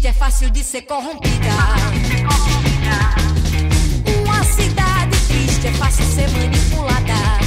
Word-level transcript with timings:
Triste 0.00 0.06
é 0.06 0.12
fácil 0.14 0.50
de 0.50 0.64
ser 0.64 0.82
corrompida. 0.82 1.50
Uma 4.24 4.42
cidade 4.44 5.18
triste 5.26 5.66
é 5.66 5.72
fácil 5.72 6.04
ser 6.06 6.30
manipulada. 6.30 7.38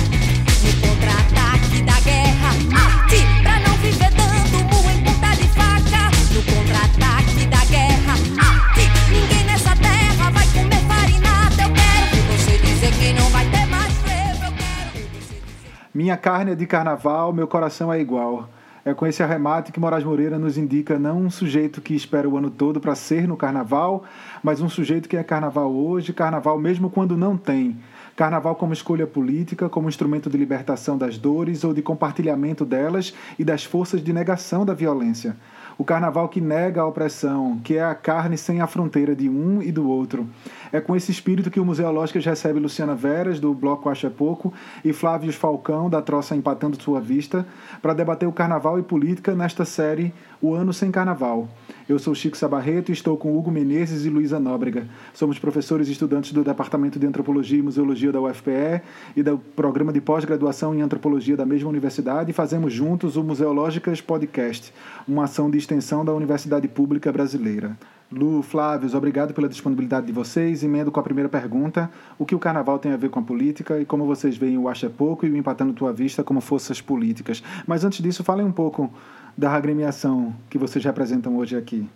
No 0.61 0.71
contra-ataque 0.88 1.81
da 1.81 1.99
guerra, 2.02 2.49
arte 2.49 3.25
pra 3.41 3.59
não 3.59 3.75
viver 3.77 4.11
dando 4.11 4.63
murro 4.66 4.91
em 4.91 5.03
ponta 5.03 5.35
de 5.35 5.47
faca. 5.49 6.11
No 6.31 6.44
contra-ataque 6.44 7.45
da 7.47 7.66
guerra, 7.66 8.13
arte. 8.13 8.81
Ninguém 9.11 9.45
nessa 9.45 9.75
terra 9.75 10.30
vai 10.30 10.47
comer 10.47 10.81
farinata. 10.88 11.63
Eu 11.63 11.73
quero 11.73 12.05
ver 12.11 12.38
você 12.38 12.58
dizer 12.59 12.91
que 12.91 13.13
não 13.13 13.30
vai 13.31 13.49
ter 13.49 13.66
mais 13.66 13.94
frevo. 13.94 14.45
Eu 14.45 14.52
quero 14.52 14.91
ver 14.94 15.09
você 15.11 15.33
dizer. 15.33 15.72
Minha 15.94 16.17
carne 16.17 16.52
é 16.52 16.56
de 16.56 16.67
carnaval, 16.67 17.33
meu 17.33 17.47
coração 17.47 17.91
é 17.91 18.00
igual. 18.00 18.47
É 18.86 18.94
com 18.94 19.08
esse 19.08 19.23
arremate 19.23 19.72
que 19.72 19.80
Moraes 19.80 20.03
Moreira 20.03 20.38
nos 20.38 20.58
indica 20.58 21.00
não 21.00 21.22
um 21.22 21.30
sujeito 21.30 21.80
que 21.80 21.95
espera 21.95 22.28
o 22.28 22.38
ano 22.38 22.50
todo 22.50 22.81
para 22.81 22.94
ser 22.95 23.25
no 23.25 23.38
carnaval, 23.38 24.03
mas 24.44 24.59
um 24.59 24.67
sujeito 24.67 25.08
que 25.08 25.16
é 25.16 25.23
carnaval 25.23 25.73
hoje, 25.73 26.12
carnaval 26.12 26.59
mesmo 26.59 26.90
quando 26.90 27.16
não 27.16 27.38
tem. 27.38 27.78
Carnaval 28.14 28.56
como 28.56 28.73
escolha 28.73 29.08
política, 29.08 29.70
como 29.70 29.88
instrumento 29.88 30.30
de 30.30 30.38
libertação 30.38 30.98
das 30.98 31.17
dores 31.17 31.64
ou 31.64 31.73
de 31.73 31.81
compartilhamento 31.81 32.66
delas 32.66 33.14
e 33.40 33.45
das 33.45 33.64
forças 33.64 34.03
de 34.03 34.12
negação 34.12 34.66
da 34.66 34.73
violência. 34.73 35.38
O 35.77 35.83
carnaval 35.83 36.29
que 36.29 36.39
nega 36.39 36.81
a 36.81 36.88
opressão, 36.88 37.59
que 37.63 37.77
é 37.77 37.83
a 37.83 37.95
carne 37.95 38.38
sem 38.38 38.61
a 38.61 38.67
fronteira 38.67 39.16
de 39.16 39.29
um 39.29 39.61
e 39.61 39.71
do 39.71 39.89
outro. 39.89 40.27
É 40.71 40.81
com 40.81 40.95
esse 40.95 41.11
espírito 41.11 41.52
que 41.52 41.59
o 41.59 41.66
Museológicas 41.66 42.25
recebe 42.25 42.59
Luciana 42.59 42.95
Veras, 42.95 43.39
do 43.39 43.53
Bloco 43.53 43.89
Acha 43.89 44.09
Pouco, 44.09 44.53
e 44.83 44.91
Flávio 44.91 45.31
Falcão, 45.33 45.89
da 45.89 46.01
Troça 46.01 46.35
Empatando 46.35 46.81
Sua 46.81 46.99
Vista, 46.99 47.45
para 47.81 47.94
debater 47.94 48.27
o 48.27 48.31
carnaval 48.31 48.79
e 48.79 48.83
política 48.83 49.35
nesta 49.35 49.66
série 49.66 50.13
O 50.41 50.53
Ano 50.53 50.73
Sem 50.73 50.91
Carnaval. 50.91 51.47
Eu 51.88 51.99
sou 51.99 52.16
Chico 52.16 52.38
Sabarreto 52.38 52.91
e 52.91 52.94
estou 52.94 53.17
com 53.17 53.38
Hugo 53.38 53.51
Menezes 53.51 54.05
e 54.05 54.09
Luísa 54.09 54.39
Nóbrega. 54.39 54.88
Somos 55.13 55.38
professores 55.38 55.89
e 55.89 55.91
estudantes 55.91 56.31
do 56.31 56.44
Departamento 56.44 56.97
de 56.97 57.05
Antropologia 57.05 57.59
e 57.59 57.61
Museologia 57.61 58.11
da 58.11 58.21
UFPE 58.21 58.81
e 59.17 59.21
do 59.21 59.38
Programa 59.38 59.91
de 59.91 59.99
Pós-Graduação 59.99 60.73
em 60.73 60.81
Antropologia 60.81 61.35
da 61.35 61.45
mesma 61.45 61.69
universidade 61.69 62.31
e 62.31 62.33
fazemos 62.33 62.71
juntos 62.71 63.17
o 63.17 63.23
Museológicas 63.23 63.99
Podcast, 63.99 64.73
uma 65.05 65.25
ação 65.25 65.51
de 65.51 65.57
extensão 65.64 66.03
da 66.03 66.14
Universidade 66.14 66.67
Pública 66.67 67.11
Brasileira. 67.11 67.78
Lu, 68.11 68.44
Flávios, 68.44 68.94
obrigado 68.94 69.33
pela 69.33 69.50
disponibilidade 69.50 70.06
de 70.06 70.11
vocês. 70.11 70.64
Emendo 70.64 70.92
com 70.92 71.00
a 71.00 71.03
primeira 71.03 71.30
pergunta: 71.30 71.89
o 72.19 72.25
que 72.25 72.36
o 72.36 72.39
carnaval 72.39 72.78
tem 72.78 72.92
a 72.92 72.97
ver 72.97 73.09
com 73.09 73.19
a 73.19 73.23
política 73.23 73.80
e 73.80 73.86
como 73.86 74.06
vocês 74.06 74.38
veem 74.38 74.58
o 74.58 74.67
Acha 74.67 74.89
Pouco 74.89 75.25
e 75.25 75.30
o 75.31 75.38
Empatando 75.38 75.73
Tua 75.73 75.91
Vista 75.91 76.23
como 76.23 76.41
forças 76.41 76.80
políticas? 76.81 77.41
Mas 77.66 77.84
antes 77.84 78.03
disso, 78.03 78.23
falem 78.23 78.45
um 78.45 78.52
pouco 78.52 78.91
da 79.36 79.52
agremiação 79.52 80.35
que 80.50 80.57
vocês 80.57 80.84
representam 80.85 81.38
hoje 81.38 81.56
aqui, 81.57 81.90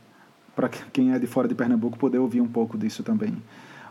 para 0.56 0.70
quem 0.70 1.14
é 1.14 1.20
de 1.20 1.28
fora 1.28 1.48
de 1.48 1.54
Pernambuco 1.54 2.00
poder 2.00 2.18
ouvir 2.18 2.42
um 2.42 2.48
pouco 2.48 2.78
disso 2.78 3.04
também. 3.04 3.36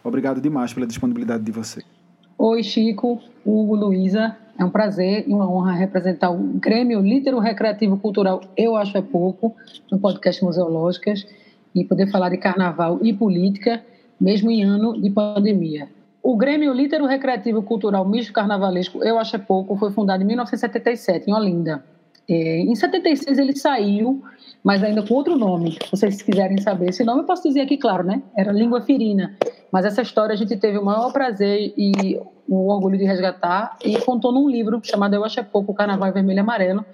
Obrigado 0.02 0.40
demais 0.40 0.72
pela 0.72 0.86
disponibilidade 0.86 1.44
de 1.44 1.52
vocês. 1.52 1.95
Oi, 2.38 2.62
Chico, 2.62 3.18
Hugo, 3.46 3.74
Luísa. 3.74 4.36
É 4.58 4.64
um 4.64 4.68
prazer 4.68 5.24
e 5.26 5.32
uma 5.32 5.50
honra 5.50 5.72
representar 5.72 6.30
o 6.30 6.36
Grêmio 6.36 7.00
Lítero 7.00 7.38
Recreativo 7.38 7.96
Cultural 7.96 8.42
Eu 8.54 8.76
Acho 8.76 8.98
É 8.98 9.00
Pouco, 9.00 9.56
no 9.90 9.98
podcast 9.98 10.44
Museológicas, 10.44 11.26
e 11.74 11.82
poder 11.82 12.10
falar 12.10 12.28
de 12.28 12.36
carnaval 12.36 12.98
e 13.02 13.10
política, 13.14 13.82
mesmo 14.20 14.50
em 14.50 14.62
ano 14.62 15.00
de 15.00 15.08
pandemia. 15.08 15.88
O 16.22 16.36
Grêmio 16.36 16.74
Lítero 16.74 17.06
Recreativo 17.06 17.62
Cultural 17.62 18.06
Misto 18.06 18.34
Carnavalesco 18.34 19.02
Eu 19.02 19.18
Acho 19.18 19.36
É 19.36 19.38
Pouco 19.38 19.74
foi 19.74 19.90
fundado 19.90 20.22
em 20.22 20.26
1977, 20.26 21.30
em 21.30 21.32
Olinda. 21.32 21.82
É, 22.28 22.58
em 22.58 22.74
76 22.74 23.38
ele 23.38 23.56
saiu, 23.56 24.22
mas 24.62 24.82
ainda 24.82 25.02
com 25.02 25.14
outro 25.14 25.36
nome, 25.36 25.72
se 25.72 25.90
vocês 25.90 26.22
quiserem 26.22 26.60
saber. 26.60 26.88
Esse 26.88 27.04
nome 27.04 27.20
eu 27.20 27.24
posso 27.24 27.42
dizer 27.42 27.60
aqui, 27.60 27.76
claro, 27.76 28.04
né? 28.04 28.22
Era 28.36 28.52
Língua 28.52 28.80
Ferina. 28.80 29.36
Mas 29.70 29.84
essa 29.84 30.02
história 30.02 30.32
a 30.32 30.36
gente 30.36 30.56
teve 30.56 30.78
o 30.78 30.84
maior 30.84 31.12
prazer 31.12 31.72
e 31.76 32.18
o 32.48 32.68
orgulho 32.68 32.98
de 32.98 33.04
resgatar 33.04 33.76
e 33.84 34.00
contou 34.00 34.32
num 34.32 34.48
livro 34.48 34.80
chamado 34.82 35.14
Eu 35.14 35.24
Acho 35.24 35.40
é 35.40 35.42
Pouco, 35.42 35.74
Carnaval 35.74 36.12
Vermelho 36.12 36.38
e 36.38 36.40
Amarelo, 36.40 36.84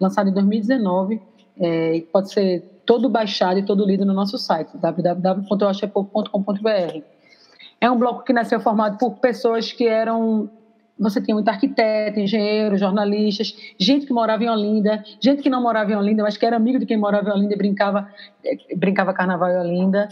lançado 0.00 0.30
em 0.30 0.32
2019. 0.32 1.20
É, 1.60 2.02
pode 2.12 2.32
ser 2.32 2.80
todo 2.86 3.08
baixado 3.08 3.58
e 3.58 3.62
todo 3.62 3.86
lido 3.86 4.04
no 4.04 4.12
nosso 4.12 4.36
site, 4.38 4.76
www.euachepouco.com.br. 4.76 7.02
É 7.80 7.90
um 7.90 7.98
bloco 7.98 8.24
que 8.24 8.32
nasceu 8.32 8.60
formado 8.60 8.98
por 8.98 9.18
pessoas 9.18 9.72
que 9.72 9.86
eram 9.86 10.50
você 11.02 11.20
tinha 11.20 11.34
muito 11.34 11.48
arquiteto, 11.48 12.20
engenheiro, 12.20 12.76
jornalistas, 12.76 13.54
gente 13.78 14.06
que 14.06 14.12
morava 14.12 14.44
em 14.44 14.48
Olinda, 14.48 15.02
gente 15.20 15.42
que 15.42 15.50
não 15.50 15.62
morava 15.62 15.92
em 15.92 15.96
Olinda, 15.96 16.22
mas 16.22 16.36
que 16.36 16.46
era 16.46 16.56
amigo 16.56 16.78
de 16.78 16.86
quem 16.86 16.96
morava 16.96 17.30
em 17.30 17.32
Olinda 17.32 17.54
e 17.54 17.56
brincava, 17.56 18.08
eh, 18.44 18.76
brincava 18.76 19.12
carnaval 19.12 19.50
em 19.50 19.58
Olinda. 19.58 20.08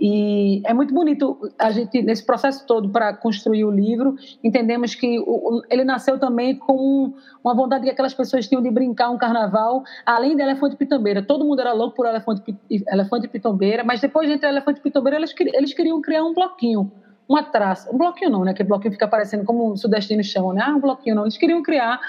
E 0.00 0.62
é 0.64 0.72
muito 0.72 0.94
bonito 0.94 1.38
a 1.58 1.70
gente, 1.70 2.02
nesse 2.02 2.24
processo 2.24 2.66
todo 2.66 2.88
para 2.88 3.12
construir 3.14 3.64
o 3.64 3.70
livro, 3.70 4.16
entendemos 4.42 4.94
que 4.94 5.18
o, 5.18 5.62
ele 5.70 5.84
nasceu 5.84 6.18
também 6.18 6.56
com 6.56 7.12
uma 7.44 7.54
vontade 7.54 7.84
que 7.84 7.90
aquelas 7.90 8.14
pessoas 8.14 8.48
tinham 8.48 8.62
de 8.62 8.70
brincar 8.70 9.10
um 9.10 9.18
carnaval, 9.18 9.82
além 10.06 10.34
de 10.36 10.42
elefante 10.42 10.76
pitombeira. 10.76 11.22
Todo 11.22 11.44
mundo 11.44 11.60
era 11.60 11.72
louco 11.72 11.96
por 11.96 12.06
elefante, 12.06 12.42
elefante 12.70 13.28
pitombeira, 13.28 13.84
mas 13.84 14.00
depois 14.00 14.26
de 14.26 14.34
entrar 14.34 14.48
elefante 14.48 14.80
pitombeira, 14.80 15.18
eles, 15.18 15.34
eles 15.54 15.74
queriam 15.74 16.00
criar 16.00 16.24
um 16.24 16.32
bloquinho 16.32 16.90
uma 17.30 17.44
traça, 17.44 17.88
um 17.94 17.96
bloquinho 17.96 18.28
não, 18.32 18.44
né? 18.44 18.52
Que 18.52 18.64
bloquinho 18.64 18.92
fica 18.92 19.06
parecendo 19.06 19.44
como 19.44 19.70
o 19.70 19.76
sudestino 19.76 20.22
chamam, 20.24 20.52
né? 20.52 20.62
Ah, 20.66 20.74
um 20.74 20.80
bloquinho 20.80 21.14
não. 21.14 21.22
Eles 21.22 21.38
queriam 21.38 21.62
criar 21.62 22.00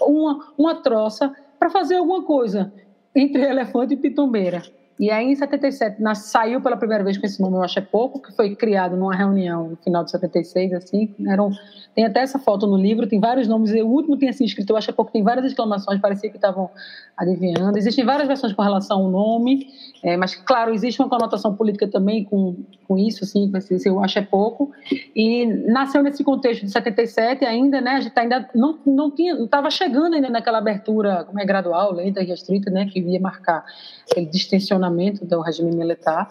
uma, 0.00 0.38
uma 0.56 0.74
troça 0.74 1.30
para 1.58 1.68
fazer 1.68 1.96
alguma 1.96 2.24
coisa 2.24 2.72
entre 3.14 3.42
elefante 3.42 3.92
e 3.92 3.96
pitombeira. 3.98 4.62
E 5.00 5.10
aí, 5.10 5.32
em 5.32 5.34
77, 5.34 6.02
nas, 6.02 6.26
saiu 6.26 6.60
pela 6.60 6.76
primeira 6.76 7.02
vez 7.02 7.16
com 7.16 7.24
esse 7.24 7.40
nome, 7.40 7.56
eu 7.56 7.62
acho 7.62 7.78
é 7.78 7.82
pouco, 7.82 8.20
que 8.20 8.36
foi 8.36 8.54
criado 8.54 8.98
numa 8.98 9.16
reunião 9.16 9.70
no 9.70 9.76
final 9.76 10.04
de 10.04 10.10
76, 10.10 10.74
assim. 10.74 11.14
Eram, 11.26 11.50
tem 11.94 12.04
até 12.04 12.20
essa 12.20 12.38
foto 12.38 12.66
no 12.66 12.76
livro, 12.76 13.06
tem 13.06 13.18
vários 13.18 13.48
nomes. 13.48 13.72
O 13.72 13.86
último 13.86 14.18
tinha 14.18 14.30
sido 14.34 14.48
escrito, 14.48 14.68
eu 14.68 14.76
acho 14.76 14.90
é 14.90 14.92
pouco, 14.92 15.10
tem 15.10 15.22
várias 15.22 15.46
exclamações, 15.46 15.98
parecia 16.02 16.28
que 16.28 16.36
estavam 16.36 16.68
adivinhando. 17.16 17.78
Existem 17.78 18.04
várias 18.04 18.28
versões 18.28 18.52
com 18.52 18.60
relação 18.60 18.98
ao 18.98 19.10
nome, 19.10 19.68
é, 20.04 20.18
mas, 20.18 20.34
claro, 20.34 20.74
existe 20.74 21.00
uma 21.00 21.08
conotação 21.08 21.56
política 21.56 21.88
também 21.88 22.22
com, 22.22 22.56
com 22.86 22.98
isso, 22.98 23.24
assim, 23.24 23.50
com 23.50 23.56
esse, 23.56 23.88
eu 23.88 24.04
acho 24.04 24.18
é 24.18 24.22
pouco. 24.22 24.70
E 25.16 25.46
nasceu 25.46 26.02
nesse 26.02 26.22
contexto 26.22 26.66
de 26.66 26.72
77 26.72 27.42
ainda, 27.46 27.80
né? 27.80 27.92
A 27.92 28.00
gente 28.00 28.18
ainda 28.18 28.50
não, 28.54 28.78
não 28.84 29.10
tinha, 29.10 29.34
não 29.34 29.46
estava 29.46 29.70
chegando 29.70 30.12
ainda 30.12 30.28
naquela 30.28 30.58
abertura, 30.58 31.24
como 31.24 31.40
é 31.40 31.44
gradual, 31.46 31.90
lenta 31.90 32.22
e 32.22 32.26
restrita, 32.26 32.70
né? 32.70 32.84
Que 32.84 33.00
ia 33.00 33.18
marcar 33.18 33.64
aquele 34.10 34.26
distensionamento 34.26 34.89
do 35.24 35.40
regime 35.40 35.74
militar. 35.74 36.28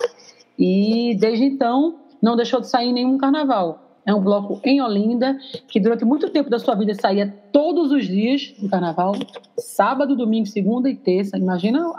E 0.57 1.15
desde 1.19 1.45
então 1.45 1.99
não 2.21 2.35
deixou 2.35 2.59
de 2.59 2.67
sair 2.67 2.91
nenhum 2.91 3.17
carnaval. 3.17 3.89
É 4.05 4.13
um 4.13 4.21
bloco 4.21 4.59
em 4.63 4.81
Olinda 4.81 5.37
que 5.67 5.79
durante 5.79 6.03
muito 6.03 6.29
tempo 6.29 6.49
da 6.49 6.57
sua 6.57 6.73
vida 6.75 6.93
saía 6.95 7.27
todos 7.51 7.91
os 7.91 8.07
dias 8.07 8.53
do 8.59 8.67
carnaval, 8.67 9.13
sábado, 9.57 10.15
domingo, 10.15 10.47
segunda 10.47 10.89
e 10.89 10.95
terça. 10.95 11.37
Imagina, 11.37 11.91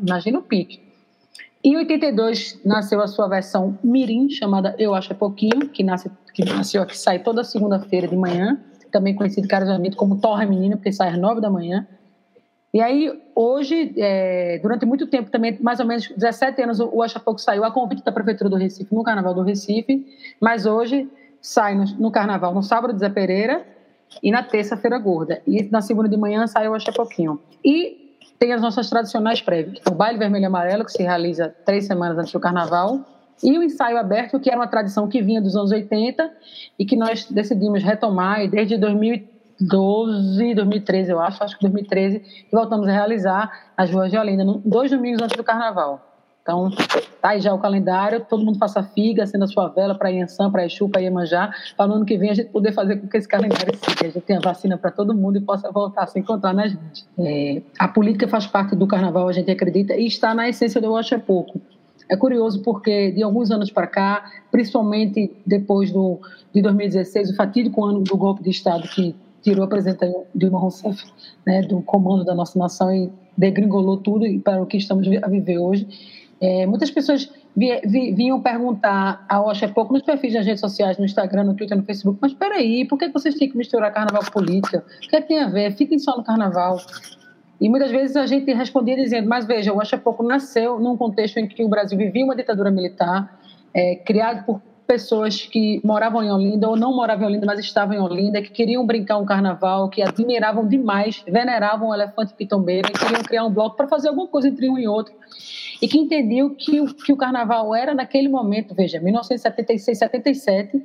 imagina 0.00 0.38
o 0.38 0.42
pique. 0.42 0.88
Em 1.62 1.76
82 1.76 2.60
nasceu 2.64 3.02
a 3.02 3.06
sua 3.06 3.28
versão 3.28 3.78
Mirim, 3.82 4.30
chamada 4.30 4.74
Eu 4.78 4.94
Acho 4.94 5.12
é 5.12 5.16
Pouquinho, 5.16 5.68
que, 5.68 5.82
nasce, 5.82 6.10
que 6.32 6.44
nasceu 6.44 6.86
que 6.86 6.96
sai 6.96 7.18
toda 7.18 7.42
segunda-feira 7.42 8.06
de 8.06 8.16
manhã, 8.16 8.58
também 8.92 9.14
conhecido 9.14 9.48
carinhosamente 9.48 9.96
como 9.96 10.20
Torre 10.20 10.46
Menina, 10.46 10.76
porque 10.76 10.92
sai 10.92 11.10
às 11.10 11.18
nove 11.18 11.40
da 11.40 11.50
manhã. 11.50 11.86
E 12.72 12.82
aí, 12.82 13.10
hoje, 13.34 13.94
é, 13.96 14.58
durante 14.62 14.84
muito 14.84 15.06
tempo 15.06 15.30
também, 15.30 15.56
mais 15.60 15.80
ou 15.80 15.86
menos 15.86 16.08
17 16.08 16.62
anos, 16.62 16.80
o 16.80 17.02
Acha 17.02 17.18
Pouco 17.18 17.40
saiu 17.40 17.64
a 17.64 17.70
convite 17.70 18.04
da 18.04 18.12
Prefeitura 18.12 18.50
do 18.50 18.56
Recife, 18.56 18.94
no 18.94 19.02
Carnaval 19.02 19.32
do 19.32 19.42
Recife, 19.42 20.06
mas 20.38 20.66
hoje 20.66 21.08
sai 21.40 21.74
no, 21.74 21.84
no 21.98 22.10
Carnaval, 22.10 22.54
no 22.54 22.62
sábado 22.62 22.92
de 22.92 23.00
Zé 23.00 23.08
Pereira 23.08 23.66
e 24.22 24.30
na 24.30 24.42
terça-feira 24.42 24.98
gorda. 24.98 25.40
E 25.46 25.62
na 25.70 25.80
segunda 25.80 26.08
de 26.08 26.16
manhã 26.16 26.46
sai 26.46 26.68
o 26.68 26.74
Acha 26.74 26.92
Pouquinho. 26.92 27.40
E 27.64 28.14
tem 28.38 28.52
as 28.52 28.60
nossas 28.60 28.88
tradicionais 28.90 29.40
prévias, 29.40 29.80
o 29.90 29.94
Baile 29.94 30.18
Vermelho 30.18 30.44
e 30.44 30.46
Amarelo, 30.46 30.84
que 30.84 30.92
se 30.92 31.02
realiza 31.02 31.54
três 31.64 31.86
semanas 31.86 32.18
antes 32.18 32.32
do 32.32 32.38
Carnaval, 32.38 33.00
e 33.42 33.56
o 33.56 33.62
ensaio 33.62 33.96
aberto, 33.96 34.38
que 34.38 34.50
era 34.50 34.58
uma 34.58 34.66
tradição 34.66 35.08
que 35.08 35.22
vinha 35.22 35.40
dos 35.40 35.56
anos 35.56 35.70
80 35.70 36.30
e 36.78 36.84
que 36.84 36.96
nós 36.96 37.24
decidimos 37.30 37.82
retomar, 37.82 38.42
e 38.44 38.48
desde 38.48 38.76
2000 38.76 39.37
2012, 39.60 40.54
2013, 40.54 41.10
eu 41.10 41.20
acho, 41.20 41.42
acho 41.42 41.56
que 41.56 41.62
2013, 41.62 42.16
e 42.16 42.56
voltamos 42.56 42.86
a 42.88 42.92
realizar 42.92 43.50
as 43.76 43.90
ruas 43.90 44.10
de 44.10 44.16
Olinda, 44.16 44.44
dois 44.64 44.90
domingos 44.90 45.20
antes 45.22 45.36
do 45.36 45.44
carnaval. 45.44 46.04
Então, 46.48 46.70
tá 47.20 47.30
aí 47.30 47.42
já 47.42 47.52
o 47.52 47.58
calendário, 47.58 48.24
todo 48.24 48.42
mundo 48.42 48.58
faça 48.58 48.82
figa, 48.82 49.24
acenda 49.24 49.44
a 49.44 49.48
sua 49.48 49.68
vela 49.68 49.94
para 49.94 50.10
Iansã, 50.10 50.50
para 50.50 50.64
Exu, 50.64 50.88
para 50.88 51.02
Iemanjá, 51.02 51.52
para 51.76 51.86
no 51.86 51.96
ano 51.96 52.06
que 52.06 52.16
vem 52.16 52.30
a 52.30 52.34
gente 52.34 52.48
poder 52.48 52.72
fazer 52.72 52.96
com 52.96 53.06
que 53.06 53.18
esse 53.18 53.28
calendário 53.28 53.76
siga, 53.76 54.06
a 54.06 54.10
gente 54.10 54.22
tenha 54.22 54.40
vacina 54.40 54.78
para 54.78 54.90
todo 54.90 55.14
mundo 55.14 55.36
e 55.36 55.42
possa 55.42 55.70
voltar 55.70 56.04
a 56.04 56.06
se 56.06 56.18
encontrar 56.18 56.54
nas 56.54 56.72
ruas. 56.72 57.06
É, 57.18 57.60
a 57.78 57.86
política 57.86 58.26
faz 58.26 58.46
parte 58.46 58.74
do 58.74 58.86
carnaval, 58.86 59.28
a 59.28 59.32
gente 59.32 59.50
acredita, 59.50 59.94
e 59.94 60.06
está 60.06 60.34
na 60.34 60.48
essência 60.48 60.80
do 60.80 60.96
Acho 60.96 61.16
É 61.16 61.18
Pouco. 61.18 61.60
É 62.08 62.16
curioso 62.16 62.62
porque 62.62 63.12
de 63.12 63.22
alguns 63.22 63.50
anos 63.50 63.70
para 63.70 63.86
cá, 63.86 64.24
principalmente 64.50 65.30
depois 65.44 65.90
do, 65.92 66.18
de 66.54 66.62
2016, 66.62 67.28
o 67.28 67.36
fatídico 67.36 67.84
ano 67.84 68.00
do 68.00 68.16
golpe 68.16 68.42
de 68.42 68.48
Estado 68.48 68.88
que 68.88 69.14
tirou 69.42 69.64
a 69.64 69.68
presidenta 69.68 70.10
Dilma 70.34 70.58
Rousseff 70.58 71.04
né, 71.46 71.62
do 71.62 71.80
comando 71.82 72.24
da 72.24 72.34
nossa 72.34 72.58
nação 72.58 72.92
e 72.92 73.10
degringolou 73.36 73.98
tudo 73.98 74.26
para 74.40 74.62
o 74.62 74.66
que 74.66 74.76
estamos 74.76 75.06
a 75.22 75.28
viver 75.28 75.58
hoje. 75.58 75.86
É, 76.40 76.66
muitas 76.66 76.90
pessoas 76.90 77.30
vi, 77.56 77.80
vi, 77.84 78.12
vinham 78.12 78.40
perguntar 78.40 79.24
ao 79.28 79.48
Oxe 79.48 79.66
Pouco 79.68 79.92
nos 79.92 80.02
perfis 80.02 80.34
das 80.34 80.46
redes 80.46 80.60
sociais, 80.60 80.98
no 80.98 81.04
Instagram, 81.04 81.44
no 81.44 81.54
Twitter, 81.54 81.76
no 81.76 81.84
Facebook, 81.84 82.18
mas 82.22 82.32
espera 82.32 82.56
aí, 82.56 82.84
por 82.84 82.98
que 82.98 83.08
vocês 83.08 83.34
têm 83.34 83.48
que 83.48 83.56
misturar 83.56 83.92
carnaval 83.92 84.24
com 84.24 84.30
política? 84.30 84.84
O 85.04 85.08
que, 85.08 85.16
é 85.16 85.20
que 85.20 85.28
tem 85.28 85.40
a 85.40 85.48
ver? 85.48 85.72
Fiquem 85.72 85.98
só 85.98 86.16
no 86.16 86.22
carnaval. 86.22 86.78
E 87.60 87.68
muitas 87.68 87.90
vezes 87.90 88.16
a 88.16 88.24
gente 88.26 88.52
respondia 88.52 88.94
dizendo, 88.94 89.28
mas 89.28 89.44
veja, 89.44 89.72
o 89.72 89.78
Oxe 89.78 89.96
Pouco 89.96 90.22
nasceu 90.22 90.78
num 90.78 90.96
contexto 90.96 91.38
em 91.38 91.48
que 91.48 91.64
o 91.64 91.68
Brasil 91.68 91.98
vivia 91.98 92.24
uma 92.24 92.36
ditadura 92.36 92.70
militar, 92.70 93.40
é, 93.74 93.96
criado 93.96 94.44
por 94.44 94.62
pessoas 94.88 95.42
que 95.42 95.82
moravam 95.84 96.22
em 96.22 96.32
Olinda 96.32 96.66
ou 96.66 96.74
não 96.74 96.96
moravam 96.96 97.24
em 97.24 97.26
Olinda, 97.32 97.44
mas 97.44 97.60
estavam 97.60 97.94
em 97.94 98.00
Olinda, 98.00 98.40
que 98.40 98.48
queriam 98.48 98.86
brincar 98.86 99.18
um 99.18 99.26
carnaval, 99.26 99.90
que 99.90 100.00
admiravam 100.00 100.66
demais, 100.66 101.22
veneravam 101.28 101.90
o 101.90 101.94
elefante 101.94 102.32
pitombeiro 102.32 102.88
e 102.88 102.92
queriam 102.98 103.22
criar 103.22 103.44
um 103.44 103.52
bloco 103.52 103.76
para 103.76 103.86
fazer 103.86 104.08
alguma 104.08 104.26
coisa 104.26 104.48
entre 104.48 104.66
um 104.70 104.78
e 104.78 104.88
outro. 104.88 105.12
E 105.82 105.86
que 105.86 105.98
entendiam 105.98 106.54
que 106.54 106.80
o, 106.80 106.94
que 106.94 107.12
o 107.12 107.16
carnaval 107.18 107.74
era, 107.74 107.94
naquele 107.94 108.30
momento, 108.30 108.74
veja, 108.74 108.98
1976, 108.98 109.98
77, 109.98 110.82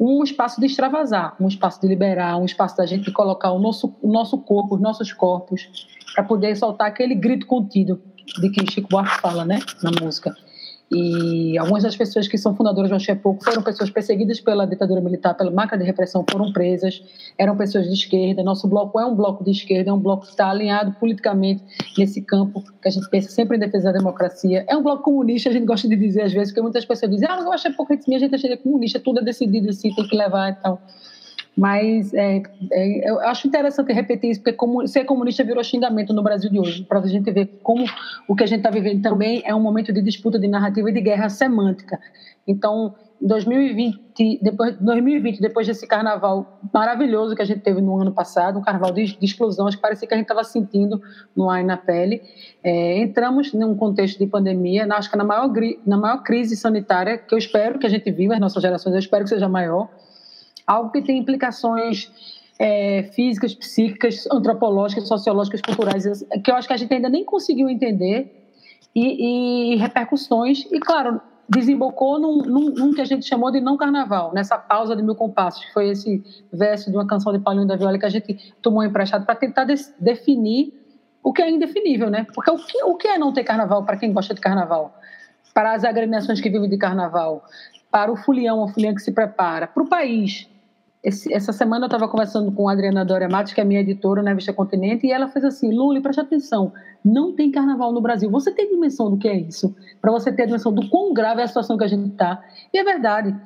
um 0.00 0.24
espaço 0.24 0.58
de 0.58 0.66
extravasar, 0.66 1.36
um 1.38 1.46
espaço 1.46 1.78
de 1.82 1.88
liberar, 1.88 2.38
um 2.38 2.46
espaço 2.46 2.74
da 2.78 2.86
gente 2.86 3.12
colocar 3.12 3.52
o 3.52 3.58
nosso, 3.58 3.94
o 4.00 4.10
nosso 4.10 4.38
corpo, 4.38 4.76
os 4.76 4.80
nossos 4.80 5.12
corpos, 5.12 5.86
para 6.14 6.24
poder 6.24 6.56
soltar 6.56 6.88
aquele 6.88 7.14
grito 7.14 7.46
contido 7.46 8.00
de 8.40 8.48
que 8.48 8.72
Chico 8.72 8.88
Buarque 8.88 9.20
fala, 9.20 9.44
né, 9.44 9.58
na 9.82 9.90
música. 10.02 10.34
E 10.90 11.58
algumas 11.58 11.82
das 11.82 11.96
pessoas 11.96 12.28
que 12.28 12.38
são 12.38 12.54
fundadoras 12.54 12.90
do 12.90 12.94
Axé 12.94 13.14
Pouco 13.16 13.44
foram 13.44 13.60
pessoas 13.60 13.90
perseguidas 13.90 14.40
pela 14.40 14.64
ditadura 14.66 15.00
militar, 15.00 15.34
pela 15.34 15.50
máquina 15.50 15.78
de 15.78 15.84
repressão, 15.84 16.24
foram 16.30 16.52
presas, 16.52 17.02
eram 17.36 17.56
pessoas 17.56 17.86
de 17.86 17.92
esquerda. 17.92 18.42
Nosso 18.44 18.68
bloco 18.68 19.00
é 19.00 19.04
um 19.04 19.14
bloco 19.14 19.42
de 19.42 19.50
esquerda, 19.50 19.90
é 19.90 19.92
um 19.92 19.98
bloco 19.98 20.24
que 20.24 20.30
está 20.30 20.48
alinhado 20.48 20.92
politicamente 20.92 21.64
nesse 21.98 22.22
campo 22.22 22.62
que 22.80 22.86
a 22.86 22.90
gente 22.90 23.08
pensa 23.10 23.30
sempre 23.30 23.56
em 23.56 23.60
defesa 23.60 23.92
da 23.92 23.98
democracia. 23.98 24.64
É 24.68 24.76
um 24.76 24.82
bloco 24.82 25.02
comunista, 25.02 25.48
a 25.48 25.52
gente 25.52 25.66
gosta 25.66 25.88
de 25.88 25.96
dizer 25.96 26.22
às 26.22 26.32
vezes, 26.32 26.50
porque 26.50 26.62
muitas 26.62 26.84
pessoas 26.84 27.10
dizem, 27.10 27.26
ah, 27.28 27.36
mas 27.36 27.46
o 27.46 27.52
Axé 27.52 27.70
Pouco 27.70 27.92
é 27.92 27.96
a 27.96 28.18
gente 28.18 28.46
é 28.46 28.56
comunista, 28.56 29.00
tudo 29.00 29.18
é 29.18 29.24
decidido 29.24 29.68
assim, 29.68 29.92
tem 29.92 30.06
que 30.06 30.16
levar 30.16 30.50
e 30.50 30.54
tal. 30.54 30.80
Mas 31.56 32.12
é, 32.12 32.42
é, 32.70 33.10
eu 33.10 33.18
acho 33.20 33.48
interessante 33.48 33.90
repetir 33.90 34.30
isso, 34.30 34.40
porque 34.40 34.52
como, 34.52 34.86
ser 34.86 35.04
comunista 35.04 35.42
virou 35.42 35.64
xingamento 35.64 36.12
no 36.12 36.22
Brasil 36.22 36.50
de 36.50 36.60
hoje, 36.60 36.84
para 36.84 36.98
a 36.98 37.06
gente 37.06 37.30
ver 37.30 37.46
como 37.62 37.84
o 38.28 38.36
que 38.36 38.44
a 38.44 38.46
gente 38.46 38.58
está 38.58 38.68
vivendo 38.68 39.00
também 39.02 39.42
é 39.42 39.54
um 39.54 39.60
momento 39.60 39.90
de 39.90 40.02
disputa 40.02 40.38
de 40.38 40.48
narrativa 40.48 40.90
e 40.90 40.92
de 40.92 41.00
guerra 41.00 41.30
semântica. 41.30 41.98
Então, 42.46 42.94
2020, 43.22 44.40
depois, 44.42 44.76
2020, 44.78 45.40
depois 45.40 45.66
desse 45.66 45.86
carnaval 45.86 46.60
maravilhoso 46.72 47.34
que 47.34 47.40
a 47.40 47.44
gente 47.46 47.60
teve 47.60 47.80
no 47.80 47.98
ano 47.98 48.12
passado, 48.12 48.58
um 48.58 48.62
carnaval 48.62 48.92
de, 48.92 49.16
de 49.16 49.24
explosão, 49.24 49.66
acho 49.66 49.78
que 49.78 49.82
parecia 49.82 50.06
que 50.06 50.12
a 50.12 50.16
gente 50.18 50.26
estava 50.26 50.44
sentindo 50.44 51.00
no 51.34 51.48
ar 51.48 51.62
e 51.62 51.64
na 51.64 51.78
pele, 51.78 52.20
é, 52.62 52.98
entramos 52.98 53.54
num 53.54 53.74
contexto 53.74 54.18
de 54.18 54.26
pandemia, 54.26 54.86
acho 54.92 55.10
que 55.10 55.16
na 55.16 55.24
maior, 55.24 55.50
na 55.86 55.96
maior 55.96 56.22
crise 56.22 56.54
sanitária 56.54 57.16
que 57.16 57.34
eu 57.34 57.38
espero 57.38 57.78
que 57.78 57.86
a 57.86 57.90
gente 57.90 58.10
viva, 58.10 58.34
as 58.34 58.40
nossas 58.40 58.62
gerações, 58.62 58.92
eu 58.92 58.98
espero 58.98 59.24
que 59.24 59.30
seja 59.30 59.48
maior, 59.48 59.88
algo 60.66 60.90
que 60.90 61.02
tem 61.02 61.18
implicações 61.18 62.10
é, 62.58 63.04
físicas, 63.12 63.54
psíquicas, 63.54 64.26
antropológicas, 64.30 65.06
sociológicas, 65.06 65.60
culturais, 65.60 66.24
que 66.42 66.50
eu 66.50 66.54
acho 66.54 66.66
que 66.66 66.74
a 66.74 66.76
gente 66.76 66.92
ainda 66.92 67.08
nem 67.08 67.24
conseguiu 67.24 67.68
entender 67.68 68.44
e, 68.94 69.74
e 69.74 69.76
repercussões. 69.76 70.64
E, 70.72 70.80
claro, 70.80 71.20
desembocou 71.48 72.18
num, 72.18 72.38
num, 72.38 72.70
num, 72.70 72.94
que 72.94 73.00
a 73.00 73.04
gente 73.04 73.26
chamou 73.26 73.50
de 73.50 73.60
não 73.60 73.76
carnaval, 73.76 74.32
nessa 74.34 74.58
pausa 74.58 74.96
de 74.96 75.02
mil 75.02 75.14
compassos, 75.14 75.64
que 75.64 75.72
foi 75.72 75.90
esse 75.90 76.22
verso 76.52 76.90
de 76.90 76.96
uma 76.96 77.06
canção 77.06 77.32
de 77.32 77.38
Paulinho 77.38 77.66
da 77.66 77.76
Viola 77.76 77.98
que 77.98 78.06
a 78.06 78.10
gente 78.10 78.54
tomou 78.60 78.82
emprestado 78.82 79.24
para 79.24 79.34
tentar 79.34 79.64
de, 79.64 79.74
definir 80.00 80.72
o 81.22 81.32
que 81.32 81.42
é 81.42 81.50
indefinível, 81.50 82.08
né? 82.08 82.26
Porque 82.34 82.50
o 82.50 82.56
que, 82.56 82.82
o 82.84 82.94
que 82.96 83.08
é 83.08 83.18
não 83.18 83.32
ter 83.32 83.44
carnaval 83.44 83.84
para 83.84 83.96
quem 83.96 84.12
gosta 84.12 84.32
de 84.32 84.40
carnaval? 84.40 84.98
Para 85.52 85.74
as 85.74 85.84
agremiações 85.84 86.40
que 86.40 86.48
vivem 86.48 86.68
de 86.68 86.78
carnaval, 86.78 87.44
para 87.90 88.12
o 88.12 88.16
fulião 88.16 88.58
ou 88.58 88.68
fuliã 88.68 88.94
que 88.94 89.00
se 89.00 89.12
prepara, 89.12 89.66
para 89.66 89.82
o 89.82 89.88
país, 89.88 90.48
esse, 91.06 91.32
essa 91.32 91.52
semana 91.52 91.84
eu 91.84 91.86
estava 91.86 92.08
conversando 92.08 92.50
com 92.50 92.68
a 92.68 92.72
Adriana 92.72 93.04
Doria 93.04 93.28
Matos, 93.28 93.52
que 93.52 93.60
é 93.60 93.64
minha 93.64 93.80
editora 93.80 94.24
na 94.24 94.30
Revista 94.30 94.52
Continente, 94.52 95.06
e 95.06 95.12
ela 95.12 95.28
fez 95.28 95.44
assim: 95.44 95.72
Luli, 95.72 96.00
preste 96.00 96.20
atenção, 96.20 96.72
não 97.04 97.32
tem 97.32 97.48
carnaval 97.52 97.92
no 97.92 98.00
Brasil. 98.00 98.28
Você 98.28 98.50
tem 98.50 98.68
dimensão 98.68 99.08
do 99.08 99.16
que 99.16 99.28
é 99.28 99.36
isso? 99.38 99.72
Para 100.02 100.10
você 100.10 100.32
ter 100.32 100.42
a 100.42 100.46
dimensão 100.46 100.72
do 100.72 100.90
quão 100.90 101.14
grave 101.14 101.40
é 101.40 101.44
a 101.44 101.46
situação 101.46 101.78
que 101.78 101.84
a 101.84 101.86
gente 101.86 102.08
está. 102.08 102.42
E 102.74 102.78
é 102.78 102.82
verdade. 102.82 103.36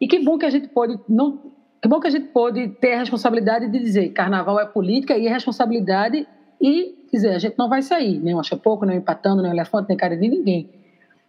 E 0.00 0.06
que 0.06 0.20
bom 0.20 0.38
que 0.38 0.46
a 0.46 0.50
gente 0.50 0.68
pode. 0.68 0.96
Não, 1.08 1.40
que 1.82 1.88
bom 1.88 1.98
que 1.98 2.06
a 2.06 2.10
gente 2.10 2.28
pode 2.28 2.68
ter 2.80 2.94
a 2.94 3.00
responsabilidade 3.00 3.68
de 3.68 3.80
dizer 3.80 4.10
carnaval 4.10 4.60
é 4.60 4.66
política 4.66 5.18
e 5.18 5.26
é 5.26 5.30
responsabilidade 5.30 6.24
e 6.60 6.94
dizer 7.12 7.34
a 7.34 7.38
gente 7.40 7.58
não 7.58 7.68
vai 7.68 7.82
sair, 7.82 8.20
nem 8.20 8.32
o 8.32 8.38
acha 8.38 8.56
pouco, 8.56 8.86
nem 8.86 8.96
o 8.96 9.00
empatando, 9.00 9.42
nem 9.42 9.50
o 9.50 9.54
elefante, 9.54 9.88
nem 9.88 9.98
cara 9.98 10.16
de 10.16 10.28
ninguém. 10.28 10.70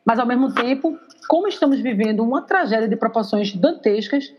Mas 0.05 0.19
ao 0.19 0.27
mesmo 0.27 0.53
tempo, 0.53 0.95
como 1.27 1.47
estamos 1.47 1.79
vivendo 1.79 2.23
uma 2.23 2.43
tragédia 2.43 2.87
de 2.87 2.95
proporções 2.95 3.55
dantescas, 3.55 4.31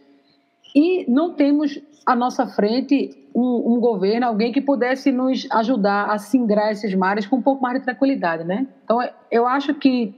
e 0.75 1.11
não 1.11 1.35
temos 1.35 1.81
à 2.07 2.15
nossa 2.15 2.47
frente 2.47 3.29
um, 3.35 3.75
um, 3.75 3.81
governo, 3.81 4.27
alguém 4.27 4.53
que 4.53 4.61
pudesse 4.61 5.13
nos 5.13 5.47
ajudar 5.51 6.11
a 6.11 6.19
singrar 6.19 6.73
esses 6.73 6.95
mares 6.95 7.27
com 7.27 7.37
um 7.37 7.43
pouco 7.43 7.63
mais 7.63 7.79
de 7.79 7.85
tranquilidade, 7.85 8.45
né? 8.45 8.67
Então, 8.85 8.99
eu 9.31 9.47
acho 9.47 9.75
que 9.75 10.15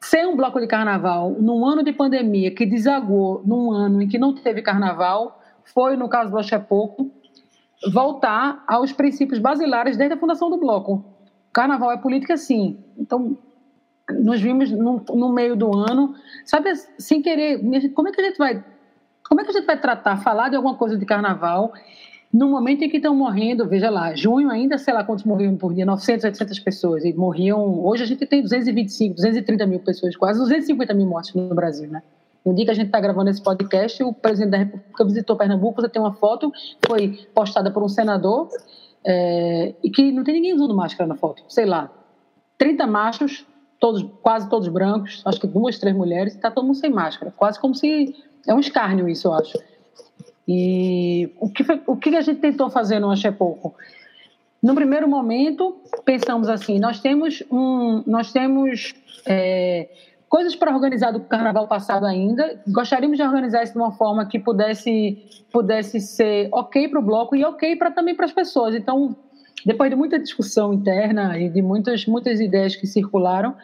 ser 0.00 0.26
um 0.26 0.36
bloco 0.36 0.60
de 0.60 0.66
carnaval 0.66 1.30
num 1.30 1.64
ano 1.64 1.82
de 1.82 1.92
pandemia 1.92 2.50
que 2.50 2.66
desagou 2.66 3.42
num 3.44 3.70
ano 3.70 4.02
em 4.02 4.08
que 4.08 4.18
não 4.18 4.34
teve 4.34 4.62
carnaval 4.62 5.40
foi, 5.64 5.96
no 5.96 6.08
caso 6.08 6.30
do 6.30 6.36
Oxe 6.36 6.58
Pouco, 6.58 7.10
voltar 7.92 8.62
aos 8.66 8.92
princípios 8.92 9.38
basilares 9.38 9.96
desde 9.96 10.14
a 10.14 10.18
fundação 10.18 10.50
do 10.50 10.58
bloco. 10.58 11.04
Carnaval 11.52 11.92
é 11.92 11.96
política, 11.96 12.36
sim. 12.36 12.78
Então, 12.98 13.36
nos 14.10 14.40
vimos 14.40 14.70
no, 14.70 15.02
no 15.14 15.32
meio 15.32 15.56
do 15.56 15.74
ano, 15.74 16.14
sabe, 16.44 16.74
sem 16.98 17.22
querer, 17.22 17.60
como 17.94 18.08
é 18.08 18.12
que 18.12 18.20
a 18.20 18.24
gente 18.24 18.38
vai 18.38 18.62
como 19.28 19.40
é 19.40 19.44
que 19.44 19.50
a 19.50 19.54
gente 19.54 19.66
vai 19.66 19.78
tratar, 19.80 20.16
falar 20.18 20.48
de 20.48 20.56
alguma 20.56 20.74
coisa 20.74 20.96
de 20.96 21.04
carnaval 21.04 21.72
no 22.34 22.48
momento 22.48 22.82
em 22.82 22.88
que 22.88 22.96
estão 22.96 23.14
morrendo, 23.14 23.64
veja 23.68 23.88
lá, 23.88 24.12
junho 24.12 24.50
ainda, 24.50 24.76
sei 24.76 24.92
lá 24.92 25.04
quantos 25.04 25.24
morriam 25.24 25.56
por 25.56 25.72
dia, 25.72 25.86
900, 25.86 26.24
800 26.24 26.58
pessoas, 26.58 27.04
e 27.04 27.12
morriam, 27.12 27.84
hoje 27.86 28.02
a 28.02 28.06
gente 28.06 28.26
tem 28.26 28.42
225, 28.42 29.14
230 29.14 29.66
mil 29.66 29.78
pessoas, 29.78 30.16
quase 30.16 30.40
250 30.40 30.92
mil 30.94 31.06
mortes 31.06 31.32
no 31.32 31.54
Brasil, 31.54 31.88
né? 31.88 32.02
No 32.44 32.52
dia 32.52 32.64
que 32.64 32.72
a 32.72 32.74
gente 32.74 32.86
está 32.86 32.98
gravando 32.98 33.30
esse 33.30 33.40
podcast, 33.40 34.02
o 34.02 34.12
presidente 34.12 34.50
da 34.50 34.58
República 34.58 35.04
visitou 35.04 35.36
Pernambuco, 35.36 35.80
você 35.80 35.88
tem 35.88 36.02
uma 36.02 36.12
foto, 36.14 36.52
foi 36.84 37.24
postada 37.32 37.70
por 37.70 37.84
um 37.84 37.88
senador, 37.88 38.48
é, 39.04 39.72
e 39.84 39.88
que 39.88 40.10
não 40.10 40.24
tem 40.24 40.34
ninguém 40.34 40.54
usando 40.54 40.74
máscara 40.74 41.06
na 41.06 41.14
foto, 41.14 41.44
sei 41.48 41.66
lá, 41.66 41.88
30 42.58 42.84
machos, 42.84 43.46
todos, 43.78 44.04
quase 44.22 44.48
todos 44.50 44.66
brancos, 44.66 45.22
acho 45.24 45.40
que 45.40 45.46
duas, 45.46 45.78
três 45.78 45.94
mulheres, 45.94 46.34
está 46.34 46.50
todo 46.50 46.64
mundo 46.64 46.78
sem 46.78 46.90
máscara, 46.90 47.32
quase 47.36 47.60
como 47.60 47.76
se 47.76 48.12
é 48.46 48.54
um 48.54 48.60
escárnio 48.60 49.08
isso, 49.08 49.28
eu 49.28 49.34
acho. 49.34 49.58
E 50.46 51.30
o 51.40 51.48
que, 51.48 51.64
o 51.86 51.96
que 51.96 52.14
a 52.16 52.20
gente 52.20 52.40
tentou 52.40 52.68
fazer 52.68 52.98
no 52.98 53.10
Achei 53.10 53.32
Pouco? 53.32 53.74
No 54.62 54.74
primeiro 54.74 55.08
momento, 55.08 55.76
pensamos 56.04 56.48
assim: 56.48 56.78
nós 56.78 57.00
temos, 57.00 57.42
um, 57.50 58.02
nós 58.06 58.32
temos 58.32 58.94
é, 59.26 59.88
coisas 60.28 60.56
para 60.56 60.74
organizar 60.74 61.12
do 61.12 61.20
carnaval 61.20 61.68
passado 61.68 62.04
ainda. 62.06 62.60
Gostaríamos 62.68 63.16
de 63.16 63.22
organizar 63.22 63.62
isso 63.62 63.72
de 63.72 63.78
uma 63.78 63.92
forma 63.92 64.26
que 64.26 64.38
pudesse, 64.38 65.18
pudesse 65.52 66.00
ser 66.00 66.48
ok 66.52 66.88
para 66.88 66.98
o 66.98 67.02
bloco 67.02 67.36
e 67.36 67.44
ok 67.44 67.76
para 67.76 67.90
também 67.90 68.14
para 68.14 68.26
as 68.26 68.32
pessoas. 68.32 68.74
Então, 68.74 69.16
depois 69.64 69.90
de 69.90 69.96
muita 69.96 70.18
discussão 70.18 70.74
interna 70.74 71.38
e 71.38 71.48
de 71.48 71.62
muitas, 71.62 72.04
muitas 72.06 72.40
ideias 72.40 72.74
que 72.76 72.86
circularam, 72.86 73.54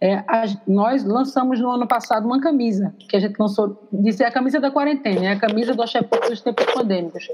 é, 0.00 0.22
nós 0.66 1.04
lançamos 1.04 1.58
no 1.58 1.70
ano 1.70 1.86
passado 1.86 2.26
uma 2.26 2.40
camisa, 2.40 2.94
que 2.98 3.16
a 3.16 3.20
gente 3.20 3.38
lançou, 3.38 3.88
disse 3.92 4.22
a 4.22 4.30
camisa 4.30 4.60
da 4.60 4.70
quarentena, 4.70 5.24
é 5.24 5.32
a 5.32 5.38
camisa 5.38 5.74
do 5.74 5.82
Axepô 5.82 6.18
dos 6.28 6.40
tempos 6.40 6.66
pandêmicos, 6.66 7.26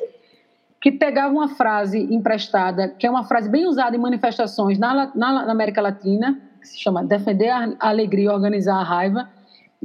que 0.81 0.93
pegava 0.93 1.33
uma 1.33 1.49
frase 1.49 1.99
emprestada, 2.13 2.89
que 2.89 3.07
é 3.07 3.11
uma 3.11 3.25
frase 3.25 3.49
bem 3.49 3.67
usada 3.67 3.97
em 3.97 4.01
manifestações 4.01 4.79
na, 4.79 5.11
na, 5.15 5.45
na 5.45 5.53
América 5.53 5.81
Latina, 5.81 6.41
que 6.61 6.69
se 6.69 6.79
chama 6.79 7.05
defender 7.05 7.49
a 7.49 7.75
alegria 7.81 8.33
organizar 8.33 8.77
a 8.77 8.83
raiva, 8.85 9.29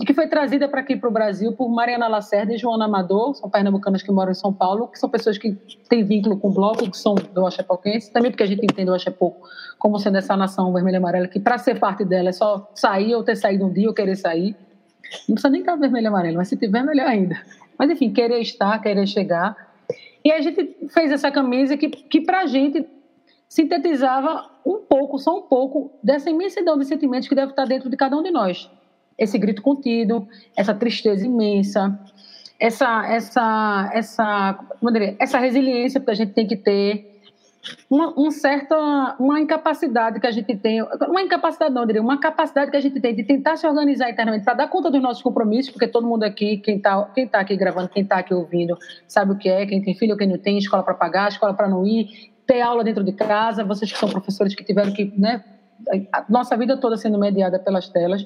que 0.06 0.14
foi 0.14 0.28
trazida 0.28 0.70
para 0.70 0.82
aqui 0.82 0.96
para 0.96 1.10
o 1.10 1.12
Brasil 1.12 1.54
por 1.54 1.70
Mariana 1.70 2.08
Lacerda 2.08 2.54
e 2.54 2.58
Joana 2.58 2.86
Amador, 2.86 3.34
são 3.34 3.50
pernambucanas 3.50 4.04
que 4.04 4.12
moram 4.12 4.32
em 4.32 4.36
São 4.36 4.54
Paulo, 4.54 4.88
que 4.88 5.00
são 5.00 5.10
pessoas 5.10 5.40
que 5.40 5.54
têm 5.90 6.04
vínculo 6.04 6.38
com 6.38 6.50
o 6.50 6.54
bloco, 6.54 6.90
que 6.90 6.98
são 6.98 7.16
do 7.16 7.44
Oxapoquense, 7.44 8.12
também 8.12 8.30
porque 8.30 8.44
a 8.44 8.46
gente 8.46 8.64
entende 8.64 8.92
o 8.92 8.94
Oxapoco 8.94 9.50
como 9.80 9.98
sendo 9.98 10.20
essa 10.20 10.38
nação 10.38 10.72
vermelha 10.72 10.96
e 10.96 10.98
amarela, 10.98 11.28
que 11.28 11.40
para 11.40 11.58
ser 11.58 11.80
parte 11.80 12.06
dela 12.06 12.30
é 12.30 12.32
só 12.32 12.70
sair 12.76 13.16
ou 13.16 13.24
ter 13.24 13.36
saído 13.36 13.66
um 13.66 13.74
dia 13.74 13.88
ou 13.88 13.94
querer 13.94 14.16
sair. 14.16 14.56
Não 15.28 15.34
precisa 15.34 15.50
nem 15.50 15.62
estar 15.62 15.76
vermelho 15.76 16.06
e 16.06 16.08
amarelo, 16.08 16.38
mas 16.38 16.48
se 16.48 16.56
tiver, 16.56 16.84
melhor 16.84 17.08
ainda. 17.08 17.42
Mas 17.76 17.90
enfim, 17.90 18.14
querer 18.14 18.40
estar, 18.40 18.80
querer 18.80 19.08
chegar. 19.08 19.56
E 20.24 20.32
a 20.32 20.40
gente 20.42 20.78
fez 20.90 21.12
essa 21.12 21.32
camisa 21.32 21.76
que, 21.76 21.90
que 21.90 22.22
para 22.22 22.42
a 22.42 22.46
gente 22.46 22.88
sintetizava 23.50 24.48
um 24.64 24.78
pouco, 24.78 25.18
só 25.18 25.40
um 25.40 25.42
pouco, 25.44 25.92
dessa 26.04 26.30
imensidão 26.30 26.78
de 26.78 26.86
sentimentos 26.86 27.28
que 27.28 27.34
deve 27.34 27.52
estar 27.52 27.66
dentro 27.66 27.90
de 27.90 27.98
cada 27.98 28.16
um 28.16 28.22
de 28.22 28.30
nós 28.30 28.70
esse 29.18 29.38
grito 29.38 29.62
contido, 29.62 30.28
essa 30.56 30.74
tristeza 30.74 31.26
imensa, 31.26 32.00
essa 32.60 33.06
essa 33.08 33.90
essa 33.94 34.60
diria, 34.92 35.16
essa 35.20 35.40
resiliência 35.40 36.00
que 36.00 36.12
a 36.12 36.14
gente 36.14 36.34
tem 36.34 36.48
que 36.48 36.56
ter, 36.56 37.22
uma, 37.90 38.14
um 38.18 38.32
certa 38.32 39.16
uma 39.20 39.40
incapacidade 39.40 40.20
que 40.20 40.28
a 40.28 40.32
gente 40.32 40.56
tem, 40.56 40.82
uma 40.82 41.22
incapacidade 41.22 41.74
não, 41.74 41.86
diria, 41.86 42.02
uma 42.02 42.20
capacidade 42.20 42.72
que 42.72 42.78
a 42.78 42.82
gente 42.82 43.00
tem 43.00 43.16
de 43.16 43.24
tentar 43.24 43.58
se 43.58 43.68
organizar 43.68 44.10
internamente 44.10 44.44
para 44.44 44.54
dar 44.54 44.68
conta 44.68 44.90
dos 44.90 45.02
nossos 45.02 45.22
compromissos, 45.22 45.72
porque 45.72 45.88
todo 45.88 46.08
mundo 46.08 46.24
aqui, 46.24 46.58
quem 46.58 46.78
está 46.78 47.04
quem 47.14 47.28
tá 47.28 47.40
aqui 47.40 47.56
gravando, 47.56 47.90
quem 47.90 48.04
está 48.04 48.18
aqui 48.18 48.34
ouvindo, 48.34 48.78
sabe 49.08 49.34
o 49.34 49.38
que 49.38 49.50
é, 49.50 49.66
quem 49.66 49.82
tem 49.82 49.96
filho, 49.96 50.18
quem 50.18 50.28
não 50.28 50.38
tem, 50.38 50.58
escola 50.58 50.84
para 50.84 50.94
pagar, 50.94 51.30
escola 51.30 51.54
para 51.54 51.68
não 51.68 51.86
ir, 51.86 52.32
ter 52.46 52.62
aula 52.62 52.84
dentro 52.84 53.04
de 53.04 53.12
casa, 53.12 53.64
vocês 53.64 53.92
que 53.92 53.98
são 53.98 54.10
professores 54.10 54.56
que 54.56 54.64
tiveram 54.64 54.94
que, 54.94 55.12
né, 55.18 55.44
a 56.12 56.26
nossa 56.30 56.56
vida 56.58 56.78
toda 56.78 56.98
sendo 56.98 57.20
mediada 57.20 57.60
pelas 57.60 57.88
telas 57.90 58.26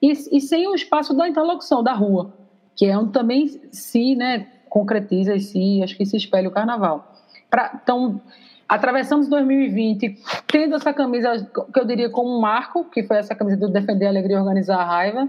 e, 0.00 0.12
e 0.12 0.40
sem 0.40 0.66
o 0.68 0.74
espaço 0.74 1.14
da 1.14 1.28
interlocução, 1.28 1.82
da 1.82 1.92
rua, 1.92 2.32
que 2.74 2.86
é 2.86 2.96
onde 2.96 3.12
também 3.12 3.46
se 3.70 4.14
né, 4.16 4.46
concretiza 4.68 5.34
e 5.34 5.40
se, 5.40 5.82
acho 5.82 5.96
que 5.96 6.06
se 6.06 6.16
espelha 6.16 6.48
o 6.48 6.52
carnaval. 6.52 7.14
Pra, 7.50 7.78
então, 7.82 8.20
atravessamos 8.68 9.28
2020 9.28 10.16
tendo 10.46 10.76
essa 10.76 10.92
camisa 10.92 11.50
que 11.72 11.80
eu 11.80 11.84
diria 11.84 12.08
como 12.08 12.36
um 12.36 12.40
marco, 12.40 12.84
que 12.84 13.02
foi 13.02 13.18
essa 13.18 13.34
camisa 13.34 13.56
do 13.56 13.68
Defender 13.68 14.06
a 14.06 14.10
Alegria 14.10 14.36
e 14.36 14.40
Organizar 14.40 14.78
a 14.78 14.84
Raiva, 14.84 15.28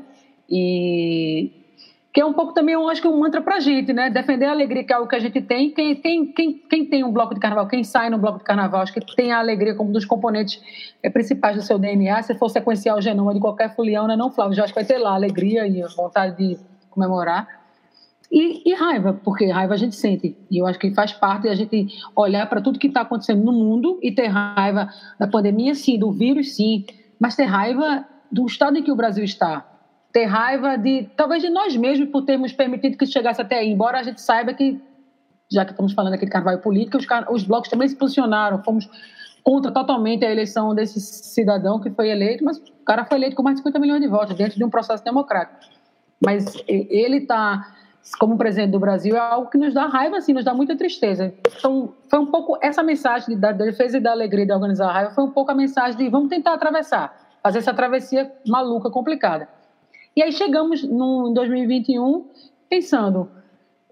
e 0.49 1.60
que 2.13 2.19
é 2.19 2.25
um 2.25 2.33
pouco 2.33 2.53
também, 2.53 2.73
eu 2.73 2.89
acho 2.89 3.01
que 3.01 3.07
um 3.07 3.17
mantra 3.17 3.41
para 3.41 3.55
a 3.55 3.59
gente, 3.61 3.93
né? 3.93 4.09
Defender 4.09 4.45
a 4.45 4.51
alegria, 4.51 4.83
que 4.83 4.91
é 4.91 4.95
algo 4.95 5.07
que 5.07 5.15
a 5.15 5.19
gente 5.19 5.41
tem. 5.41 5.71
Quem, 5.71 5.95
quem, 5.95 6.25
quem, 6.33 6.53
quem 6.53 6.85
tem 6.85 7.03
um 7.05 7.11
bloco 7.11 7.33
de 7.33 7.39
carnaval, 7.39 7.67
quem 7.67 7.85
sai 7.85 8.09
no 8.09 8.17
bloco 8.17 8.39
de 8.39 8.43
carnaval, 8.43 8.81
acho 8.81 8.91
que 8.91 8.99
tem 9.15 9.31
a 9.31 9.39
alegria 9.39 9.73
como 9.75 9.89
um 9.89 9.93
dos 9.93 10.03
componentes 10.03 10.61
é, 11.01 11.09
principais 11.09 11.55
do 11.55 11.61
seu 11.61 11.79
DNA. 11.79 12.21
Se 12.23 12.35
for 12.35 12.49
sequenciar 12.49 12.97
o 12.97 13.01
genoma 13.01 13.33
de 13.33 13.39
qualquer 13.39 13.73
folião, 13.73 14.07
né? 14.07 14.17
Não, 14.17 14.29
Flávio? 14.29 14.55
Já 14.55 14.65
acho 14.65 14.73
que 14.73 14.79
vai 14.79 14.85
ter 14.85 14.97
lá 14.97 15.13
alegria 15.13 15.65
e 15.65 15.81
vontade 15.95 16.35
de 16.35 16.59
comemorar. 16.89 17.47
E, 18.29 18.69
e, 18.69 18.73
raiva, 18.73 19.13
porque 19.23 19.49
raiva 19.49 19.73
a 19.73 19.77
gente 19.77 19.95
sente. 19.95 20.37
E 20.49 20.57
eu 20.57 20.67
acho 20.67 20.79
que 20.79 20.93
faz 20.93 21.13
parte 21.13 21.47
a 21.47 21.55
gente 21.55 21.87
olhar 22.13 22.47
para 22.49 22.61
tudo 22.61 22.77
que 22.77 22.87
está 22.87 23.01
acontecendo 23.01 23.41
no 23.41 23.53
mundo 23.53 23.99
e 24.01 24.11
ter 24.11 24.27
raiva 24.27 24.89
da 25.17 25.27
pandemia, 25.27 25.73
sim, 25.75 25.97
do 25.97 26.11
vírus, 26.11 26.55
sim, 26.55 26.85
mas 27.17 27.37
ter 27.37 27.45
raiva 27.45 28.05
do 28.29 28.45
estado 28.45 28.77
em 28.77 28.83
que 28.83 28.91
o 28.91 28.95
Brasil 28.95 29.23
está 29.23 29.70
ter 30.11 30.25
raiva 30.25 30.77
de 30.77 31.09
talvez 31.15 31.41
de 31.41 31.49
nós 31.49 31.75
mesmos 31.75 32.09
por 32.09 32.23
termos 32.23 32.51
permitido 32.51 32.97
que 32.97 33.05
chegasse 33.05 33.41
até 33.41 33.59
aí, 33.59 33.69
embora 33.69 33.99
a 33.99 34.03
gente 34.03 34.21
saiba 34.21 34.53
que 34.53 34.81
já 35.51 35.65
que 35.65 35.71
estamos 35.71 35.93
falando 35.93 36.13
aqui 36.13 36.25
de 36.25 36.31
carnaval 36.31 36.61
político, 36.61 36.97
os, 36.97 37.05
os 37.29 37.43
blocos 37.43 37.69
também 37.69 37.87
se 37.87 37.95
posicionaram, 37.95 38.63
fomos 38.63 38.89
contra 39.43 39.71
totalmente 39.71 40.23
a 40.23 40.31
eleição 40.31 40.73
desse 40.73 41.01
cidadão 41.01 41.79
que 41.79 41.89
foi 41.89 42.09
eleito, 42.09 42.43
mas 42.43 42.57
o 42.57 42.85
cara 42.85 43.03
foi 43.05 43.17
eleito 43.17 43.35
com 43.35 43.43
mais 43.43 43.55
de 43.55 43.59
50 43.59 43.79
milhões 43.79 44.01
de 44.01 44.07
votos 44.07 44.35
dentro 44.35 44.57
de 44.57 44.63
um 44.63 44.69
processo 44.69 45.03
democrático. 45.03 45.59
Mas 46.23 46.55
ele 46.67 47.17
está 47.17 47.75
como 48.17 48.37
presidente 48.37 48.71
do 48.71 48.79
Brasil 48.79 49.15
é 49.15 49.19
algo 49.19 49.49
que 49.49 49.57
nos 49.57 49.73
dá 49.73 49.85
raiva, 49.85 50.17
assim, 50.17 50.33
nos 50.33 50.43
dá 50.43 50.53
muita 50.53 50.75
tristeza. 50.75 51.33
Então, 51.57 51.93
foi 52.09 52.19
um 52.19 52.25
pouco 52.25 52.57
essa 52.61 52.81
mensagem 52.81 53.37
da 53.37 53.51
defesa 53.51 53.97
e 53.97 53.99
da 53.99 54.11
alegria 54.11 54.45
de 54.45 54.51
organizar 54.51 54.89
a 54.89 54.93
raiva, 54.93 55.11
foi 55.11 55.23
um 55.23 55.31
pouco 55.31 55.51
a 55.51 55.55
mensagem 55.55 55.97
de 55.97 56.09
vamos 56.09 56.29
tentar 56.29 56.53
atravessar, 56.53 57.15
fazer 57.43 57.59
essa 57.59 57.73
travessia 57.73 58.31
maluca, 58.47 58.89
complicada. 58.89 59.47
E 60.15 60.21
aí 60.21 60.31
chegamos 60.31 60.83
no, 60.83 61.29
em 61.29 61.33
2021 61.33 62.25
pensando, 62.69 63.29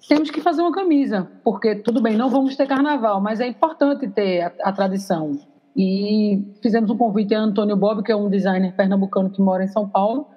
temos 0.08 0.30
que 0.30 0.42
fazer 0.42 0.62
uma 0.62 0.72
camisa, 0.72 1.30
porque 1.44 1.76
tudo 1.76 2.02
bem, 2.02 2.18
não 2.18 2.30
vamos 2.30 2.56
ter 2.56 2.68
carnaval, 2.68 3.22
mas 3.22 3.40
é 3.40 3.48
importante 3.48 4.08
ter 4.08 4.42
a, 4.42 4.52
a 4.64 4.72
tradição. 4.72 5.40
E 5.76 6.44
fizemos 6.62 6.90
um 6.90 6.98
convite 6.98 7.34
a 7.34 7.40
Antônio 7.40 7.76
Bob, 7.76 8.04
que 8.04 8.12
é 8.12 8.16
um 8.16 8.30
designer 8.30 8.74
pernambucano 8.74 9.30
que 9.30 9.42
mora 9.42 9.64
em 9.64 9.68
São 9.68 9.88
Paulo, 9.88 10.28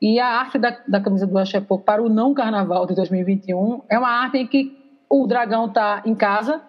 e 0.00 0.18
a 0.18 0.26
arte 0.26 0.58
da, 0.58 0.78
da 0.86 1.00
camisa 1.00 1.26
do 1.26 1.38
Axepô 1.38 1.78
para 1.78 2.02
o 2.02 2.08
não 2.08 2.34
carnaval 2.34 2.86
de 2.86 2.94
2021 2.94 3.82
é 3.88 3.98
uma 3.98 4.10
arte 4.10 4.38
em 4.38 4.46
que 4.46 4.76
o 5.08 5.26
dragão 5.26 5.66
está 5.66 6.02
em 6.04 6.14
casa, 6.14 6.60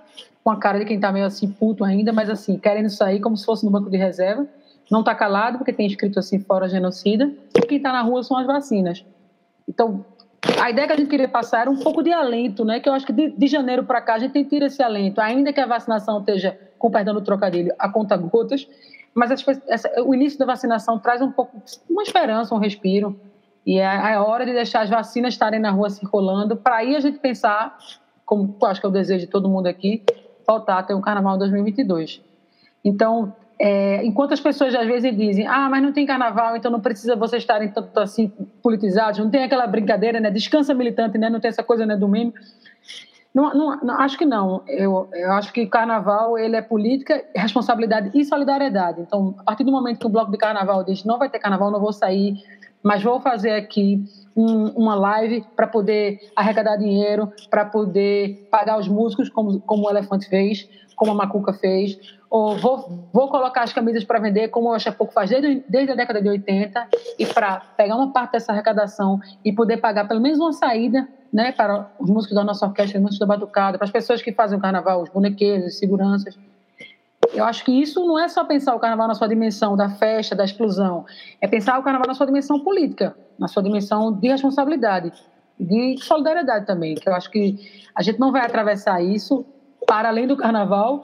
com 0.43 0.51
a 0.51 0.57
cara 0.57 0.79
de 0.79 0.85
quem 0.85 0.95
está 0.95 1.11
meio 1.11 1.25
assim 1.25 1.49
puto 1.49 1.83
ainda, 1.83 2.13
mas 2.13 2.29
assim, 2.29 2.57
querendo 2.57 2.89
sair 2.89 3.19
como 3.19 3.35
se 3.35 3.45
fosse 3.45 3.65
no 3.65 3.71
banco 3.71 3.89
de 3.89 3.97
reserva 3.97 4.47
não 4.89 5.01
está 5.01 5.13
calado, 5.13 5.57
porque 5.57 5.73
tem 5.73 5.85
escrito 5.85 6.19
assim, 6.19 6.39
fora 6.39 6.67
genocida, 6.67 7.31
e 7.55 7.61
quem 7.61 7.77
está 7.77 7.91
na 7.91 8.01
rua 8.01 8.23
são 8.23 8.37
as 8.37 8.45
vacinas. 8.45 9.05
Então, 9.67 10.05
a 10.61 10.69
ideia 10.69 10.87
que 10.87 10.93
a 10.93 10.97
gente 10.97 11.09
queria 11.09 11.27
passar 11.27 11.61
era 11.61 11.69
um 11.69 11.77
pouco 11.77 12.01
de 12.01 12.11
alento, 12.11 12.63
né? 12.63 12.79
Que 12.79 12.87
eu 12.87 12.93
acho 12.93 13.05
que 13.05 13.11
de, 13.11 13.29
de 13.29 13.47
janeiro 13.47 13.83
para 13.83 14.01
cá 14.01 14.15
a 14.15 14.19
gente 14.19 14.31
tem 14.31 14.43
tido 14.43 14.65
esse 14.65 14.81
alento, 14.81 15.19
ainda 15.19 15.51
que 15.51 15.59
a 15.59 15.65
vacinação 15.65 16.19
esteja, 16.19 16.57
com 16.77 16.89
perdão 16.89 17.13
do 17.13 17.21
trocadilho, 17.21 17.73
a 17.77 17.89
conta 17.89 18.15
gotas, 18.15 18.67
mas 19.13 19.31
essa, 19.67 20.01
o 20.03 20.13
início 20.13 20.37
da 20.37 20.45
vacinação 20.45 20.99
traz 20.99 21.21
um 21.21 21.31
pouco, 21.31 21.61
uma 21.89 22.03
esperança, 22.03 22.53
um 22.53 22.59
respiro, 22.59 23.19
e 23.65 23.79
é, 23.79 24.13
é 24.13 24.19
hora 24.19 24.45
de 24.45 24.53
deixar 24.53 24.81
as 24.81 24.89
vacinas 24.89 25.33
estarem 25.33 25.59
na 25.59 25.71
rua 25.71 25.89
circulando, 25.89 26.55
para 26.55 26.77
aí 26.77 26.95
a 26.95 26.99
gente 26.99 27.19
pensar, 27.19 27.77
como 28.25 28.55
acho 28.63 28.79
que 28.79 28.85
é 28.85 28.89
o 28.89 28.91
desejo 28.91 29.25
de 29.25 29.31
todo 29.31 29.49
mundo 29.49 29.67
aqui, 29.67 30.03
voltar 30.47 30.77
a 30.77 30.83
ter 30.83 30.93
um 30.93 31.01
carnaval 31.01 31.35
em 31.35 31.39
2022. 31.39 32.21
Então, 32.85 33.33
é, 33.59 34.05
enquanto 34.05 34.33
as 34.33 34.39
pessoas 34.39 34.75
às 34.75 34.85
vezes 34.85 35.15
dizem, 35.17 35.47
ah, 35.47 35.67
mas 35.69 35.81
não 35.81 35.91
tem 35.91 36.05
carnaval, 36.05 36.55
então 36.55 36.69
não 36.69 36.79
precisa 36.79 37.15
vocês 37.15 37.41
estarem 37.41 37.69
tanto 37.69 37.99
assim 37.99 38.31
politizados, 38.61 39.19
não 39.19 39.29
tem 39.29 39.43
aquela 39.43 39.65
brincadeira, 39.65 40.19
né? 40.19 40.29
Descansa 40.29 40.73
militante, 40.73 41.17
né? 41.17 41.29
Não 41.29 41.39
tem 41.39 41.49
essa 41.49 41.63
coisa 41.63 41.85
né, 41.85 41.95
do 41.95 42.07
meme. 42.07 42.33
Não, 43.33 43.53
não, 43.53 43.79
não, 43.81 43.99
acho 43.99 44.17
que 44.17 44.25
não. 44.25 44.63
Eu, 44.67 45.09
eu 45.13 45.31
acho 45.33 45.51
que 45.51 45.65
carnaval 45.65 46.37
ele 46.37 46.55
é 46.55 46.61
política, 46.61 47.23
responsabilidade 47.35 48.11
e 48.13 48.23
solidariedade. 48.25 49.01
Então, 49.01 49.35
a 49.39 49.43
partir 49.43 49.63
do 49.63 49.71
momento 49.71 49.99
que 49.99 50.05
o 50.07 50.09
bloco 50.09 50.31
de 50.31 50.37
carnaval 50.37 50.83
diz 50.83 51.03
não 51.03 51.17
vai 51.17 51.29
ter 51.29 51.39
carnaval, 51.39 51.71
não 51.71 51.79
vou 51.79 51.93
sair, 51.93 52.35
mas 52.83 53.03
vou 53.03 53.19
fazer 53.19 53.51
aqui 53.51 54.03
um, 54.37 54.67
uma 54.69 54.93
live 54.93 55.43
para 55.55 55.65
poder 55.65 56.29
arrecadar 56.35 56.77
dinheiro, 56.77 57.33
para 57.49 57.65
poder 57.65 58.47
pagar 58.51 58.77
os 58.77 58.87
músicos, 58.87 59.29
como, 59.29 59.59
como 59.61 59.87
o 59.87 59.89
Elefante 59.89 60.29
fez, 60.29 60.69
como 60.95 61.11
a 61.11 61.15
Macuca 61.15 61.53
fez, 61.53 61.97
ou 62.29 62.55
vou, 62.57 63.07
vou 63.11 63.29
colocar 63.29 63.63
as 63.63 63.73
camisas 63.73 64.03
para 64.03 64.19
vender, 64.19 64.49
como 64.49 64.75
o 64.75 64.93
pouco 64.93 65.11
faz 65.11 65.31
desde, 65.31 65.63
desde 65.67 65.91
a 65.91 65.95
década 65.95 66.21
de 66.21 66.29
80, 66.29 66.87
e 67.17 67.25
para 67.25 67.61
pegar 67.75 67.95
uma 67.95 68.13
parte 68.13 68.33
dessa 68.33 68.51
arrecadação 68.51 69.19
e 69.43 69.51
poder 69.51 69.77
pagar 69.77 70.07
pelo 70.07 70.21
menos 70.21 70.39
uma 70.39 70.53
saída 70.53 71.07
né, 71.33 71.51
para 71.51 71.89
os 71.99 72.09
músicos 72.09 72.35
da 72.35 72.43
nossa 72.43 72.65
orquestra, 72.65 72.99
os 72.99 73.03
músicos 73.03 73.19
da 73.19 73.25
Batucada, 73.25 73.77
para 73.77 73.85
as 73.85 73.91
pessoas 73.91 74.21
que 74.21 74.31
fazem 74.31 74.57
o 74.57 74.61
carnaval, 74.61 75.01
os 75.01 75.09
bonequeiros, 75.09 75.73
os 75.73 75.79
seguranças. 75.79 76.37
Eu 77.33 77.43
acho 77.43 77.65
que 77.65 77.71
isso 77.71 78.05
não 78.05 78.17
é 78.17 78.27
só 78.27 78.43
pensar 78.45 78.75
o 78.75 78.79
carnaval 78.79 79.07
na 79.07 79.15
sua 79.15 79.27
dimensão 79.27 79.75
da 79.75 79.89
festa, 79.89 80.35
da 80.35 80.45
explosão, 80.45 81.05
é 81.41 81.47
pensar 81.47 81.79
o 81.79 81.83
carnaval 81.83 82.07
na 82.07 82.13
sua 82.13 82.25
dimensão 82.25 82.59
política, 82.59 83.15
na 83.39 83.47
sua 83.47 83.63
dimensão 83.63 84.11
de 84.11 84.27
responsabilidade, 84.27 85.11
de 85.59 85.97
solidariedade 86.03 86.65
também, 86.65 86.95
que 86.95 87.07
eu 87.07 87.13
acho 87.13 87.29
que 87.29 87.57
a 87.95 88.01
gente 88.01 88.19
não 88.19 88.31
vai 88.31 88.45
atravessar 88.45 89.01
isso 89.01 89.45
para 89.85 90.09
além 90.09 90.27
do 90.27 90.37
carnaval 90.37 91.01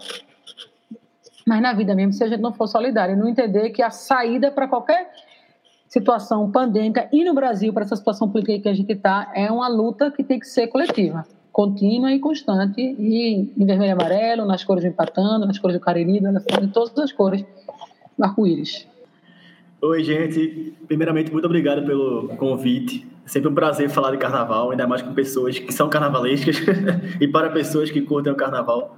mas 1.46 1.62
na 1.62 1.74
vida 1.74 1.94
mesmo, 1.94 2.14
se 2.14 2.24
a 2.24 2.28
gente 2.28 2.42
não 2.42 2.54
for 2.54 2.68
solidário, 2.68 3.18
não 3.18 3.28
entender 3.28 3.70
que 3.72 3.82
a 3.82 3.90
saída 3.90 4.50
para 4.50 4.68
qualquer 4.68 5.12
situação 5.88 6.50
pandêmica 6.50 7.08
e 7.12 7.24
no 7.24 7.34
Brasil, 7.34 7.72
para 7.74 7.84
essa 7.84 7.96
situação 7.96 8.30
política 8.30 8.64
que 8.64 8.70
a 8.70 8.74
gente 8.74 8.92
está, 8.92 9.32
é 9.36 9.52
uma 9.52 9.68
luta 9.68 10.10
que 10.10 10.24
tem 10.24 10.40
que 10.40 10.48
ser 10.48 10.68
coletiva, 10.68 11.26
contínua 11.52 12.12
e 12.12 12.20
constante, 12.20 12.82
e 12.82 13.52
em 13.58 13.66
vermelho 13.66 13.90
e 13.90 13.92
amarelo, 13.92 14.46
nas 14.46 14.64
cores 14.64 14.84
do 14.84 14.88
empatando, 14.88 15.46
nas 15.46 15.60
cores 15.60 15.78
do 15.78 15.84
cariri, 15.84 16.20
em 16.20 16.68
todas 16.70 16.98
as 16.98 17.12
cores 17.12 17.46
do 18.18 18.24
arco-íris. 18.24 18.88
Oi, 19.84 20.02
gente. 20.02 20.74
Primeiramente, 20.88 21.30
muito 21.30 21.44
obrigado 21.44 21.86
pelo 21.86 22.30
convite. 22.38 23.06
É 23.26 23.28
sempre 23.28 23.50
um 23.50 23.54
prazer 23.54 23.90
falar 23.90 24.12
de 24.12 24.18
carnaval, 24.18 24.72
ainda 24.72 24.88
mais 24.88 25.02
com 25.02 25.14
pessoas 25.14 25.60
que 25.60 25.74
são 25.74 25.90
carnavalescas 25.90 26.56
e 27.20 27.28
para 27.28 27.50
pessoas 27.50 27.92
que 27.92 28.02
curtem 28.02 28.32
o 28.32 28.36
carnaval. 28.38 28.98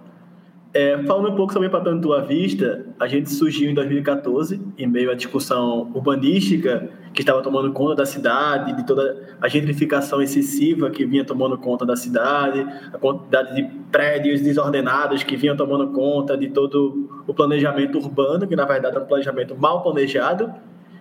É, 0.75 1.01
falando 1.03 1.31
um 1.31 1.35
pouco 1.35 1.53
sobre 1.53 1.69
Empatando 1.69 2.01
Tua 2.01 2.21
Vista, 2.21 2.85
a 2.99 3.07
gente 3.07 3.31
surgiu 3.31 3.71
em 3.71 3.73
2014, 3.73 4.61
em 4.77 4.85
meio 4.85 5.09
à 5.09 5.15
discussão 5.15 5.89
urbanística 5.95 6.87
que 7.15 7.21
estava 7.21 7.41
tomando 7.41 7.73
conta 7.73 7.95
da 7.95 8.05
cidade, 8.05 8.75
de 8.75 8.85
toda 8.85 9.37
a 9.41 9.47
gentrificação 9.47 10.21
excessiva 10.21 10.91
que 10.91 11.03
vinha 11.03 11.25
tomando 11.25 11.57
conta 11.57 11.83
da 11.83 11.95
cidade, 11.95 12.63
a 12.93 12.97
quantidade 12.99 13.55
de 13.55 13.63
prédios 13.91 14.41
desordenados 14.41 15.23
que 15.23 15.35
vinham 15.35 15.55
tomando 15.55 15.87
conta 15.93 16.37
de 16.37 16.49
todo 16.49 17.09
o 17.25 17.33
planejamento 17.33 17.97
urbano, 17.97 18.45
que 18.45 18.55
na 18.55 18.65
verdade 18.65 18.97
é 18.97 18.99
um 18.99 19.05
planejamento 19.05 19.55
mal 19.55 19.81
planejado, 19.81 20.53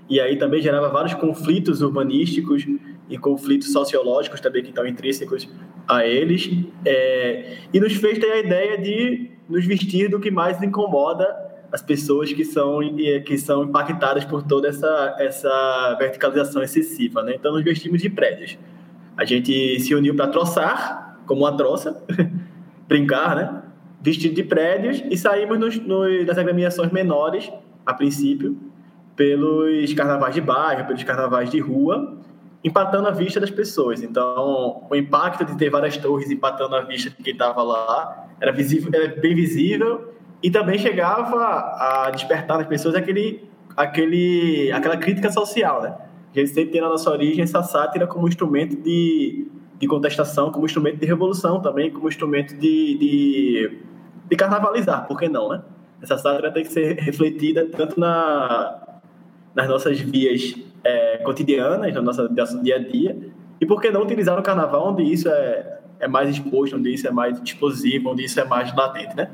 e 0.09 0.21
aí 0.21 0.37
também 0.37 0.61
gerava 0.61 0.89
vários 0.89 1.15
conflitos 1.15 1.81
urbanísticos 1.81 2.67
e 3.09 3.19
conflitos 3.19 3.73
sociológicos 3.73 4.41
também 4.41 4.63
que 4.63 4.69
estão 4.69 4.87
intrínsecos 4.87 5.49
a 5.87 6.07
eles, 6.07 6.51
é, 6.85 7.59
e 7.73 7.81
nos 7.81 7.95
fez 7.95 8.19
ter 8.19 8.31
a 8.31 8.39
ideia 8.39 8.79
de 8.79 9.31
nos 9.49 9.65
vestir 9.65 10.09
do 10.09 10.19
que 10.19 10.31
mais 10.31 10.63
incomoda 10.63 11.27
as 11.71 11.83
pessoas 11.83 12.33
que 12.33 12.45
são, 12.45 12.79
que 13.27 13.37
são 13.37 13.65
impactadas 13.65 14.25
por 14.25 14.43
toda 14.43 14.69
essa, 14.69 15.17
essa 15.19 15.97
verticalização 15.99 16.63
excessiva. 16.63 17.23
Né? 17.23 17.35
Então, 17.35 17.53
nos 17.53 17.65
vestimos 17.65 18.01
de 18.01 18.09
prédios. 18.09 18.57
A 19.17 19.25
gente 19.25 19.81
se 19.81 19.95
uniu 19.95 20.15
para 20.15 20.29
troçar, 20.29 21.19
como 21.27 21.43
uma 21.43 21.57
troça, 21.57 22.01
brincar, 22.87 23.35
né? 23.35 23.63
vestido 24.01 24.35
de 24.35 24.45
prédios, 24.45 25.03
e 25.11 25.17
saímos 25.17 25.59
nos, 25.59 25.77
nos, 25.81 26.27
nas 26.27 26.39
agremiações 26.39 26.93
menores, 26.93 27.51
a 27.85 27.93
princípio, 27.93 28.57
pelos 29.17 29.93
carnavais 29.95 30.35
de 30.35 30.41
bairro, 30.41 30.87
pelos 30.87 31.03
carnavais 31.03 31.51
de 31.51 31.61
rua, 31.61 32.19
empatando 32.65 33.09
a 33.09 33.11
vista 33.11 33.39
das 33.39 33.51
pessoas. 33.51 34.03
Então, 34.03 34.87
o 34.89 34.97
impacto 34.97 35.45
de 35.45 35.57
ter 35.57 35.71
várias 35.71 35.97
torres 35.97 36.31
empatando 36.31 36.75
a 36.75 36.81
vista 36.81 37.11
de 37.11 37.17
quem 37.17 37.35
estava 37.35 37.63
lá 37.63 38.27
era, 38.41 38.51
visível, 38.53 38.91
era 38.93 39.15
bem 39.21 39.35
visível 39.35 40.15
e 40.43 40.51
também 40.51 40.79
chegava 40.79 41.37
a 41.37 42.11
despertar 42.11 42.59
nas 42.59 42.67
pessoas 42.67 42.95
aquele, 42.95 43.49
aquele, 43.77 44.73
aquela 44.73 44.97
crítica 44.97 45.31
social, 45.31 45.83
né? 45.83 45.95
A 46.35 46.39
gente 46.39 46.51
sempre 46.51 46.73
tem 46.73 46.81
na 46.81 46.89
nossa 46.89 47.09
origem 47.11 47.45
essa 47.45 47.63
sátira 47.63 48.07
como 48.07 48.27
instrumento 48.27 48.77
de, 48.77 49.47
de 49.79 49.87
contestação, 49.87 50.51
como 50.51 50.67
instrumento 50.67 50.97
de 50.97 51.07
revolução 51.07 51.61
também, 51.61 51.91
como 51.93 52.09
instrumento 52.09 52.55
de, 52.57 52.99
de, 52.99 53.79
de 54.29 54.37
carnavalizar, 54.37 55.07
por 55.07 55.19
que 55.19 55.29
não, 55.29 55.49
né? 55.49 55.63
Essa 56.03 56.19
sátira 56.19 56.51
tem 56.51 56.65
que 56.65 56.73
ser 56.73 56.99
refletida 56.99 57.67
tanto 57.67 57.99
na, 57.99 58.84
nas 59.55 59.69
nossas 59.69 60.01
vias 60.01 60.55
é, 60.83 61.19
cotidianas, 61.19 61.95
no 61.95 62.03
nosso, 62.03 62.29
dia 62.63 62.77
a 62.77 62.79
dia, 62.79 63.17
e 63.61 63.67
por 63.67 63.81
que 63.81 63.91
não 63.91 64.03
utilizar 64.03 64.37
no 64.37 64.43
carnaval 64.43 64.93
onde 64.93 65.03
isso 65.03 65.29
é, 65.29 65.79
é 66.01 66.09
mais 66.09 66.29
exposto, 66.29 66.77
onde 66.77 66.93
isso 66.93 67.07
é 67.07 67.11
mais 67.11 67.41
explosivo, 67.41 68.11
onde 68.11 68.25
isso 68.25 68.39
é 68.41 68.45
mais 68.45 68.75
latente, 68.75 69.17
né? 69.17 69.31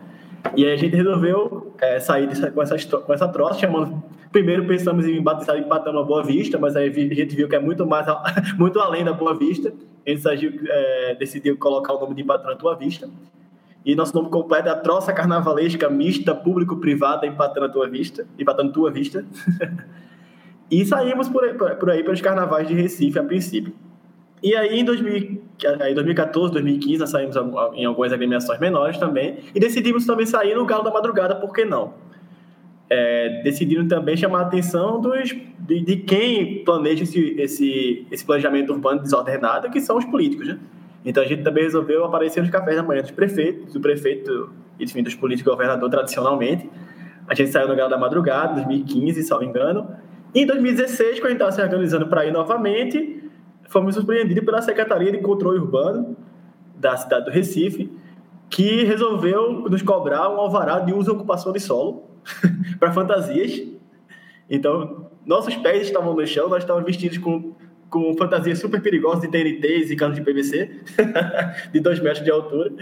E 0.56 0.64
aí 0.64 0.72
a 0.72 0.76
gente 0.76 0.94
resolveu 0.96 1.74
é, 1.80 2.00
sair 2.00 2.26
dessa, 2.26 2.50
com, 2.50 2.62
essa, 2.62 2.76
com 2.98 3.12
essa 3.12 3.28
troça, 3.28 3.60
chamando. 3.60 4.02
Primeiro 4.32 4.64
pensamos 4.64 5.06
em 5.06 5.20
batizar 5.20 5.58
empatando 5.58 5.98
a 5.98 6.04
Boa 6.04 6.22
Vista, 6.22 6.58
mas 6.58 6.76
aí 6.76 6.88
a 6.88 7.14
gente 7.14 7.34
viu 7.34 7.48
que 7.48 7.56
é 7.56 7.58
muito 7.58 7.84
mais 7.86 8.06
muito 8.56 8.78
além 8.78 9.04
da 9.04 9.12
Boa 9.12 9.34
Vista. 9.34 9.72
A 10.06 10.10
gente 10.36 10.60
é, 10.68 11.14
decidiu 11.16 11.58
colocar 11.58 11.94
o 11.94 12.00
nome 12.00 12.14
de 12.14 12.22
Empatando 12.22 12.52
a 12.52 12.54
Boa 12.54 12.76
Vista. 12.76 13.08
E 13.84 13.94
nosso 13.94 14.14
nome 14.14 14.28
completo 14.30 14.68
é 14.68 14.72
a 14.72 14.76
Troça 14.76 15.12
Carnavalesca 15.12 15.88
Mista 15.88 16.34
Público-Privada 16.34 17.26
Empatando 17.26 17.66
a 17.66 17.68
Tua 17.68 17.88
Vista. 17.88 18.26
Empatando 18.38 18.72
Tua 18.72 18.90
Vista. 18.90 19.24
e 20.70 20.84
saímos 20.84 21.28
por 21.28 21.44
aí, 21.44 21.54
por 21.54 21.90
aí 21.90 22.04
pelos 22.04 22.20
carnavais 22.20 22.68
de 22.68 22.74
Recife 22.74 23.18
a 23.18 23.24
princípio. 23.24 23.72
E 24.42 24.54
aí, 24.56 24.80
em 24.80 24.84
2014, 24.84 26.52
2015, 26.52 26.98
nós 26.98 27.10
saímos 27.10 27.36
em 27.74 27.84
algumas 27.84 28.12
agremiações 28.12 28.58
menores 28.58 28.96
também, 28.96 29.38
e 29.54 29.60
decidimos 29.60 30.06
também 30.06 30.24
sair 30.24 30.54
no 30.54 30.64
Galo 30.64 30.82
da 30.82 30.90
Madrugada, 30.90 31.36
por 31.36 31.52
que 31.52 31.64
não? 31.64 31.92
É, 32.88 33.42
decidiram 33.42 33.86
também 33.86 34.16
chamar 34.16 34.40
a 34.40 34.42
atenção 34.42 35.00
dos, 35.00 35.36
de, 35.58 35.80
de 35.80 35.96
quem 35.96 36.64
planeja 36.64 37.04
esse, 37.04 37.36
esse, 37.38 38.06
esse, 38.10 38.24
planejamento 38.24 38.72
urbano 38.72 39.00
desordenado, 39.00 39.70
que 39.70 39.80
são 39.80 39.98
os 39.98 40.04
políticos, 40.06 40.48
né? 40.48 40.58
Então 41.04 41.22
a 41.22 41.26
gente 41.26 41.42
também 41.42 41.64
resolveu 41.64 42.04
aparecer 42.04 42.40
nos 42.40 42.50
cafés 42.50 42.76
da 42.76 42.82
manhã 42.82 43.02
dos 43.02 43.12
prefeitos, 43.12 43.72
do 43.72 43.80
prefeito, 43.80 44.50
enfim, 44.78 45.02
dos 45.02 45.14
políticos 45.14 45.52
governador 45.52 45.88
tradicionalmente. 45.88 46.68
A 47.28 47.34
gente 47.34 47.50
saiu 47.50 47.68
no 47.68 47.76
Galo 47.76 47.90
da 47.90 47.98
Madrugada, 47.98 48.54
2015, 48.54 49.22
se 49.22 49.30
não 49.30 49.38
me 49.38 49.46
engano. 49.46 49.88
Em 50.32 50.46
2016, 50.46 51.18
quando 51.18 51.26
a 51.26 51.28
gente 51.30 51.36
estava 51.36 51.52
se 51.52 51.60
organizando 51.60 52.06
para 52.06 52.24
ir 52.24 52.32
novamente, 52.32 53.20
fomos 53.68 53.96
surpreendidos 53.96 54.44
pela 54.44 54.62
Secretaria 54.62 55.10
de 55.10 55.18
Controle 55.18 55.58
Urbano 55.58 56.16
da 56.76 56.96
cidade 56.96 57.24
do 57.24 57.30
Recife, 57.32 57.90
que 58.48 58.84
resolveu 58.84 59.62
nos 59.68 59.82
cobrar 59.82 60.30
um 60.30 60.38
alvará 60.38 60.78
de 60.78 60.92
uso 60.94 61.10
e 61.10 61.14
ocupação 61.14 61.52
de 61.52 61.58
solo 61.58 62.04
para 62.78 62.92
fantasias. 62.92 63.60
Então, 64.48 65.10
nossos 65.26 65.56
pés 65.56 65.82
estavam 65.82 66.14
no 66.14 66.26
chão, 66.26 66.48
nós 66.48 66.62
estávamos 66.62 66.86
vestidos 66.86 67.18
com, 67.18 67.54
com 67.88 68.16
fantasias 68.16 68.60
super 68.60 68.80
perigosas 68.80 69.22
de 69.22 69.28
TNTs 69.28 69.90
e 69.90 69.96
canos 69.96 70.16
de 70.16 70.22
PVC, 70.22 70.80
de 71.72 71.80
dois 71.80 71.98
metros 71.98 72.24
de 72.24 72.30
altura. 72.30 72.72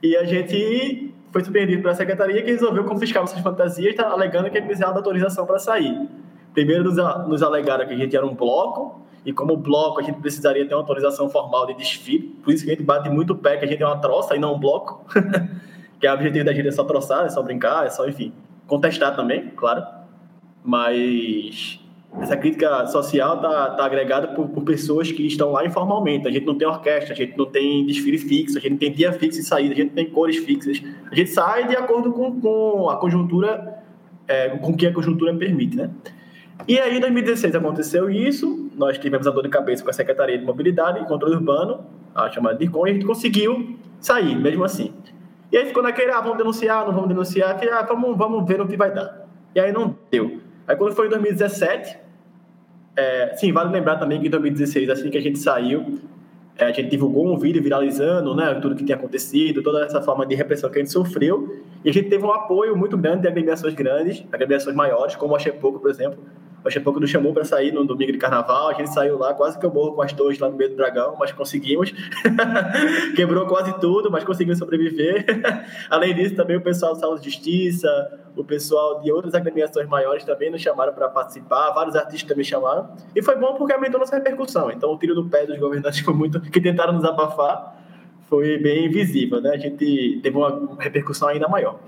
E 0.00 0.16
a 0.16 0.24
gente 0.24 1.12
foi 1.32 1.42
surpreendido 1.42 1.82
pela 1.82 1.94
secretaria 1.94 2.42
que 2.42 2.50
resolveu 2.52 2.84
confiscar 2.84 3.22
nossas 3.22 3.40
fantasias, 3.40 3.96
tá 3.96 4.08
alegando 4.08 4.50
que 4.50 4.62
precisava 4.62 4.92
de 4.92 4.98
autorização 4.98 5.44
para 5.46 5.58
sair. 5.58 6.08
Primeiro 6.52 6.84
nos, 6.84 6.96
nos 7.28 7.42
alegaram 7.42 7.86
que 7.86 7.94
a 7.94 7.96
gente 7.96 8.16
era 8.16 8.26
um 8.26 8.34
bloco, 8.34 9.02
e 9.24 9.32
como 9.32 9.56
bloco, 9.56 10.00
a 10.00 10.02
gente 10.02 10.20
precisaria 10.20 10.66
ter 10.66 10.74
uma 10.74 10.80
autorização 10.80 11.28
formal 11.28 11.66
de 11.66 11.74
desfile. 11.74 12.28
Por 12.42 12.52
isso 12.52 12.64
que 12.64 12.70
a 12.70 12.74
gente 12.74 12.84
bate 12.84 13.08
muito 13.08 13.34
pé 13.36 13.56
que 13.56 13.64
a 13.64 13.68
gente 13.68 13.82
é 13.82 13.86
uma 13.86 13.98
troça 13.98 14.34
e 14.34 14.38
não 14.38 14.54
um 14.54 14.58
bloco. 14.58 15.04
que 16.00 16.06
é 16.06 16.10
o 16.10 16.14
objetivo 16.14 16.44
da 16.44 16.52
gente 16.52 16.66
é 16.68 16.72
só 16.72 16.82
troçar, 16.82 17.26
é 17.26 17.28
só 17.28 17.40
brincar, 17.42 17.86
é 17.86 17.90
só, 17.90 18.08
enfim, 18.08 18.32
contestar 18.66 19.14
também, 19.14 19.50
claro. 19.50 19.84
Mas 20.64 21.78
essa 22.20 22.36
crítica 22.36 22.84
social 22.88 23.40
tá, 23.40 23.70
tá 23.70 23.84
agregada 23.84 24.28
por, 24.28 24.48
por, 24.48 24.64
pessoas 24.64 25.12
que 25.12 25.24
estão 25.24 25.52
lá 25.52 25.64
informalmente. 25.64 26.26
A 26.26 26.30
gente 26.30 26.44
não 26.44 26.58
tem 26.58 26.66
orquestra, 26.66 27.14
a 27.14 27.16
gente 27.16 27.38
não 27.38 27.46
tem 27.46 27.86
desfile 27.86 28.18
fixo, 28.18 28.58
a 28.58 28.60
gente 28.60 28.72
não 28.72 28.78
tem 28.78 28.92
dia 28.92 29.12
fixo 29.12 29.38
de 29.38 29.46
saída, 29.46 29.72
a 29.72 29.76
gente 29.76 29.92
tem 29.92 30.10
cores 30.10 30.36
fixas. 30.38 30.82
A 31.10 31.14
gente 31.14 31.30
sai 31.30 31.68
de 31.68 31.76
acordo 31.76 32.12
com, 32.12 32.40
com 32.40 32.90
a 32.90 32.96
conjuntura, 32.96 33.84
é, 34.26 34.48
com 34.50 34.72
o 34.72 34.76
que 34.76 34.88
a 34.88 34.92
conjuntura 34.92 35.32
permite, 35.34 35.76
né? 35.76 35.88
E 36.66 36.78
aí, 36.78 36.96
em 36.96 37.00
2016, 37.00 37.54
aconteceu 37.54 38.10
isso. 38.10 38.70
Nós 38.76 38.98
tivemos 38.98 39.26
a 39.26 39.30
dor 39.30 39.42
de 39.42 39.48
cabeça 39.48 39.82
com 39.82 39.90
a 39.90 39.92
Secretaria 39.92 40.38
de 40.38 40.44
Mobilidade 40.44 41.00
e 41.00 41.04
Controle 41.06 41.34
Urbano, 41.34 41.84
a 42.14 42.30
chamada 42.30 42.56
DIRCOM, 42.56 42.86
e 42.86 42.90
a 42.90 42.92
gente 42.94 43.06
conseguiu 43.06 43.76
sair, 44.00 44.36
mesmo 44.36 44.64
assim. 44.64 44.92
E 45.50 45.56
aí 45.56 45.66
ficou 45.66 45.82
naquele, 45.82 46.10
ah, 46.10 46.20
vamos 46.20 46.38
denunciar, 46.38 46.86
não 46.86 46.94
vamos 46.94 47.08
denunciar, 47.08 47.58
que, 47.58 47.68
ah, 47.68 47.82
vamos, 47.82 48.16
vamos 48.16 48.46
ver 48.46 48.58
no 48.58 48.66
que 48.66 48.76
vai 48.76 48.92
dar. 48.92 49.26
E 49.54 49.60
aí 49.60 49.72
não 49.72 49.96
deu. 50.10 50.40
Aí 50.66 50.76
quando 50.76 50.94
foi 50.94 51.06
em 51.06 51.10
2017, 51.10 51.98
é, 52.96 53.34
sim, 53.36 53.52
vale 53.52 53.70
lembrar 53.70 53.96
também 53.96 54.20
que 54.20 54.28
em 54.28 54.30
2016, 54.30 54.88
assim 54.88 55.10
que 55.10 55.18
a 55.18 55.20
gente 55.20 55.38
saiu, 55.38 55.98
é, 56.56 56.64
a 56.64 56.72
gente 56.72 56.88
divulgou 56.88 57.26
um 57.26 57.36
vídeo 57.36 57.62
viralizando, 57.62 58.34
né, 58.34 58.54
tudo 58.60 58.74
que 58.74 58.84
tinha 58.84 58.96
acontecido, 58.96 59.62
toda 59.62 59.84
essa 59.84 60.00
forma 60.00 60.24
de 60.26 60.34
repressão 60.34 60.70
que 60.70 60.78
a 60.78 60.82
gente 60.82 60.92
sofreu, 60.92 61.62
e 61.84 61.90
a 61.90 61.92
gente 61.92 62.08
teve 62.08 62.24
um 62.24 62.30
apoio 62.30 62.76
muito 62.76 62.96
grande 62.96 63.22
de 63.22 63.28
agremiações 63.28 63.74
grandes, 63.74 64.24
agremiações 64.30 64.76
maiores, 64.76 65.16
como 65.16 65.34
a 65.34 65.38
Chepoco, 65.38 65.80
por 65.80 65.90
exemplo, 65.90 66.18
a 66.64 66.80
pouco 66.80 67.00
nos 67.00 67.10
chamou 67.10 67.32
para 67.32 67.44
sair 67.44 67.72
no 67.72 67.84
domingo 67.84 68.12
de 68.12 68.18
carnaval. 68.18 68.68
A 68.68 68.74
gente 68.74 68.92
saiu 68.92 69.18
lá, 69.18 69.34
quase 69.34 69.58
que 69.58 69.66
eu 69.66 69.72
morro 69.72 69.92
com 69.92 70.02
as 70.02 70.12
torres 70.12 70.38
lá 70.38 70.48
no 70.48 70.56
meio 70.56 70.70
do 70.70 70.76
dragão, 70.76 71.16
mas 71.18 71.32
conseguimos. 71.32 71.92
Quebrou 73.16 73.46
quase 73.46 73.78
tudo, 73.80 74.10
mas 74.10 74.24
conseguimos 74.24 74.58
sobreviver. 74.58 75.24
Além 75.90 76.14
disso, 76.14 76.34
também 76.34 76.56
o 76.56 76.60
pessoal 76.60 76.94
do 76.94 77.00
Sala 77.00 77.18
de 77.18 77.24
Justiça, 77.24 78.20
o 78.36 78.44
pessoal 78.44 79.00
de 79.00 79.10
outras 79.10 79.34
agremiações 79.34 79.88
maiores 79.88 80.24
também 80.24 80.50
nos 80.50 80.60
chamaram 80.62 80.92
para 80.92 81.08
participar. 81.08 81.70
Vários 81.70 81.96
artistas 81.96 82.28
também 82.28 82.44
chamaram. 82.44 82.90
E 83.14 83.22
foi 83.22 83.36
bom 83.36 83.54
porque 83.54 83.72
aumentou 83.72 83.98
nossa 83.98 84.14
repercussão. 84.16 84.70
Então, 84.70 84.92
o 84.92 84.98
tiro 84.98 85.14
do 85.14 85.28
pé 85.28 85.46
dos 85.46 85.58
governantes 85.58 86.00
foi 86.04 86.14
muito. 86.14 86.40
que 86.40 86.60
tentaram 86.60 86.92
nos 86.92 87.04
abafar 87.04 87.80
foi 88.32 88.56
bem 88.56 88.88
visível, 88.88 89.42
né? 89.42 89.50
A 89.50 89.58
gente 89.58 90.20
teve 90.22 90.34
uma 90.34 90.74
repercussão 90.80 91.28
ainda 91.28 91.46
maior. 91.48 91.78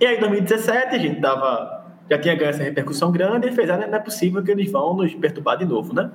E 0.00 0.06
aí, 0.06 0.16
em 0.16 0.20
2017, 0.20 0.94
a 0.94 0.98
gente 0.98 1.16
estava 1.16 1.75
já 2.08 2.18
tinha 2.18 2.34
ganho 2.34 2.50
essa 2.50 2.62
repercussão 2.62 3.10
grande 3.10 3.48
e 3.48 3.52
fez, 3.52 3.68
ah, 3.70 3.76
não 3.76 3.96
é 3.96 3.98
possível 3.98 4.42
que 4.42 4.50
eles 4.50 4.70
vão 4.70 4.94
nos 4.94 5.14
perturbar 5.14 5.56
de 5.56 5.64
novo, 5.64 5.94
né? 5.94 6.10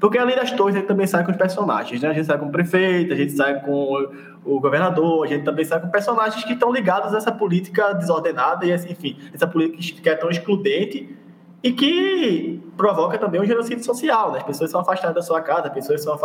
Porque 0.00 0.18
além 0.18 0.36
das 0.36 0.50
torres, 0.50 0.74
a 0.74 0.78
gente 0.78 0.88
também 0.88 1.06
sai 1.06 1.24
com 1.24 1.30
os 1.30 1.36
personagens, 1.36 2.02
né? 2.02 2.08
A 2.08 2.12
gente 2.12 2.26
sai 2.26 2.38
com 2.38 2.46
o 2.46 2.52
prefeito, 2.52 3.12
a 3.12 3.16
gente 3.16 3.32
sai 3.32 3.60
com 3.60 4.06
o 4.44 4.60
governador, 4.60 5.24
a 5.24 5.28
gente 5.28 5.44
também 5.44 5.64
sai 5.64 5.80
com 5.80 5.88
personagens 5.88 6.44
que 6.44 6.52
estão 6.52 6.72
ligados 6.72 7.14
a 7.14 7.16
essa 7.16 7.32
política 7.32 7.94
desordenada 7.94 8.66
e, 8.66 8.72
assim, 8.72 8.92
enfim, 8.92 9.16
essa 9.32 9.46
política 9.46 10.02
que 10.02 10.08
é 10.08 10.14
tão 10.14 10.28
excludente 10.28 11.16
e 11.62 11.72
que 11.72 12.60
provoca 12.76 13.16
também 13.16 13.40
um 13.40 13.46
genocídio 13.46 13.82
social, 13.82 14.32
né? 14.32 14.38
As 14.38 14.44
pessoas 14.44 14.70
são 14.70 14.80
afastadas 14.80 15.14
da 15.14 15.22
sua 15.22 15.40
casa, 15.40 15.68
as 15.68 15.72
pessoas 15.72 16.02
são 16.02 16.18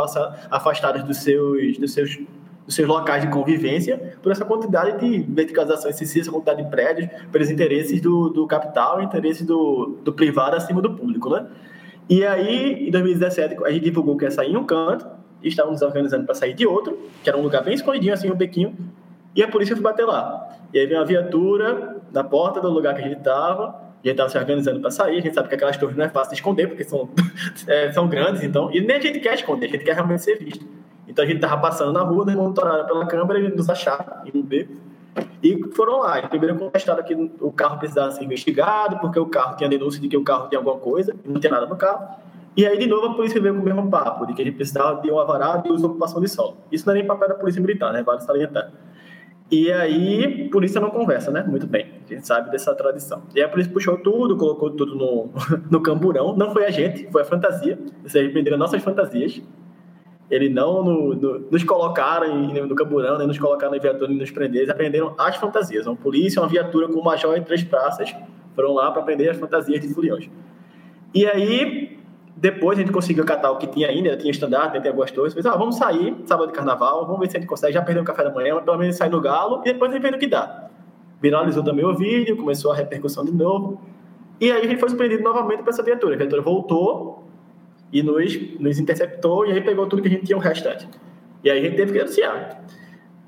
afastadas 0.52 1.04
dos 1.04 1.18
seus, 1.18 1.78
dos 1.78 1.94
seus 1.94 2.20
dos 2.66 2.76
seus 2.76 2.88
locais 2.88 3.24
de 3.24 3.30
convivência, 3.30 4.18
por 4.22 4.32
essa 4.32 4.46
quantidade 4.46 5.00
de 5.00 5.20
verticalização 5.32 5.90
excessiva, 5.90 6.22
essa 6.22 6.32
quantidade 6.32 6.64
de 6.64 6.70
prédios, 6.70 7.10
pelos 7.32 7.50
interesses 7.50 8.00
do, 8.02 8.30
do 8.30 8.46
capital, 8.46 9.02
interesses 9.02 9.46
do, 9.46 9.98
do 10.04 10.14
privado 10.14 10.56
acima 10.56 10.82
do 10.82 10.96
público, 10.96 11.30
né? 11.30 11.48
E 12.10 12.26
aí, 12.26 12.88
em 12.88 12.92
2017, 12.92 13.64
a 13.64 13.72
gente 13.72 13.84
divulgou 13.84 14.18
que 14.18 14.26
ia 14.26 14.32
sair 14.32 14.52
em 14.52 14.58
um 14.58 14.64
canto, 14.64 15.06
e 15.42 15.48
estávamos 15.48 15.82
organizando 15.82 16.26
para 16.26 16.36
sair 16.36 16.54
de 16.54 16.66
outro, 16.66 16.98
que 17.24 17.30
era 17.30 17.38
um 17.38 17.42
lugar 17.42 17.64
bem 17.64 17.74
escondidinho, 17.74 18.14
assim, 18.14 18.30
um 18.32 18.36
bequinho, 18.36 18.76
e 19.36 19.44
a 19.44 19.48
polícia 19.48 19.76
foi 19.76 19.84
bater 19.84 20.06
lá. 20.06 20.58
E 20.74 20.80
aí 20.80 20.86
veio 20.86 21.00
uma 21.00 21.06
viatura 21.06 21.98
na 22.12 22.24
porta 22.24 22.60
do 22.60 22.70
lugar 22.70 22.94
que 22.96 23.02
a 23.02 23.08
gente 23.08 23.20
estava, 23.20 23.68
a 23.68 24.08
gente 24.08 24.12
estava 24.12 24.30
se 24.30 24.38
organizando 24.38 24.80
para 24.80 24.92
sair, 24.92 25.18
a 25.18 25.22
gente 25.22 25.34
sabe 25.34 25.50
que 25.50 25.56
aquelas 25.56 25.78
torres 25.78 25.96
não 25.96 26.06
é 26.06 26.10
fácil 26.10 26.32
de 26.32 26.36
esconder, 26.36 26.68
porque 26.68 26.84
são, 26.84 27.10
é, 27.68 27.92
são 27.92 28.08
grandes, 28.08 28.44
então, 28.44 28.70
e 28.74 28.82
nem 28.82 28.98
a 28.98 29.00
gente 29.00 29.20
quer 29.20 29.36
esconder, 29.36 29.68
a 29.68 29.70
gente 29.70 29.84
quer 29.84 29.94
realmente 29.94 30.24
ser 30.24 30.38
visto. 30.38 30.66
Então 31.10 31.26
a 31.26 31.28
gente 31.28 31.40
tava 31.40 31.60
passando 31.60 31.92
na 31.92 32.02
rua, 32.02 32.24
né, 32.24 32.36
monitoraram 32.36 32.86
pela 32.86 33.06
câmera, 33.08 33.40
eles 33.40 33.56
nos 33.56 33.70
acharam 33.70 34.06
em 34.26 34.38
um 34.38 34.44
B. 34.44 34.70
E 35.42 35.60
foram 35.74 36.00
lá. 36.00 36.20
E 36.20 36.28
primeiro 36.28 36.56
contestaram 36.58 37.04
que 37.04 37.16
o 37.42 37.52
carro 37.52 37.80
precisava 37.80 38.12
ser 38.12 38.24
investigado, 38.24 39.00
porque 39.00 39.20
o 39.20 39.26
carro 39.26 39.58
tinha 39.58 39.68
denúncia 39.68 40.00
de 40.00 40.08
que 40.08 40.16
o 40.16 40.24
carro 40.24 40.48
tinha 40.48 40.60
alguma 40.60 40.78
coisa, 40.78 41.16
e 41.26 41.28
não 41.28 41.40
tinha 41.40 41.52
nada 41.52 41.66
no 41.66 41.76
carro. 41.76 42.08
E 42.56 42.66
aí, 42.66 42.78
de 42.78 42.88
novo, 42.88 43.08
a 43.08 43.14
polícia 43.16 43.42
veio 43.42 43.56
com 43.56 43.62
o 43.62 43.66
mesmo 43.66 43.90
papo, 43.90 44.26
de 44.26 44.34
que 44.34 44.42
a 44.42 44.46
gente 44.46 44.56
precisava 44.56 45.02
de 45.02 45.12
um 45.12 45.18
alvará 45.18 45.58
de 45.58 45.72
uso 45.72 45.88
ocupação 45.88 46.22
de 46.22 46.28
solo. 46.28 46.58
Isso 46.72 46.86
não 46.86 46.94
é 46.94 46.98
nem 46.98 47.08
papel 47.08 47.30
da 47.30 47.36
polícia 47.36 47.62
militar, 47.62 47.92
né? 47.92 48.04
Vale 48.04 48.22
salientar. 48.22 48.72
E 49.52 49.72
aí, 49.72 50.48
polícia 50.50 50.80
não 50.80 50.92
conversa, 50.92 51.32
né? 51.32 51.44
Muito 51.44 51.66
bem, 51.66 51.88
a 52.06 52.14
gente 52.14 52.28
sabe 52.28 52.52
dessa 52.52 52.76
tradição. 52.76 53.24
E 53.34 53.42
a 53.42 53.50
polícia 53.50 53.72
puxou 53.72 53.98
tudo, 53.98 54.38
colocou 54.38 54.70
tudo 54.72 54.94
no, 54.94 55.30
no 55.72 55.82
camburão. 55.82 56.36
Não 56.36 56.52
foi 56.52 56.66
a 56.66 56.70
gente, 56.70 57.10
foi 57.12 57.24
a 57.24 57.26
fantasia. 57.26 57.80
Vocês 58.04 58.32
prenderam 58.32 58.58
nossas 58.58 58.84
fantasias. 58.84 59.42
Eles 60.30 60.54
não 60.54 60.84
no, 60.84 61.16
no, 61.16 61.40
nos 61.52 61.64
colocaram 61.64 62.28
em, 62.28 62.62
no 62.62 62.76
camburão, 62.76 63.18
nem 63.18 63.28
nos 63.28 63.40
colocaram 63.40 63.74
na 63.74 63.80
viatura, 63.80 64.08
nem 64.08 64.18
nos 64.18 64.30
prenderam. 64.30 64.64
Eles 64.64 64.70
aprenderam 64.70 65.16
as 65.18 65.36
fantasias. 65.38 65.88
Uma 65.88 65.96
polícia, 65.96 66.42
uma 66.42 66.48
viatura 66.48 66.88
com 66.88 67.00
um 67.00 67.04
major 67.04 67.36
em 67.36 67.44
três 67.44 67.64
praças 67.64 68.14
foram 68.56 68.74
lá 68.74 68.92
para 68.92 69.02
aprender 69.02 69.30
as 69.30 69.38
fantasias 69.38 69.82
de 69.82 69.94
foliões. 69.94 70.30
E 71.14 71.26
aí, 71.26 71.98
depois 72.36 72.78
a 72.78 72.82
gente 72.82 72.92
conseguiu 72.92 73.26
catar 73.26 73.52
o 73.52 73.58
que 73.58 73.68
tinha 73.68 73.88
ainda, 73.88 74.16
tinha 74.16 74.30
estandarte, 74.30 74.80
tinha 74.80 74.92
algumas 74.92 75.10
coisas. 75.10 75.34
Pensei, 75.34 75.50
ah, 75.50 75.58
vamos 75.58 75.78
sair, 75.78 76.16
sábado 76.26 76.48
de 76.48 76.54
carnaval, 76.54 77.06
vamos 77.06 77.22
ver 77.22 77.32
se 77.32 77.38
a 77.38 77.40
gente 77.40 77.50
consegue. 77.50 77.74
Já 77.74 77.82
perdeu 77.82 78.04
o 78.04 78.06
café 78.06 78.24
da 78.24 78.32
manhã, 78.32 78.56
mas 78.56 78.64
pelo 78.64 78.78
menos 78.78 78.96
sair 78.96 79.10
no 79.10 79.20
galo 79.20 79.62
e 79.62 79.74
depois 79.74 79.92
a 79.92 79.96
gente 79.96 80.04
vê 80.04 80.16
o 80.16 80.20
que 80.20 80.28
dá. 80.28 80.70
Viralizou 81.22 81.64
também 81.64 81.84
o 81.84 81.96
vídeo, 81.96 82.38
começou 82.38 82.72
a 82.72 82.76
repercussão 82.76 83.26
de 83.26 83.32
novo. 83.32 83.82
E 84.40 84.52
aí 84.52 84.62
a 84.66 84.68
gente 84.70 84.80
foi 84.80 84.90
surpreendido 84.90 85.24
novamente 85.24 85.64
por 85.64 85.70
essa 85.70 85.84
viatura. 85.84 86.16
A 86.16 86.18
viatura 86.18 86.42
voltou 86.42 87.29
e 87.92 88.04
nos, 88.04 88.60
nos 88.60 88.80
interceptou 88.80 89.46
e 89.46 89.52
aí 89.52 89.62
pegou 89.62 89.88
tudo 89.88 90.02
que 90.02 90.08
a 90.08 90.12
gente 90.12 90.26
tinha 90.26 90.38
o 90.38 90.42
restante. 90.42 90.88
E 91.44 91.50
aí 91.50 91.60
a 91.60 91.62
gente 91.64 91.76
teve 91.76 91.92
que 91.92 91.98
denunciar. 91.98 92.64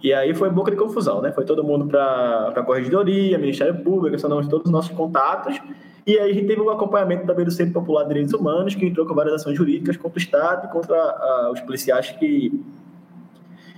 E 0.03 0.13
aí 0.13 0.33
foi 0.33 0.49
boca 0.49 0.71
de 0.71 0.77
confusão, 0.77 1.21
né? 1.21 1.31
Foi 1.31 1.45
todo 1.45 1.63
mundo 1.63 1.85
para 1.85 2.53
a 2.55 2.63
Corregedoria, 2.63 3.37
Ministério 3.37 3.83
Público, 3.83 4.15
acionamos 4.15 4.47
todos 4.47 4.65
os 4.65 4.71
nossos 4.71 4.91
contatos. 4.91 5.59
E 6.05 6.17
aí 6.17 6.31
a 6.31 6.33
gente 6.33 6.47
teve 6.47 6.59
um 6.59 6.69
acompanhamento 6.69 7.27
também 7.27 7.45
do 7.45 7.51
Centro 7.51 7.73
Popular 7.73 8.03
de 8.03 8.09
Direitos 8.09 8.33
Humanos, 8.33 8.73
que 8.73 8.85
entrou 8.85 9.05
com 9.05 9.13
várias 9.13 9.35
ações 9.35 9.55
jurídicas 9.55 9.97
contra 9.97 10.17
o 10.17 10.21
Estado 10.21 10.67
e 10.67 10.71
contra 10.71 10.97
uh, 10.97 11.51
os 11.51 11.61
policiais 11.61 12.09
que, 12.09 12.63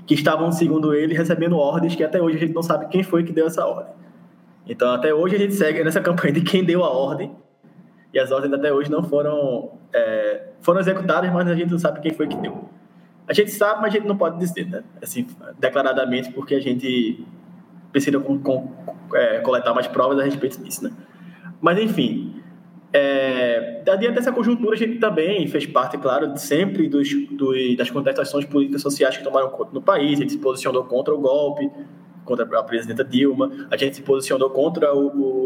que 0.08 0.13
estavam, 0.13 0.50
segundo 0.52 0.93
ele, 0.93 1.13
recebendo 1.13 1.58
ordens 1.58 1.93
que 1.93 2.04
até 2.04 2.22
hoje 2.22 2.38
a 2.38 2.39
gente 2.39 2.54
não 2.54 2.63
sabe 2.63 2.88
quem 2.88 3.04
foi 3.04 3.24
que 3.24 3.34
deu 3.34 3.48
essa 3.48 3.65
ordem. 3.65 3.93
Então, 4.65 4.93
até 4.93 5.13
hoje 5.13 5.36
a 5.36 5.39
gente 5.39 5.54
segue 5.54 5.84
nessa 5.84 6.00
campanha 6.02 6.34
de 6.34 6.41
quem 6.41 6.63
deu 6.63 6.86
a 6.86 6.89
ordem, 6.89 7.36
e 8.13 8.19
as 8.19 8.32
ordens 8.32 8.54
até 8.54 8.71
hoje 8.71 8.91
não 8.91 9.04
foram, 9.04 9.71
é, 9.91 10.49
foram 10.62 10.80
executadas, 10.80 11.32
mas 11.34 11.47
a 11.47 11.56
gente 11.56 11.71
não 11.71 11.80
sabe 11.80 11.99
quem 11.99 12.13
foi 12.13 12.28
que 12.28 12.38
deu. 12.38 12.69
A 13.28 13.34
gente 13.34 13.52
sabe, 13.52 13.82
mas 13.82 13.93
a 13.93 13.97
gente 13.97 14.08
não 14.08 14.17
pode 14.17 14.38
dizer, 14.38 14.69
né? 14.69 14.84
Assim, 15.02 15.26
declaradamente, 15.58 16.32
porque 16.32 16.54
a 16.54 16.60
gente 16.60 17.26
precisa 17.91 18.19
com, 18.19 18.38
com, 18.39 18.71
é, 19.13 19.39
coletar 19.39 19.73
mais 19.73 19.88
provas 19.88 20.19
a 20.19 20.23
respeito 20.23 20.62
disso, 20.62 20.84
né? 20.84 20.91
Mas, 21.60 21.80
enfim, 21.80 22.41
é, 22.91 23.82
diante 23.97 24.12
dessa 24.12 24.32
conjuntura, 24.32 24.76
a 24.76 24.78
gente 24.78 24.99
também 24.99 25.47
fez 25.47 25.65
parte, 25.65 25.97
claro, 25.97 26.38
sempre 26.38 26.88
dos, 26.88 27.10
dos, 27.32 27.78
das 27.78 27.89
contestações 27.89 28.45
políticas 28.45 28.82
sociais 28.82 29.17
que 29.17 29.23
tomaram 29.23 29.49
conta 29.49 29.71
no 29.73 29.82
país. 29.82 30.19
A 30.19 30.21
gente 30.21 30.34
se 30.34 30.38
posicionou 30.38 30.84
contra 30.84 31.15
o 31.15 31.19
golpe, 31.19 31.71
contra 32.26 32.60
a 32.60 32.63
presidenta 32.63 33.04
Dilma, 33.04 33.52
a 33.69 33.78
gente 33.78 33.95
se 33.95 34.02
posicionou 34.02 34.49
contra 34.49 34.93
o, 34.93 35.08
o, 35.08 35.43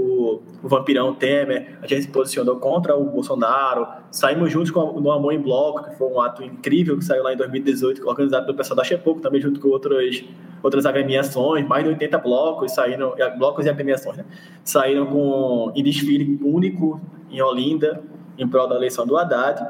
o 0.64 0.68
vampirão 0.68 1.14
Temer, 1.14 1.78
a 1.82 1.88
gente 1.88 2.04
se 2.04 2.08
posicionou 2.08 2.58
contra 2.58 2.96
o 2.96 3.06
Bolsonaro, 3.06 3.88
saímos 4.12 4.52
juntos 4.52 4.72
com 4.72 4.80
o 4.80 5.00
No 5.00 5.12
Amor 5.12 5.34
em 5.34 5.40
Bloco, 5.42 5.84
que 5.84 5.96
foi 5.96 6.08
um 6.08 6.20
ato 6.20 6.44
incrível 6.44 6.98
que 6.98 7.06
saiu 7.06 7.24
lá 7.24 7.34
em 7.34 7.38
2018, 7.38 8.08
organizado 8.08 8.46
pelo 8.46 8.58
pessoal 8.58 8.78
da 8.78 8.84
Chepoco, 8.84 9.22
também 9.22 9.42
junto 9.42 9.60
com 9.60 9.70
outras, 9.70 10.24
outras 10.64 10.86
agremiações, 10.86 11.68
mais 11.68 11.84
de 11.84 11.90
80 11.90 12.18
blocos 12.20 12.74
saíram, 12.74 13.14
blocos 13.38 13.66
e 13.66 13.70
agremiações, 13.70 14.18
né? 14.18 14.26
Saíram 14.64 15.06
com, 15.06 15.72
em 15.76 15.84
desfile 15.84 16.40
único 16.44 17.02
em 17.30 17.42
Olinda, 17.42 18.02
em 18.38 18.48
prol 18.48 18.68
da 18.68 18.76
eleição 18.76 19.06
do 19.06 19.18
Haddad. 19.18 19.66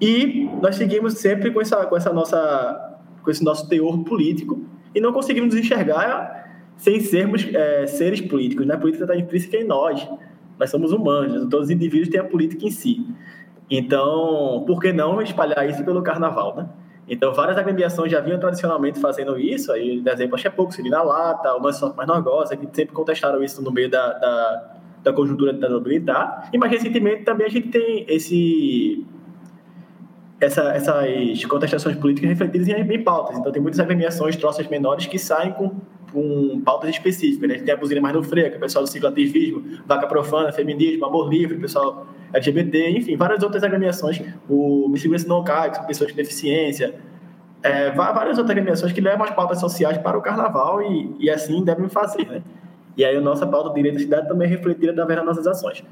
E 0.00 0.48
nós 0.60 0.76
seguimos 0.76 1.14
sempre 1.14 1.50
com 1.50 1.60
essa, 1.60 1.84
com 1.86 1.96
essa 1.96 2.12
nossa 2.12 2.92
com 3.22 3.30
esse 3.30 3.44
nosso 3.44 3.68
teor 3.68 4.02
político, 4.04 4.60
e 4.94 5.00
não 5.00 5.12
conseguimos 5.12 5.54
enxergar 5.54 6.41
sem 6.82 6.98
sermos 6.98 7.46
é, 7.54 7.86
seres 7.86 8.20
políticos. 8.20 8.66
Né? 8.66 8.74
A 8.74 8.76
política 8.76 9.04
está 9.04 9.16
intrínseca 9.16 9.56
em 9.56 9.64
nós. 9.64 10.04
Nós 10.58 10.68
somos 10.68 10.90
humanos, 10.90 11.48
todos 11.48 11.66
os 11.66 11.70
indivíduos 11.70 12.08
têm 12.08 12.18
a 12.18 12.24
política 12.24 12.66
em 12.66 12.70
si. 12.72 13.06
Então, 13.70 14.64
por 14.66 14.80
que 14.80 14.92
não 14.92 15.22
espalhar 15.22 15.68
isso 15.68 15.84
pelo 15.84 16.02
carnaval, 16.02 16.56
né? 16.56 16.68
Então, 17.08 17.32
várias 17.32 17.56
agremiações 17.56 18.10
já 18.10 18.20
vinham 18.20 18.38
tradicionalmente 18.38 18.98
fazendo 18.98 19.38
isso, 19.38 19.72
aí, 19.72 20.00
por 20.02 20.12
exemplo, 20.12 20.34
a 20.34 20.38
Chepuco, 20.38 20.72
Cirina 20.72 21.02
Lata, 21.02 21.54
o 21.54 21.60
Nós 21.60 21.76
Somos 21.76 21.94
Mais 21.94 22.08
Norgosa, 22.08 22.56
que 22.56 22.66
sempre 22.72 22.92
contestaram 22.92 23.42
isso 23.42 23.62
no 23.62 23.70
meio 23.70 23.88
da, 23.88 24.12
da, 24.14 24.76
da 25.04 25.12
conjuntura 25.12 25.52
da 25.52 25.68
militar. 25.80 26.48
E 26.52 26.58
mais 26.58 26.70
recentemente 26.72 27.22
também 27.22 27.46
a 27.46 27.50
gente 27.50 27.68
tem 27.68 28.04
esse 28.08 29.06
essa, 30.40 30.62
essas 30.72 31.44
contestações 31.44 31.96
políticas 31.96 32.28
refletidas 32.30 32.66
em, 32.66 32.72
em, 32.72 33.02
pautas. 33.04 33.38
Então, 33.38 33.52
tem 33.52 33.62
muitas 33.62 33.78
agremiações, 33.78 34.34
troças 34.36 34.66
menores 34.66 35.06
que 35.06 35.18
saem 35.18 35.52
com, 35.52 35.76
com 36.12 36.60
pautas 36.60 36.90
específicas. 36.90 37.48
Né? 37.48 37.58
Tem 37.58 37.74
a 37.74 37.76
buzina 37.76 38.00
mais 38.00 38.14
no 38.14 38.22
freio, 38.22 38.56
o 38.56 38.60
pessoal 38.60 38.84
do 38.84 38.90
cicloativismo, 38.90 39.80
vaca 39.86 40.06
profana, 40.06 40.52
feminismo, 40.52 41.04
amor 41.04 41.28
livre, 41.28 41.58
pessoal 41.58 42.06
LGBT, 42.32 42.90
enfim, 42.90 43.16
várias 43.16 43.42
outras 43.42 43.62
agremiações. 43.62 44.20
O 44.48 44.88
Me 44.88 44.98
Não 45.26 45.42
Cai, 45.42 45.70
que 45.70 45.76
são 45.76 45.86
pessoas 45.86 46.10
com 46.10 46.16
deficiência. 46.16 46.94
É, 47.62 47.90
várias 47.92 48.38
outras 48.38 48.50
agremiações 48.50 48.92
que 48.92 49.00
levam 49.00 49.24
as 49.24 49.30
pautas 49.30 49.60
sociais 49.60 49.96
para 49.98 50.18
o 50.18 50.22
carnaval 50.22 50.82
e, 50.82 51.16
e 51.20 51.30
assim 51.30 51.64
devem 51.64 51.88
fazer. 51.88 52.26
Né? 52.26 52.42
E 52.96 53.04
aí, 53.04 53.16
a 53.16 53.20
nossa 53.20 53.46
pauta 53.46 53.70
de 53.70 53.76
direito 53.76 53.94
da 53.94 54.00
cidade 54.00 54.28
também 54.28 54.46
é 54.48 54.50
refletida 54.50 54.92
através 54.92 55.16
das 55.16 55.26
nossas 55.26 55.46
ações. 55.46 55.84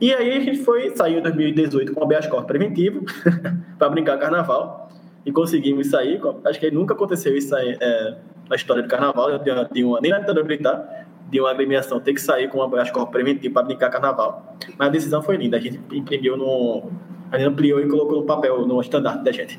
E 0.00 0.12
aí 0.12 0.36
a 0.36 0.40
gente 0.40 0.58
foi, 0.58 0.94
saiu 0.94 1.20
em 1.20 1.22
2018 1.22 1.92
com 1.92 2.00
o 2.00 2.04
habeas 2.04 2.26
corpus 2.26 2.46
preventivo 2.46 3.04
para 3.78 3.88
brincar 3.88 4.18
carnaval 4.18 4.88
e 5.24 5.32
conseguimos 5.32 5.88
sair. 5.88 6.20
Acho 6.44 6.60
que 6.60 6.70
nunca 6.70 6.94
aconteceu 6.94 7.36
isso 7.36 7.54
aí, 7.54 7.76
é, 7.80 8.16
na 8.48 8.56
história 8.56 8.82
do 8.82 8.88
carnaval, 8.88 9.38
de 9.38 9.50
uma, 9.50 9.64
de 9.64 9.84
uma, 9.84 10.00
nem 10.00 10.10
na 10.10 10.18
ditadura 10.18 10.44
militar, 10.44 11.06
de 11.30 11.40
uma 11.40 11.50
agremiação 11.50 12.00
ter 12.00 12.12
que 12.12 12.20
sair 12.20 12.48
com 12.48 12.58
um 12.58 12.62
habeas 12.62 12.90
corpus 12.90 13.12
preventivo 13.12 13.54
para 13.54 13.62
brincar 13.64 13.90
carnaval. 13.90 14.56
Mas 14.78 14.88
a 14.88 14.90
decisão 14.90 15.22
foi 15.22 15.36
linda, 15.36 15.56
a 15.56 15.60
gente 15.60 15.80
imprimiu 15.92 16.36
no. 16.36 16.90
A 17.32 17.38
gente 17.38 17.48
ampliou 17.48 17.80
e 17.80 17.88
colocou 17.88 18.20
no 18.20 18.26
papel, 18.26 18.64
no 18.66 18.80
estandarte 18.80 19.24
da 19.24 19.32
gente. 19.32 19.58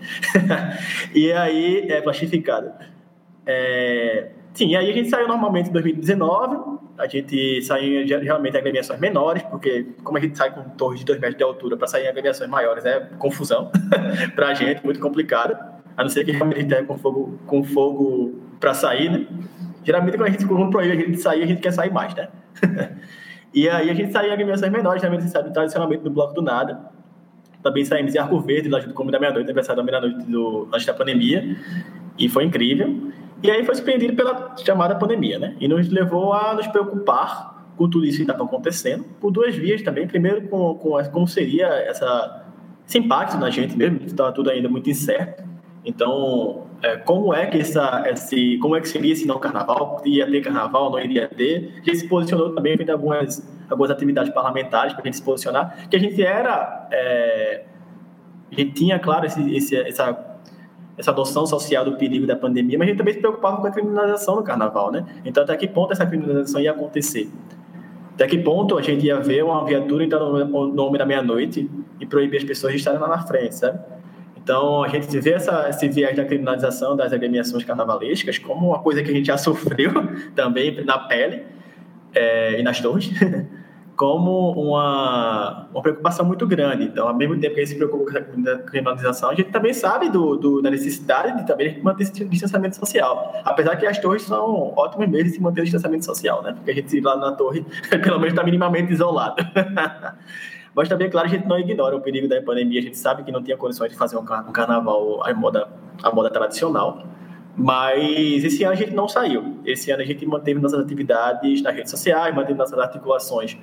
e 1.13 1.32
aí 1.34 1.88
é 1.89 2.01
plastificado. 2.01 2.71
É, 3.45 4.30
sim, 4.56 4.76
aí 4.76 4.89
a 4.89 4.94
gente 4.94 5.10
saiu 5.10 5.28
normalmente 5.28 5.70
em 5.70 5.74
2019 5.74 6.76
a 6.98 7.08
gente 7.08 7.62
sai 7.62 8.06
geralmente 8.08 8.56
em 8.56 8.58
agremiações 8.58 9.00
menores, 9.00 9.44
porque 9.44 9.88
como 10.04 10.18
a 10.18 10.22
gente 10.22 10.38
sai 10.38 10.54
com 10.54 10.63
torres 10.70 11.00
de 11.00 11.06
2 11.06 11.20
metros 11.20 11.38
de 11.38 11.44
altura 11.44 11.76
para 11.76 11.88
sair 11.88 12.06
em 12.06 12.08
agremiações 12.08 12.50
maiores 12.50 12.86
é 12.86 13.02
confusão 13.18 13.70
para 14.34 14.50
a 14.50 14.54
gente, 14.54 14.84
muito 14.84 15.00
complicado, 15.00 15.58
a 15.98 16.04
não 16.04 16.10
ser 16.10 16.24
que 16.24 16.32
realmente 16.32 16.58
a 16.58 16.62
gente 16.62 16.70
tenha 16.70 16.84
com 16.86 16.98
fogo, 16.98 17.39
com 17.46 17.63
fogo 17.63 18.39
para 18.60 18.74
sair, 18.74 19.12
né? 19.12 19.28
Geralmente 19.84 20.18
quando 20.18 20.28
a 20.28 20.32
gente 20.32 20.46
quando 20.46 20.70
proíbe 20.70 20.94
a 20.94 20.96
gente 20.96 21.18
sair, 21.18 21.44
a 21.44 21.46
gente 21.46 21.62
quer 21.62 21.72
sair 21.72 21.91
mais, 21.91 22.15
né? 22.15 22.30
e 23.54 23.68
aí 23.68 23.89
a 23.89 23.94
gente 23.94 24.12
sai 24.12 24.30
em 24.30 24.32
agremiações 24.32 24.72
menores, 24.72 25.02
também 25.02 25.20
se 25.20 25.30
sabe 25.30 25.52
tradicionalmente 25.52 26.02
do 26.02 26.10
Bloco 26.10 26.34
do 26.34 26.41
Nada, 26.41 26.80
também 27.62 27.84
saímos 27.84 28.15
em 28.15 28.20
Arco 28.20 28.39
Verde, 28.39 28.70
lá 28.70 28.80
junto 28.80 28.94
com 28.94 29.04
o 29.04 29.12
da 29.12 29.20
Meia-Noite, 29.20 29.48
aniversário 29.48 29.84
da 29.84 29.91
Meia-Noite 29.91 30.26
antes 30.74 30.86
da 30.86 30.94
pandemia, 30.94 31.58
e 32.18 32.30
foi 32.30 32.46
incrível. 32.46 33.12
E 33.43 33.52
aí 33.52 33.63
foi 33.65 33.76
surpreendido 33.76 34.15
pela 34.15 34.56
chamada 34.58 34.95
pandemia, 34.95 35.38
né? 35.38 35.56
E 35.60 35.67
nos 35.67 35.89
levou 35.89 36.34
a 36.34 36.54
nos 36.54 36.67
preocupar 36.67 37.56
com 37.78 37.89
tudo 37.89 38.06
isso 38.06 38.17
que 38.17 38.24
estava 38.24 38.43
acontecendo, 38.43 39.04
por 39.19 39.32
duas 39.32 39.56
vias 39.56 39.82
também. 39.82 40.08
Primeiro, 40.08 40.48
com, 40.48 40.76
com 40.76 41.04
como 41.12 41.28
seria 41.28 41.67
essa, 41.67 42.45
esse 42.88 42.98
impacto 42.98 43.38
na 43.38 43.50
gente 43.50 43.78
mesmo, 43.78 44.00
que 44.00 44.08
estava 44.08 44.32
tudo 44.32 44.50
ainda 44.50 44.69
muito 44.69 44.89
incerto. 44.89 45.43
Então, 45.84 46.63
é, 46.82 46.98
como 46.98 47.34
é 47.34 47.45
que 47.45 47.60
essa, 47.60 48.04
esse, 48.08 48.58
como 48.58 48.76
é 48.76 48.82
que 48.82 48.88
seria 48.88 49.13
esse 49.13 49.28
não 49.28 49.38
carnaval? 49.38 50.02
Ia 50.06 50.30
ter 50.30 50.41
carnaval, 50.41 50.89
não 50.89 51.00
iria 51.00 51.28
ter? 51.28 51.74
A 51.82 51.86
gente 51.86 51.98
se 51.98 52.08
posicionou 52.08 52.56
também, 52.56 52.76
fez 52.76 52.89
algumas, 52.89 53.48
algumas 53.69 53.91
atividades 53.91 54.34
parlamentares 54.34 54.93
para 54.93 55.04
a 55.04 55.06
gente 55.06 55.17
se 55.17 55.24
posicionar, 55.24 55.88
que 55.89 55.95
a 55.95 56.00
gente 56.00 56.24
era, 56.24 56.88
é, 56.91 57.65
a 58.52 58.56
gente 58.56 58.71
tinha, 58.71 58.98
claro, 58.98 59.28
esse, 59.28 59.56
esse, 59.56 59.76
essa 59.76 60.35
essa 60.97 61.12
noção 61.12 61.45
social 61.45 61.84
do 61.84 61.93
perigo 61.97 62.25
da 62.25 62.36
pandemia, 62.36 62.77
mas 62.77 62.88
a 62.88 62.89
gente 62.89 62.97
também 62.97 63.13
se 63.13 63.19
preocupava 63.19 63.58
com 63.58 63.67
a 63.67 63.71
criminalização 63.71 64.36
no 64.36 64.43
carnaval, 64.43 64.91
né? 64.91 65.05
Então, 65.25 65.43
até 65.43 65.55
que 65.58 65.67
ponto 65.67 65.91
essa 65.91 66.05
criminalização 66.05 66.62
ia 66.62 66.71
acontecer? 66.71 67.29
Até 68.13 68.27
que 68.27 68.38
ponto 68.38 68.77
a 68.77 68.81
gente 68.81 69.05
ia 69.05 69.19
ver 69.19 69.43
uma 69.43 69.65
viatura 69.65 70.05
entrar 70.05 70.19
no 70.19 70.67
nome 70.73 70.97
da 70.97 71.05
meia-noite 71.05 71.69
e 71.99 72.05
proibir 72.05 72.38
as 72.38 72.43
pessoas 72.45 72.71
de 72.71 72.79
estarem 72.79 72.99
lá 72.99 73.10
na 73.10 73.19
frente, 73.19 73.55
sabe? 73.55 73.77
Então, 74.38 74.84
a 74.84 74.88
gente 74.88 75.19
vê 75.19 75.31
essa, 75.31 75.67
esse 75.69 75.89
viés 75.89 76.15
da 76.15 76.23
criminalização 76.23 76.95
das 76.95 77.12
agremiações 77.12 77.63
carnavalescas 77.63 78.38
como 78.38 78.67
uma 78.69 78.79
coisa 78.79 79.03
que 79.03 79.12
a 79.12 79.13
gente 79.13 79.25
já 79.25 79.38
sofreu 79.39 79.91
também 80.34 80.86
na 80.86 80.97
pele 80.99 81.43
é, 82.13 82.60
e 82.60 82.63
nas 82.63 82.79
torres. 82.79 83.10
como 83.95 84.51
uma, 84.51 85.67
uma 85.73 85.81
preocupação 85.81 86.25
muito 86.25 86.45
grande. 86.45 86.86
Então, 86.86 87.08
ao 87.08 87.15
mesmo 87.15 87.39
tempo 87.39 87.55
que 87.55 87.62
a 87.62 87.63
gente 87.63 87.73
se 87.73 87.77
preocupa 87.77 88.12
com 88.12 88.49
a 88.49 88.58
criminalização, 88.60 89.29
a 89.29 89.36
gente 89.36 89.51
também 89.51 89.73
sabe 89.73 90.10
do, 90.10 90.36
do, 90.36 90.62
da 90.62 90.69
necessidade 90.69 91.38
de 91.38 91.47
também 91.47 91.81
manter 91.81 92.03
esse 92.03 92.25
distanciamento 92.25 92.75
social. 92.75 93.34
Apesar 93.43 93.75
que 93.77 93.86
as 93.86 93.97
torres 93.97 94.23
são 94.23 94.73
ótimos 94.75 95.08
meios 95.08 95.31
de 95.31 95.41
manter 95.41 95.62
o 95.62 95.63
distanciamento 95.63 96.05
social, 96.05 96.43
né? 96.43 96.53
Porque 96.53 96.71
a 96.71 96.73
gente 96.73 96.99
lá 96.99 97.15
na 97.15 97.31
torre, 97.31 97.65
pelo 97.89 98.17
menos, 98.17 98.34
está 98.34 98.43
minimamente 98.43 98.91
isolado. 98.91 99.36
Mas 100.75 100.89
também, 100.89 101.10
claro, 101.10 101.27
a 101.27 101.31
gente 101.31 101.47
não 101.47 101.58
ignora 101.58 101.95
o 101.95 102.01
perigo 102.01 102.27
da 102.27 102.41
pandemia, 102.41 102.81
a 102.81 102.84
gente 102.84 102.97
sabe 102.97 103.23
que 103.23 103.31
não 103.31 103.41
tinha 103.41 103.55
condições 103.55 103.91
de 103.91 103.97
fazer 103.97 104.17
um 104.17 104.25
carnaval 104.25 105.25
à 105.25 105.34
moda, 105.34 105.69
à 106.03 106.12
moda 106.12 106.29
tradicional. 106.29 107.01
Mas 107.55 108.43
esse 108.43 108.62
ano 108.65 108.73
a 108.73 108.75
gente 108.75 108.93
não 108.93 109.08
saiu. 109.08 109.58
Esse 109.63 109.89
ano 109.89 110.03
a 110.03 110.05
gente 110.05 110.25
manteve 110.25 110.60
nossas 110.60 110.81
atividades 110.81 111.62
nas 111.62 111.73
redes 111.73 111.89
sociais, 111.89 112.36
manteve 112.36 112.60
nossas 112.60 112.77
articulações 112.77 113.58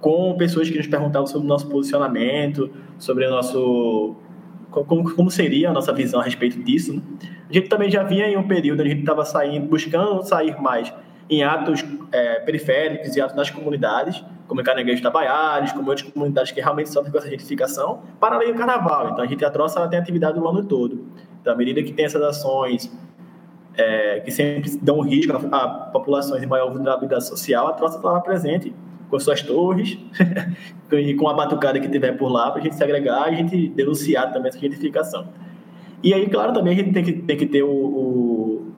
com 0.00 0.36
pessoas 0.36 0.68
que 0.68 0.76
nos 0.76 0.86
perguntavam 0.86 1.26
sobre 1.26 1.46
o 1.46 1.48
nosso 1.48 1.68
posicionamento, 1.68 2.70
sobre 2.98 3.26
o 3.26 3.30
nosso. 3.30 4.16
Como, 4.70 5.14
como 5.14 5.30
seria 5.30 5.70
a 5.70 5.72
nossa 5.72 5.92
visão 5.92 6.20
a 6.20 6.24
respeito 6.24 6.60
disso. 6.62 6.94
Né? 6.94 7.02
A 7.48 7.52
gente 7.52 7.68
também 7.68 7.88
já 7.90 8.02
vinha 8.02 8.26
em 8.26 8.36
um 8.36 8.46
período 8.48 8.80
onde 8.80 8.88
a 8.88 8.92
gente 8.92 9.02
estava 9.02 9.24
saindo, 9.24 9.68
buscando 9.68 10.20
sair 10.24 10.60
mais 10.60 10.92
em 11.30 11.42
atos 11.42 11.84
é, 12.12 12.40
periféricos 12.40 13.14
e 13.16 13.20
atos 13.20 13.36
nas 13.36 13.50
comunidades, 13.50 14.22
como 14.46 14.60
em 14.60 14.64
Caranguejo 14.64 15.02
Tabaiares, 15.02 15.72
como 15.72 15.88
outras 15.88 16.08
comunidades 16.08 16.52
que 16.52 16.60
realmente 16.60 16.90
sofrem 16.90 17.12
com 17.12 17.18
essa 17.18 17.30
gentrificação, 17.30 18.02
para 18.20 18.36
além 18.36 18.52
do 18.52 18.58
carnaval. 18.58 19.10
Então 19.10 19.24
a 19.24 19.26
gente 19.26 19.44
a 19.44 19.50
troça 19.50 19.86
tem 19.88 19.98
atividade 19.98 20.38
o 20.38 20.48
ano 20.48 20.64
todo. 20.64 21.06
Então, 21.40 21.52
à 21.52 21.56
medida 21.56 21.82
que 21.82 21.92
tem 21.92 22.04
essas 22.04 22.22
ações 22.22 22.92
é, 23.76 24.20
que 24.20 24.30
sempre 24.30 24.76
dão 24.80 25.00
risco 25.00 25.32
a, 25.32 25.56
a, 25.56 25.68
populações 25.68 26.40
de 26.40 26.46
maior 26.46 26.70
vulnerabilidade 26.70 27.26
social, 27.26 27.68
a 27.68 27.72
troça 27.72 27.96
está 27.96 28.10
lá 28.10 28.20
presente 28.20 28.74
com 29.14 29.20
suas 29.20 29.42
torres 29.42 29.96
e 30.90 31.14
com 31.14 31.28
a 31.28 31.34
batucada 31.34 31.78
que 31.78 31.88
tiver 31.88 32.12
por 32.18 32.28
lá 32.28 32.50
para 32.50 32.60
a 32.60 32.64
gente 32.64 32.74
se 32.74 32.82
agregar 32.82 33.30
e 33.30 33.34
a 33.34 33.36
gente 33.36 33.68
denunciar 33.68 34.32
também 34.32 34.48
essa 34.48 34.58
gentrificação. 34.58 35.28
E 36.02 36.12
aí, 36.12 36.28
claro, 36.28 36.52
também 36.52 36.72
a 36.72 36.76
gente 36.76 36.92
tem 36.92 37.04
que, 37.04 37.12
tem 37.12 37.36
que 37.36 37.46
ter 37.46 37.62
o, 37.62 37.70
o, 37.70 38.72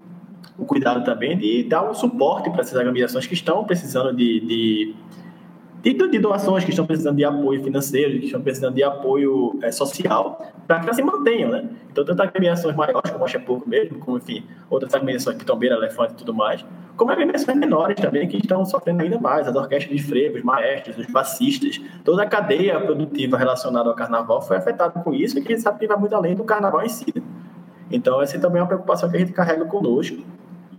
o 0.58 0.66
cuidado 0.66 1.02
também 1.04 1.38
de 1.38 1.62
dar 1.64 1.88
um 1.88 1.94
suporte 1.94 2.50
para 2.50 2.60
essas 2.60 2.76
agremiações 2.76 3.26
que 3.26 3.32
estão 3.32 3.64
precisando 3.64 4.14
de, 4.14 4.40
de 4.40 4.94
de, 5.94 6.08
de 6.08 6.18
doações 6.18 6.64
que 6.64 6.70
estão 6.70 6.86
precisando 6.86 7.16
de 7.16 7.24
apoio 7.24 7.62
financeiro, 7.62 8.18
que 8.18 8.26
estão 8.26 8.40
precisando 8.42 8.74
de 8.74 8.82
apoio 8.82 9.58
é, 9.62 9.70
social, 9.70 10.52
para 10.66 10.80
que 10.80 10.86
elas 10.86 10.96
se 10.96 11.02
mantenham, 11.02 11.50
né? 11.50 11.68
Então, 11.90 12.04
tanto 12.04 12.22
agremiações 12.22 12.74
maiores, 12.74 13.10
como 13.10 13.24
a 13.24 13.38
Pouco 13.40 13.68
mesmo, 13.68 13.98
como, 13.98 14.16
enfim, 14.16 14.44
outras 14.68 14.92
agremiações, 14.94 15.36
Pitombeira, 15.36 15.76
Elefante 15.76 16.14
e 16.14 16.16
tudo 16.16 16.34
mais, 16.34 16.64
como 16.96 17.12
agremiações 17.12 17.56
menores 17.56 17.96
também, 18.00 18.26
que 18.26 18.38
estão 18.38 18.64
sofrendo 18.64 19.02
ainda 19.02 19.18
mais, 19.20 19.46
as 19.46 19.54
orquestras 19.54 19.96
de 19.96 20.02
frevos, 20.02 20.42
maestros, 20.42 20.96
os 20.98 21.06
bassistas, 21.06 21.80
toda 22.04 22.22
a 22.22 22.26
cadeia 22.26 22.80
produtiva 22.80 23.36
relacionada 23.36 23.88
ao 23.88 23.94
carnaval 23.94 24.40
foi 24.42 24.56
afetada 24.56 25.00
com 25.02 25.14
isso, 25.14 25.38
e 25.38 25.42
que 25.42 25.52
a 25.52 25.56
gente 25.56 25.62
sabe 25.62 25.78
que 25.78 25.86
vai 25.86 25.98
muito 25.98 26.14
além 26.14 26.34
do 26.34 26.44
carnaval 26.44 26.82
em 26.82 26.88
si. 26.88 27.06
Né? 27.14 27.22
Então, 27.90 28.20
essa 28.20 28.38
também 28.38 28.58
é 28.58 28.62
uma 28.62 28.68
preocupação 28.68 29.08
que 29.08 29.16
a 29.16 29.20
gente 29.20 29.32
carrega 29.32 29.64
conosco, 29.66 30.16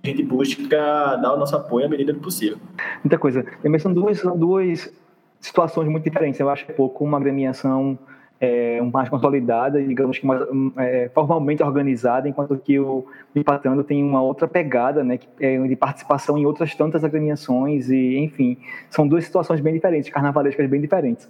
a 0.03 0.07
gente 0.07 0.23
busca 0.23 1.15
dar 1.15 1.33
o 1.33 1.37
nosso 1.37 1.55
apoio 1.55 1.85
à 1.85 1.89
medida 1.89 2.13
do 2.13 2.19
possível. 2.19 2.57
Muita 3.03 3.17
coisa. 3.17 3.45
Também 3.61 3.79
são 3.79 3.93
duas, 3.93 4.19
são 4.19 4.37
duas 4.37 4.93
situações 5.39 5.87
muito 5.89 6.03
diferentes. 6.03 6.39
Eu 6.39 6.49
acho 6.49 6.65
que 6.65 6.71
é 6.71 6.75
pouco 6.75 7.03
uma 7.03 7.17
agremiação 7.17 7.97
é, 8.39 8.79
mais 8.81 9.09
consolidada, 9.09 9.81
digamos 9.81 10.19
que 10.19 10.25
mais, 10.25 10.41
é, 10.77 11.09
formalmente 11.13 11.63
organizada, 11.63 12.29
enquanto 12.29 12.57
que 12.57 12.79
o 12.79 13.05
Empatando 13.35 13.83
tem 13.83 14.03
uma 14.03 14.21
outra 14.21 14.47
pegada, 14.47 15.03
né, 15.03 15.17
que 15.17 15.27
é 15.39 15.57
de 15.59 15.75
participação 15.75 16.37
em 16.37 16.45
outras 16.45 16.75
tantas 16.75 17.03
agremiações 17.03 17.89
e, 17.89 18.17
enfim, 18.17 18.57
são 18.89 19.07
duas 19.07 19.25
situações 19.25 19.59
bem 19.59 19.73
diferentes, 19.73 20.09
carnavalescas 20.11 20.69
bem 20.69 20.79
diferentes 20.79 21.27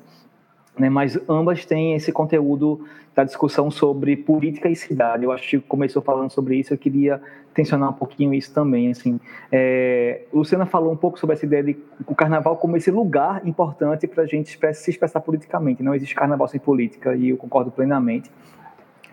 né, 0.78 0.90
mas 0.90 1.18
ambas 1.28 1.66
têm 1.66 1.96
esse 1.96 2.12
conteúdo 2.12 2.86
da 3.16 3.24
discussão 3.24 3.72
sobre 3.72 4.16
política 4.16 4.70
e 4.70 4.76
cidade. 4.76 5.24
Eu 5.24 5.32
acho 5.32 5.50
que 5.50 5.60
começou 5.60 6.02
falando 6.02 6.30
sobre 6.30 6.56
isso, 6.56 6.74
eu 6.74 6.78
queria 6.78 7.20
tensionar 7.54 7.90
um 7.90 7.94
pouquinho 7.94 8.32
isso 8.34 8.54
também. 8.54 8.92
Assim, 8.92 9.20
é, 9.52 10.22
Luciana 10.32 10.68
falou 10.68 10.92
um 10.92 10.96
pouco 10.96 11.18
sobre 11.18 11.36
essa 11.36 11.46
ideia 11.46 11.64
de 11.64 11.78
o 12.06 12.14
carnaval 12.14 12.56
como 12.58 12.78
esse 12.78 12.92
lugar 12.92 13.46
importante 13.48 14.08
para 14.08 14.24
a 14.24 14.28
gente 14.28 14.56
se 14.74 14.90
expressar 14.92 15.20
politicamente. 15.22 15.82
Não 15.82 15.96
existe 15.96 16.14
carnaval 16.14 16.48
sem 16.48 16.60
política 16.60 17.16
e 17.16 17.30
eu 17.30 17.38
concordo 17.38 17.72
plenamente 17.72 18.30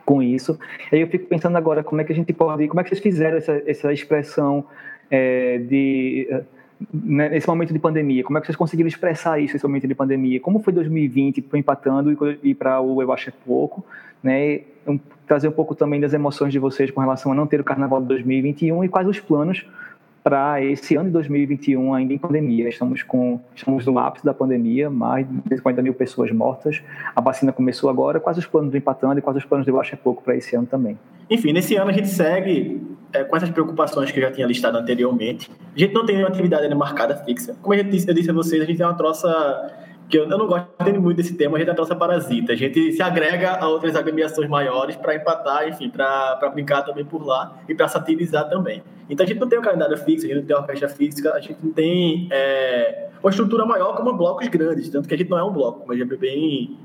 com 0.05 0.23
isso. 0.23 0.59
E 0.93 0.97
aí 0.97 1.01
eu 1.01 1.09
fico 1.09 1.27
pensando 1.27 1.57
agora 1.57 1.83
como 1.83 2.01
é 2.03 2.05
que 2.05 2.13
a 2.13 2.15
gente 2.15 2.33
pode, 2.35 2.69
como 2.69 2.81
é 2.81 2.85
que 2.85 2.91
vocês 2.91 3.01
fizeram 3.01 3.39
essa, 3.39 3.63
essa 3.67 3.91
expressão 3.91 4.67
é, 5.11 5.59
de 5.59 6.29
nesse 6.93 7.47
momento 7.47 7.73
de 7.73 7.79
pandemia? 7.79 8.25
Como 8.25 8.39
é 8.39 8.41
que 8.41 8.47
vocês 8.47 8.57
conseguiram 8.57 8.89
expressar 8.89 9.39
isso 9.39 9.55
nesse 9.55 9.67
momento 9.67 9.87
de 9.87 9.95
pandemia? 9.95 10.41
Como 10.41 10.61
foi 10.61 10.73
2020 10.73 11.43
para 11.43 11.59
Empatando 11.59 12.39
e 12.43 12.55
para 12.55 12.81
o 12.81 13.01
Eu 13.01 13.13
Acho 13.13 13.31
é 13.31 13.33
Pouco? 13.45 13.85
Né? 14.23 14.61
Um, 14.87 14.99
trazer 15.27 15.49
um 15.49 15.53
pouco 15.53 15.75
também 15.75 16.01
das 16.01 16.13
emoções 16.13 16.53
de 16.53 16.59
vocês 16.59 16.91
com 16.91 17.01
relação 17.01 17.33
a 17.33 17.35
não 17.35 17.47
ter 17.47 17.61
o 17.61 17.65
Carnaval 17.65 18.01
de 18.01 18.09
2021 18.09 18.85
e 18.85 18.89
quais 18.89 19.09
os 19.09 19.21
planos 19.21 19.67
para 20.25 20.65
esse 20.65 20.97
ano 20.97 21.05
de 21.05 21.13
2021 21.13 21.93
ainda 21.93 22.15
em 22.15 22.19
pandemia. 22.19 22.67
Estamos 22.67 23.03
com 23.03 23.39
estamos 23.55 23.85
no 23.85 23.99
ápice 23.99 24.25
da 24.25 24.33
pandemia, 24.33 24.89
mais 24.89 25.27
de 25.29 25.57
50 25.59 25.83
mil 25.83 25.93
pessoas 25.93 26.33
mortas. 26.33 26.83
A 27.15 27.21
vacina 27.21 27.53
começou 27.53 27.91
agora. 27.91 28.19
Quais 28.19 28.39
os 28.39 28.47
planos 28.47 28.71
do 28.71 28.77
Empatando 28.79 29.19
e 29.19 29.23
quais 29.23 29.37
os 29.37 29.45
planos 29.45 29.67
do 29.67 29.79
Acho 29.79 29.95
é 29.95 29.99
Pouco 29.99 30.23
para 30.23 30.35
esse 30.35 30.57
ano 30.57 30.67
também? 30.67 30.99
Enfim, 31.29 31.53
nesse 31.53 31.77
ano 31.77 31.91
a 31.91 31.93
gente 31.93 32.09
segue 32.09 32.81
é, 33.13 33.23
com 33.23 33.37
essas 33.37 33.51
preocupações 33.51 34.11
que 34.11 34.19
eu 34.19 34.23
já 34.23 34.33
tinha 34.33 34.47
listado 34.47 34.79
anteriormente. 34.79 35.51
A 35.77 35.79
gente 35.79 35.93
não 35.93 36.07
tem 36.07 36.19
uma 36.19 36.29
atividade 36.29 36.75
marcada 36.75 37.17
fixa. 37.17 37.55
Como 37.61 37.75
eu 37.75 37.85
disse, 37.85 38.09
eu 38.09 38.15
disse 38.15 38.31
a 38.31 38.33
vocês, 38.33 38.63
a 38.63 38.65
gente 38.65 38.79
tem 38.79 38.87
uma 38.87 38.95
troça 38.95 39.29
que 40.09 40.19
eu, 40.19 40.29
eu 40.29 40.39
não 40.39 40.47
gosto 40.47 40.69
muito 41.01 41.17
desse 41.17 41.35
tema, 41.35 41.57
a 41.57 41.61
gente 41.61 41.71
é 41.71 41.75
troça 41.75 41.95
parasita. 41.95 42.53
A 42.53 42.57
gente 42.57 42.93
se 42.93 43.03
agrega 43.03 43.53
a 43.53 43.69
outras 43.69 43.97
agremiações 43.97 44.49
maiores 44.49 44.97
para 44.97 45.15
empatar, 45.15 45.69
enfim, 45.69 45.89
para 45.89 46.51
brincar 46.53 46.83
também 46.83 47.05
por 47.05 47.25
lá 47.25 47.59
e 47.69 47.75
para 47.75 47.89
satirizar 47.89 48.49
também. 48.49 48.83
Então 49.09 49.25
a 49.25 49.29
gente 49.29 49.39
não 49.39 49.49
tem 49.49 49.59
um 49.59 49.63
calendário 49.63 49.97
fixo, 49.99 50.27
a 50.27 50.29
gente 50.29 50.39
não 50.39 50.47
tem 50.47 50.57
uma 50.57 50.63
orquestra 50.63 50.89
fixa, 50.89 51.33
a 51.33 51.41
gente 51.41 51.59
não 51.63 51.73
tem 51.73 52.29
é, 52.31 53.09
uma 53.23 53.31
estrutura 53.31 53.67
maior 53.67 53.95
como 53.97 54.13
blocos 54.15 54.49
grandes, 54.49 54.89
tanto 54.89 55.09
que 55.09 55.15
a 55.15 55.19
gente 55.19 55.31
não 55.31 55.39
é 55.39 55.45
um 55.45 55.53
bloco, 55.53 55.85
mas 55.87 56.01
é 56.01 56.05
bem 56.05 56.79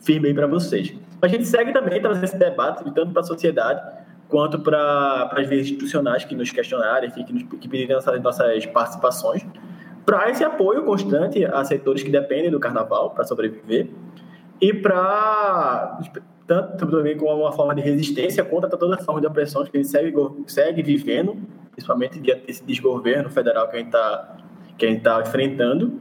firme 0.00 0.28
aí 0.28 0.34
para 0.34 0.46
vocês. 0.46 0.94
A 1.20 1.28
gente 1.28 1.46
segue 1.46 1.72
também 1.72 2.00
trazendo 2.00 2.24
esse 2.24 2.36
debate, 2.36 2.84
tanto 2.92 3.12
para 3.12 3.20
a 3.20 3.24
sociedade 3.24 3.80
quanto 4.28 4.58
para 4.58 5.30
as 5.36 5.46
vias 5.46 5.62
institucionais 5.66 6.24
que 6.24 6.34
nos 6.34 6.50
questionarem, 6.50 7.10
enfim, 7.10 7.22
que, 7.22 7.32
nos, 7.32 7.42
que 7.42 7.68
pedirem 7.68 7.94
nossas, 7.94 8.20
nossas 8.22 8.66
participações, 8.66 9.44
para 10.04 10.30
esse 10.30 10.42
apoio 10.42 10.84
constante 10.84 11.44
a 11.44 11.64
setores 11.64 12.02
que 12.02 12.10
dependem 12.10 12.50
do 12.50 12.58
carnaval 12.58 13.10
para 13.10 13.24
sobreviver 13.24 13.88
e 14.60 14.72
para 14.72 15.98
tanto 16.46 16.86
também 16.86 17.16
como 17.16 17.42
uma 17.42 17.52
forma 17.52 17.74
de 17.74 17.80
resistência 17.80 18.44
contra 18.44 18.68
todas 18.68 18.98
as 18.98 19.04
formas 19.04 19.22
de 19.22 19.28
opressão 19.28 19.64
que 19.64 19.76
a 19.76 19.80
gente 19.80 19.88
segue, 19.88 20.14
segue 20.46 20.82
vivendo, 20.82 21.36
principalmente 21.70 22.18
diante 22.20 22.46
desse 22.46 22.64
desgoverno 22.64 23.30
federal 23.30 23.68
que 23.68 23.76
a 23.76 23.78
gente 23.78 23.88
está 23.88 24.36
que 24.76 24.86
a 24.86 24.88
gente 24.88 24.98
está 24.98 25.20
enfrentando 25.20 26.00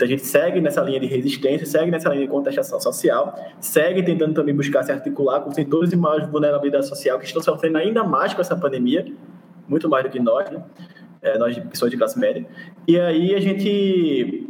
então 0.00 0.06
a 0.06 0.08
gente 0.08 0.24
segue 0.24 0.62
nessa 0.62 0.80
linha 0.80 0.98
de 0.98 1.06
resistência, 1.06 1.66
segue 1.66 1.90
nessa 1.90 2.08
linha 2.08 2.22
de 2.22 2.28
contestação 2.28 2.80
social, 2.80 3.34
segue 3.60 4.02
tentando 4.02 4.32
também 4.32 4.54
buscar 4.54 4.82
se 4.82 4.90
articular 4.90 5.40
com 5.40 5.50
setores 5.52 5.90
de 5.90 5.96
maior 5.96 6.26
vulnerabilidade 6.26 6.88
social 6.88 7.18
que 7.18 7.26
estão 7.26 7.42
sofrendo 7.42 7.76
ainda 7.76 8.02
mais 8.02 8.32
com 8.32 8.40
essa 8.40 8.56
pandemia, 8.56 9.04
muito 9.68 9.90
mais 9.90 10.04
do 10.04 10.10
que 10.10 10.18
nós, 10.18 10.50
né? 10.50 10.62
É, 11.22 11.36
nós 11.38 11.58
pessoas 11.58 11.90
de 11.90 11.96
classe 11.96 12.18
média. 12.18 12.46
E 12.88 12.98
aí 12.98 13.34
a 13.34 13.40
gente 13.40 14.48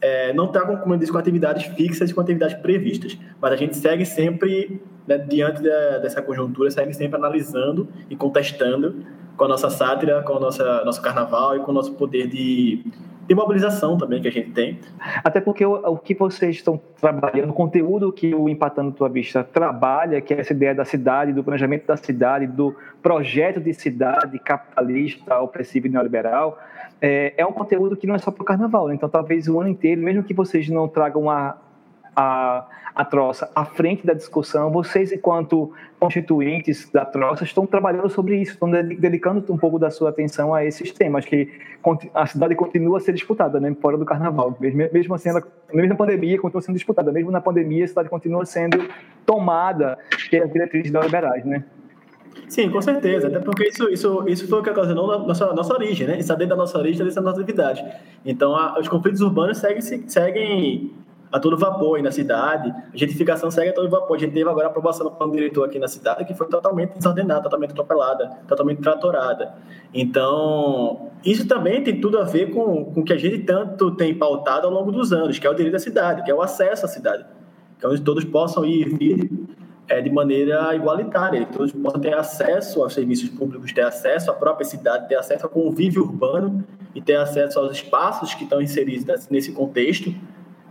é, 0.00 0.32
não 0.32 0.46
está, 0.46 0.64
como 0.78 0.94
eu 0.94 0.98
disse, 0.98 1.12
com 1.12 1.18
atividades 1.18 1.66
fixas 1.74 2.10
e 2.10 2.14
com 2.14 2.20
atividades 2.20 2.56
previstas, 2.56 3.18
mas 3.40 3.52
a 3.52 3.56
gente 3.56 3.76
segue 3.76 4.04
sempre, 4.04 4.80
né, 5.06 5.18
diante 5.18 5.62
da, 5.62 5.98
dessa 5.98 6.22
conjuntura, 6.22 6.70
segue 6.70 6.92
sempre 6.94 7.16
analisando 7.16 7.88
e 8.08 8.16
contestando 8.16 9.04
com 9.36 9.44
a 9.44 9.48
nossa 9.48 9.70
sátira, 9.70 10.22
com 10.22 10.34
o 10.34 10.40
nosso, 10.40 10.62
nosso 10.84 11.00
carnaval 11.02 11.56
e 11.56 11.60
com 11.60 11.70
o 11.70 11.74
nosso 11.74 11.92
poder 11.94 12.28
de 12.28 12.84
de 13.26 13.34
mobilização 13.34 13.96
também 13.96 14.20
que 14.20 14.28
a 14.28 14.32
gente 14.32 14.50
tem. 14.50 14.78
Até 15.22 15.40
porque 15.40 15.64
o, 15.64 15.74
o 15.74 15.96
que 15.98 16.14
vocês 16.14 16.56
estão 16.56 16.80
trabalhando, 17.00 17.50
o 17.50 17.52
conteúdo 17.52 18.12
que 18.12 18.34
o 18.34 18.48
Empatando 18.48 18.92
Tua 18.92 19.08
Vista 19.08 19.44
trabalha, 19.44 20.20
que 20.20 20.34
é 20.34 20.40
essa 20.40 20.52
ideia 20.52 20.74
da 20.74 20.84
cidade, 20.84 21.32
do 21.32 21.44
planejamento 21.44 21.86
da 21.86 21.96
cidade, 21.96 22.46
do 22.46 22.74
projeto 23.02 23.60
de 23.60 23.72
cidade 23.72 24.38
capitalista, 24.38 25.38
opressivo 25.38 25.86
e 25.86 25.90
neoliberal, 25.90 26.58
é, 27.00 27.34
é 27.36 27.46
um 27.46 27.52
conteúdo 27.52 27.96
que 27.96 28.06
não 28.06 28.14
é 28.14 28.18
só 28.18 28.30
para 28.30 28.42
o 28.42 28.44
carnaval. 28.44 28.88
Né? 28.88 28.94
Então, 28.94 29.08
talvez 29.08 29.48
o 29.48 29.60
ano 29.60 29.70
inteiro, 29.70 30.00
mesmo 30.02 30.22
que 30.22 30.34
vocês 30.34 30.68
não 30.68 30.88
tragam 30.88 31.30
a, 31.30 31.56
a, 32.20 32.66
a 32.94 33.04
troça 33.04 33.50
à 33.54 33.64
frente 33.64 34.06
da 34.06 34.12
discussão, 34.12 34.70
vocês, 34.70 35.10
enquanto 35.10 35.72
constituintes 35.98 36.90
da 36.90 37.04
troça, 37.04 37.44
estão 37.44 37.66
trabalhando 37.66 38.10
sobre 38.10 38.36
isso, 38.36 38.52
estão 38.52 38.70
dedicando 38.70 39.44
um 39.52 39.56
pouco 39.56 39.78
da 39.78 39.90
sua 39.90 40.10
atenção 40.10 40.52
a 40.54 40.64
esses 40.64 40.92
temas, 40.92 41.24
que 41.24 41.48
a 42.14 42.26
cidade 42.26 42.54
continua 42.54 42.98
a 42.98 43.00
ser 43.00 43.12
disputada, 43.12 43.58
né, 43.58 43.74
fora 43.80 43.96
do 43.96 44.04
carnaval. 44.04 44.56
Mesmo, 44.60 44.88
mesmo 44.92 45.14
assim, 45.14 45.30
ela, 45.30 45.42
mesmo 45.72 45.88
na 45.88 45.96
pandemia, 45.96 46.38
continua 46.38 46.62
sendo 46.62 46.76
disputada. 46.76 47.10
Mesmo 47.10 47.30
na 47.30 47.40
pandemia, 47.40 47.84
a 47.84 47.88
cidade 47.88 48.08
continua 48.08 48.44
sendo 48.44 48.78
tomada 49.24 49.98
pelas 50.30 50.52
diretrizes 50.52 50.92
neoliberais, 50.92 51.44
né? 51.44 51.64
Sim, 52.48 52.70
com 52.70 52.80
certeza. 52.80 53.28
Até 53.28 53.38
porque 53.38 53.68
isso, 53.68 53.88
isso, 53.88 54.24
isso 54.28 54.48
foi 54.48 54.60
o 54.60 54.62
que 54.62 54.70
ocasionou 54.70 55.06
na 55.06 55.18
nossa, 55.18 55.52
nossa 55.52 55.72
origem, 55.72 56.06
né? 56.06 56.18
Isso 56.18 56.32
é 56.32 56.36
dentro 56.36 56.50
da 56.50 56.56
nossa 56.56 56.78
origem, 56.78 56.98
dentro 57.04 57.14
da 57.14 57.22
nossa 57.22 57.40
atividade. 57.40 57.84
Então, 58.24 58.54
a, 58.54 58.78
os 58.78 58.88
conflitos 58.88 59.20
urbanos 59.20 59.58
seguem, 59.58 59.80
seguem 59.80 60.92
a 61.32 61.38
todo 61.38 61.56
vapor 61.56 61.96
aí 61.96 62.02
na 62.02 62.10
cidade. 62.10 62.70
A 62.70 62.96
gentrificação 62.96 63.50
segue 63.50 63.70
a 63.70 63.72
todo 63.72 63.88
vapor. 63.88 64.16
A 64.16 64.20
gente 64.20 64.32
teve 64.32 64.48
agora 64.48 64.66
a 64.66 64.70
aprovação 64.70 65.06
do 65.06 65.12
plano 65.12 65.32
diretor 65.32 65.64
aqui 65.64 65.78
na 65.78 65.88
cidade, 65.88 66.24
que 66.24 66.34
foi 66.34 66.48
totalmente 66.48 66.94
desordenada, 66.96 67.42
totalmente 67.42 67.70
atropelada, 67.70 68.30
totalmente 68.48 68.80
tratorada. 68.80 69.54
Então, 69.94 71.10
isso 71.24 71.46
também 71.46 71.82
tem 71.82 72.00
tudo 72.00 72.18
a 72.18 72.24
ver 72.24 72.50
com, 72.50 72.84
com 72.86 73.00
o 73.00 73.04
que 73.04 73.12
a 73.12 73.18
gente 73.18 73.38
tanto 73.40 73.92
tem 73.92 74.14
pautado 74.14 74.66
ao 74.66 74.72
longo 74.72 74.90
dos 74.90 75.12
anos, 75.12 75.38
que 75.38 75.46
é 75.46 75.50
o 75.50 75.54
direito 75.54 75.76
à 75.76 75.78
cidade, 75.78 76.22
que 76.24 76.30
é 76.30 76.34
o 76.34 76.42
acesso 76.42 76.86
à 76.86 76.88
cidade. 76.88 77.24
que 77.78 77.86
é 77.86 77.88
onde 77.88 78.02
todos 78.02 78.24
possam 78.24 78.64
ir 78.64 78.86
e 78.86 78.96
vir 78.96 79.30
é, 79.88 80.00
de 80.00 80.10
maneira 80.10 80.74
igualitária, 80.74 81.44
que 81.44 81.52
todos 81.52 81.72
possam 81.72 82.00
ter 82.00 82.14
acesso 82.14 82.82
aos 82.82 82.92
serviços 82.92 83.28
públicos, 83.28 83.72
ter 83.72 83.82
acesso 83.82 84.30
à 84.30 84.34
própria 84.34 84.64
cidade, 84.64 85.08
ter 85.08 85.16
acesso 85.16 85.46
ao 85.46 85.50
convívio 85.50 86.02
urbano 86.02 86.64
e 86.94 87.00
ter 87.00 87.16
acesso 87.16 87.58
aos 87.58 87.72
espaços 87.72 88.34
que 88.34 88.44
estão 88.44 88.60
inseridos 88.60 89.28
nesse 89.28 89.52
contexto 89.52 90.14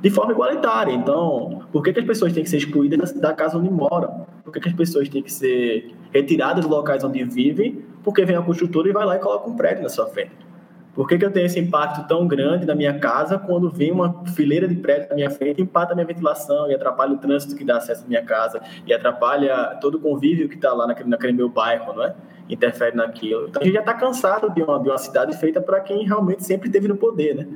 de 0.01 0.09
forma 0.09 0.31
igualitária. 0.31 0.93
Então, 0.93 1.63
por 1.71 1.83
que, 1.83 1.93
que 1.93 1.99
as 1.99 2.05
pessoas 2.05 2.33
têm 2.33 2.43
que 2.43 2.49
ser 2.49 2.57
excluídas 2.57 3.11
da 3.13 3.33
casa 3.33 3.57
onde 3.57 3.69
moram? 3.69 4.25
Por 4.43 4.53
que, 4.53 4.59
que 4.59 4.69
as 4.69 4.75
pessoas 4.75 5.09
têm 5.09 5.21
que 5.21 5.31
ser 5.31 5.93
retiradas 6.11 6.65
dos 6.65 6.71
locais 6.71 7.03
onde 7.03 7.23
vivem? 7.23 7.83
Porque 8.03 8.25
vem 8.25 8.35
a 8.35 8.41
construtora 8.41 8.89
e 8.89 8.91
vai 8.93 9.05
lá 9.05 9.15
e 9.15 9.19
coloca 9.19 9.49
um 9.49 9.55
prédio 9.55 9.83
na 9.83 9.89
sua 9.89 10.07
frente. 10.07 10.49
Por 10.93 11.07
que, 11.07 11.17
que 11.17 11.23
eu 11.23 11.31
tenho 11.31 11.45
esse 11.45 11.59
impacto 11.59 12.07
tão 12.07 12.27
grande 12.27 12.65
na 12.65 12.75
minha 12.75 12.97
casa 12.99 13.37
quando 13.37 13.69
vem 13.69 13.91
uma 13.91 14.25
fileira 14.35 14.67
de 14.67 14.75
prédios 14.75 15.09
na 15.09 15.15
minha 15.15 15.29
frente 15.29 15.59
e 15.59 15.61
empata 15.61 15.93
a 15.93 15.95
minha 15.95 16.05
ventilação 16.05 16.69
e 16.69 16.73
atrapalha 16.73 17.13
o 17.13 17.17
trânsito 17.17 17.55
que 17.55 17.63
dá 17.63 17.77
acesso 17.77 18.03
à 18.03 18.07
minha 18.07 18.23
casa 18.23 18.61
e 18.85 18.93
atrapalha 18.93 19.77
todo 19.79 19.95
o 19.95 20.01
convívio 20.01 20.49
que 20.49 20.55
está 20.55 20.73
lá 20.73 20.87
naquele, 20.87 21.09
naquele 21.09 21.33
meu 21.33 21.47
bairro, 21.47 21.93
não 21.93 22.03
é? 22.03 22.15
Interfere 22.49 22.95
naquilo. 22.95 23.47
Então 23.47 23.61
a 23.61 23.65
gente 23.65 23.75
já 23.75 23.81
está 23.81 23.93
cansado 23.93 24.53
de 24.53 24.61
uma, 24.63 24.79
de 24.79 24.89
uma 24.89 24.97
cidade 24.97 25.37
feita 25.37 25.61
para 25.61 25.79
quem 25.79 26.05
realmente 26.05 26.43
sempre 26.43 26.67
esteve 26.67 26.87
no 26.87 26.97
poder, 26.97 27.35
né? 27.35 27.47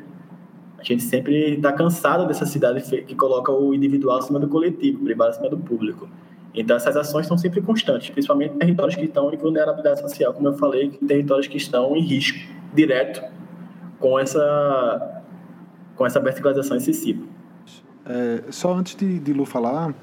A 0.83 0.85
gente 0.85 1.03
sempre 1.03 1.55
está 1.55 1.71
cansado 1.71 2.27
dessa 2.27 2.45
cidade 2.45 2.83
que 3.03 3.15
coloca 3.15 3.51
o 3.51 3.73
individual 3.73 4.17
acima 4.17 4.37
do 4.37 4.49
coletivo, 4.49 4.99
o 4.99 5.03
privado 5.05 5.29
acima 5.29 5.49
do 5.49 5.57
público. 5.57 6.09
Então, 6.53 6.75
essas 6.75 6.95
ações 6.95 7.25
são 7.25 7.37
sempre 7.37 7.61
constantes, 7.61 8.09
principalmente 8.09 8.55
territórios 8.55 8.95
que 8.95 9.05
estão 9.05 9.33
em 9.33 9.37
vulnerabilidade 9.37 10.01
social, 10.01 10.33
como 10.33 10.49
eu 10.49 10.53
falei, 10.53 10.91
territórios 11.07 11.47
que 11.47 11.57
estão 11.57 11.95
em 11.95 12.01
risco 12.01 12.37
direto 12.73 13.23
com 13.99 14.19
essa, 14.19 15.23
com 15.95 16.05
essa 16.05 16.19
verticalização 16.19 16.77
excessiva. 16.77 17.23
É, 18.05 18.43
só 18.51 18.73
antes 18.73 18.95
de, 18.95 19.19
de 19.19 19.33
Lu 19.33 19.45
falar, 19.45 19.95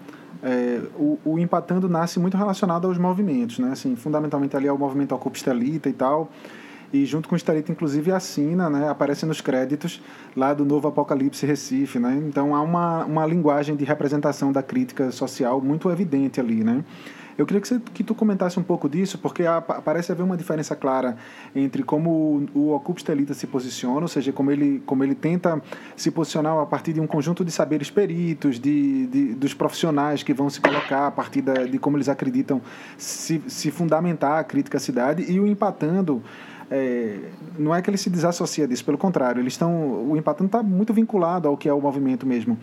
é, 0.43 0.81
o, 0.97 1.19
o, 1.25 1.39
Empatando 1.39 1.89
nasce 1.89 2.19
muito 2.19 2.37
relacionado 2.37 2.87
aos 2.87 2.97
movimentos, 2.97 3.59
né? 3.59 3.73
Assim, 3.73 3.95
fundamentalmente 3.95 4.57
ali 4.57 4.67
é 4.67 4.73
o 4.73 4.79
movimento 4.79 5.15
Ocupa 5.15 5.37
Estelita 5.37 5.89
e 5.89 5.93
tal, 5.93 6.31
e 6.93 7.05
junto 7.07 7.29
com 7.29 7.35
o 7.35 7.37
Estelita, 7.37 7.71
inclusive, 7.71 8.11
assina, 8.11 8.69
né? 8.69 8.89
Aparece 8.89 9.25
nos 9.25 9.41
créditos 9.41 10.03
lá 10.37 10.53
do 10.53 10.65
Novo 10.65 10.89
Apocalipse 10.89 11.47
Recife, 11.47 11.99
né? 11.99 12.21
Então 12.27 12.55
há 12.55 12.63
uma, 12.63 13.05
uma 13.05 13.27
linguagem 13.27 13.77
de 13.77 13.85
representação 13.85 14.51
da 14.53 14.63
crítica 14.63 15.11
social 15.11 15.61
muito 15.61 15.91
evidente 15.91 16.41
ali, 16.41 16.65
né? 16.65 16.85
Eu 17.41 17.47
queria 17.47 17.61
que, 17.63 17.69
você, 17.69 17.81
que 17.95 18.05
tu 18.05 18.15
comentasse 18.15 18.61
um 18.61 18.63
pouco 18.63 18.87
disso, 18.87 19.17
porque 19.17 19.47
há, 19.47 19.63
parece 19.63 20.13
haver 20.13 20.23
uma 20.23 20.37
diferença 20.37 20.77
clara 20.77 21.17
entre 21.57 21.83
como 21.83 22.11
o, 22.55 22.59
o 22.59 22.75
Ocupa 22.75 22.99
Estelita 22.99 23.33
se 23.33 23.47
posiciona, 23.47 24.03
ou 24.03 24.09
seja, 24.09 24.31
como 24.31 24.51
ele, 24.51 24.83
como 24.85 25.03
ele 25.03 25.15
tenta 25.15 25.63
se 25.97 26.11
posicionar 26.11 26.59
a 26.59 26.67
partir 26.67 26.93
de 26.93 27.01
um 27.01 27.07
conjunto 27.07 27.43
de 27.43 27.51
saberes 27.51 27.91
peritos, 27.91 28.61
de, 28.61 29.07
de 29.07 29.35
dos 29.35 29.55
profissionais 29.55 30.23
que 30.23 30.35
vão 30.35 30.51
se 30.51 30.61
colocar 30.61 31.07
a 31.07 31.11
partir 31.11 31.41
da, 31.41 31.65
de 31.65 31.79
como 31.79 31.97
eles 31.97 32.11
acreditam 32.11 32.61
se, 32.99 33.43
se 33.47 33.71
fundamentar 33.71 34.39
a 34.39 34.45
crítica 34.45 34.77
à 34.77 34.81
cidade, 34.81 35.25
e 35.27 35.41
o 35.41 35.47
empatando 35.47 36.23
é, 36.71 37.19
não 37.59 37.75
é 37.75 37.83
que 37.83 37.91
ele 37.91 37.97
se 37.97 38.09
desassocia 38.09 38.67
disso, 38.69 38.85
pelo 38.85 38.97
contrário, 38.97 39.41
eles 39.41 39.55
estão, 39.55 40.09
o 40.09 40.17
empatando 40.17 40.47
está 40.47 40.63
muito 40.63 40.95
vinculado 40.95 41.49
ao 41.49 41.57
que 41.57 41.69
é 41.69 41.73
o 41.73 41.81
movimento 41.81 42.25
mesmo, 42.25 42.57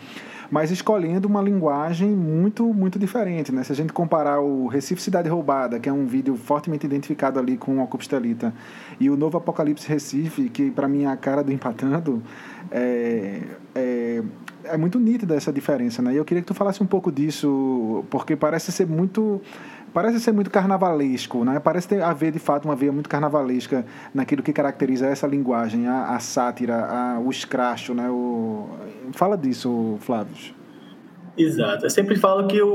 mas 0.50 0.72
escolhendo 0.72 1.28
uma 1.28 1.42
linguagem 1.42 2.10
muito, 2.10 2.74
muito 2.74 2.98
diferente, 2.98 3.52
né? 3.52 3.64
Se 3.64 3.74
a 3.74 3.76
gente 3.76 3.92
comparar 3.92 4.40
o 4.40 4.68
Recife 4.68 5.02
Cidade 5.02 5.28
Roubada, 5.28 5.78
que 5.78 5.90
é 5.90 5.94
um 5.94 6.06
vídeo 6.06 6.38
fortemente 6.38 6.86
identificado 6.86 7.38
ali 7.38 7.58
com 7.58 7.80
o 7.80 7.84
Ocupstelita, 7.84 8.54
e 8.98 9.10
o 9.10 9.18
novo 9.18 9.38
Apocalipse 9.38 9.88
Recife, 9.90 10.50
que 10.50 10.72
para 10.72 10.88
mim 10.88 11.04
é 11.04 11.08
a 11.08 11.18
cara 11.18 11.44
do 11.44 11.52
empatando, 11.52 12.24
é, 12.72 13.42
é, 13.76 14.24
é 14.64 14.78
muito 14.78 14.98
nítida 15.00 15.36
essa 15.36 15.52
diferença, 15.52 16.02
né? 16.02 16.14
E 16.14 16.16
eu 16.16 16.24
queria 16.24 16.42
que 16.42 16.48
tu 16.48 16.54
falasse 16.54 16.82
um 16.82 16.88
pouco 16.88 17.12
disso, 17.12 18.06
porque 18.10 18.38
parece 18.38 18.72
ser 18.72 18.88
muito 18.88 19.42
parece 19.94 20.20
ser 20.20 20.32
muito 20.32 20.50
carnavalesco, 20.50 21.44
né? 21.44 21.60
Parece 21.60 21.88
ter 21.88 22.02
haver 22.02 22.32
de 22.32 22.40
fato 22.40 22.66
uma 22.66 22.76
veia 22.76 22.92
muito 22.92 23.10
carnavalesca 23.10 23.86
naquilo 24.14 24.44
que 24.44 24.54
caracteriza 24.54 25.08
essa 25.08 25.28
linguagem, 25.28 25.88
a, 25.88 26.16
a 26.16 26.20
sátira, 26.20 26.86
a, 26.86 27.20
o 27.20 27.30
escracho, 27.30 27.94
né? 27.94 28.10
O... 28.10 28.68
Fala 29.14 29.38
disso, 29.38 29.98
Flávio. 30.00 30.36
Exato. 31.38 31.86
Eu 31.86 31.90
sempre 31.90 32.16
falo 32.16 32.48
que 32.48 32.62
o, 32.62 32.68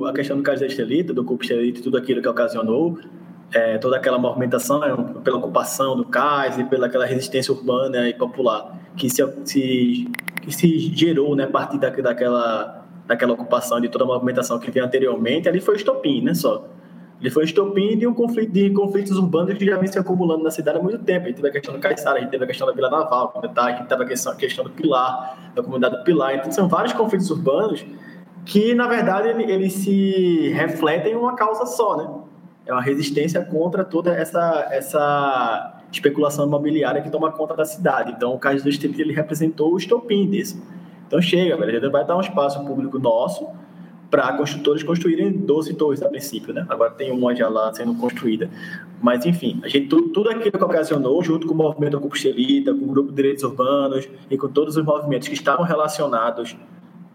o, 0.00 0.06
a 0.06 0.12
questão 0.12 0.36
do 0.36 0.42
caso 0.42 0.60
da 0.60 0.66
estelita, 0.66 1.12
do 1.12 1.24
corpo 1.24 1.42
estelita, 1.42 1.82
tudo 1.82 1.96
aquilo 1.96 2.22
que 2.22 2.28
ocasionou 2.28 2.98
é, 3.52 3.78
toda 3.78 3.96
aquela 3.96 4.18
movimentação 4.18 4.82
é, 4.84 4.96
pela 5.22 5.38
ocupação 5.38 5.96
do 5.96 6.04
cais 6.04 6.58
e 6.58 6.64
pela 6.64 6.86
aquela 6.86 7.04
resistência 7.04 7.52
urbana 7.52 8.08
e 8.08 8.14
popular 8.14 8.78
que 8.96 9.08
se, 9.08 9.22
se, 9.44 10.08
que 10.42 10.52
se 10.52 10.78
gerou 10.94 11.34
né, 11.34 11.44
a 11.44 11.48
partir 11.48 11.78
da, 11.78 11.90
daquela 11.90 12.79
daquela 13.10 13.32
ocupação, 13.32 13.80
de 13.80 13.88
toda 13.88 14.04
a 14.04 14.06
movimentação 14.06 14.56
que 14.60 14.70
vinha 14.70 14.84
anteriormente, 14.84 15.48
ali 15.48 15.60
foi 15.60 15.74
estopim, 15.74 16.22
né, 16.22 16.32
só. 16.32 16.64
Ele 17.20 17.28
foi 17.28 17.44
estopim 17.44 17.98
de 17.98 18.06
um 18.06 18.14
conflito 18.14 18.52
de 18.52 18.70
conflitos 18.70 19.18
urbanos 19.18 19.52
que 19.58 19.66
já 19.66 19.76
vem 19.76 19.90
se 19.90 19.98
acumulando 19.98 20.44
na 20.44 20.50
cidade 20.50 20.78
há 20.78 20.82
muito 20.82 20.98
tempo. 21.00 21.24
A 21.24 21.28
gente 21.28 21.36
teve 21.36 21.48
a 21.48 21.52
questão 21.52 21.74
do 21.74 21.80
Caiçara, 21.80 22.18
a 22.18 22.20
gente 22.20 22.30
teve 22.30 22.44
a 22.44 22.46
questão 22.46 22.66
da 22.66 22.72
Vila 22.72 22.88
Naval, 22.88 23.34
a 23.34 23.70
gente 23.72 23.88
teve 23.88 24.04
a 24.04 24.06
questão, 24.06 24.32
a 24.32 24.36
questão 24.36 24.64
do 24.64 24.70
Pilar, 24.70 25.50
da 25.54 25.62
comunidade 25.62 25.98
do 25.98 26.04
Pilar. 26.04 26.36
Então, 26.36 26.52
são 26.52 26.68
vários 26.68 26.94
conflitos 26.94 27.28
urbanos 27.30 27.84
que, 28.46 28.74
na 28.74 28.86
verdade, 28.86 29.28
eles 29.28 29.50
ele 29.50 29.70
se 29.70 30.48
refletem 30.50 31.12
em 31.12 31.16
uma 31.16 31.34
causa 31.34 31.66
só, 31.66 31.96
né? 31.96 32.08
É 32.64 32.72
uma 32.72 32.80
resistência 32.80 33.44
contra 33.44 33.84
toda 33.84 34.14
essa, 34.14 34.68
essa 34.70 35.82
especulação 35.92 36.46
imobiliária 36.46 37.02
que 37.02 37.10
toma 37.10 37.30
conta 37.32 37.54
da 37.54 37.64
cidade. 37.66 38.12
Então, 38.12 38.32
o 38.32 38.38
caso 38.38 38.62
do 38.62 38.70
Estepito, 38.70 39.02
ele 39.02 39.12
representou 39.12 39.74
o 39.74 39.76
estopim 39.76 40.30
disso. 40.30 40.62
Então 41.10 41.20
chega, 41.20 41.56
velho, 41.56 41.70
a 41.70 41.80
gente 41.80 41.90
vai 41.90 42.06
dar 42.06 42.16
um 42.16 42.20
espaço 42.20 42.64
público 42.64 42.96
nosso 42.96 43.44
para 44.08 44.32
construtores 44.34 44.84
construírem 44.84 45.32
12 45.32 45.74
torres 45.74 46.00
a 46.02 46.08
princípio, 46.08 46.54
né? 46.54 46.64
Agora 46.68 46.92
tem 46.92 47.10
uma 47.10 47.34
já 47.34 47.48
lá 47.48 47.74
sendo 47.74 47.96
construída. 47.96 48.48
Mas, 49.02 49.26
enfim, 49.26 49.58
a 49.64 49.68
gente, 49.68 49.88
tudo, 49.88 50.10
tudo 50.10 50.30
aquilo 50.30 50.56
que 50.56 50.64
ocasionou, 50.64 51.20
junto 51.20 51.48
com 51.48 51.54
o 51.54 51.56
movimento 51.56 51.96
Ocupa 51.96 52.16
com 52.16 52.84
o 52.84 52.88
Grupo 52.88 53.08
de 53.08 53.16
Direitos 53.16 53.42
Urbanos 53.42 54.08
e 54.30 54.38
com 54.38 54.46
todos 54.46 54.76
os 54.76 54.84
movimentos 54.84 55.26
que 55.26 55.34
estavam 55.34 55.64
relacionados 55.64 56.56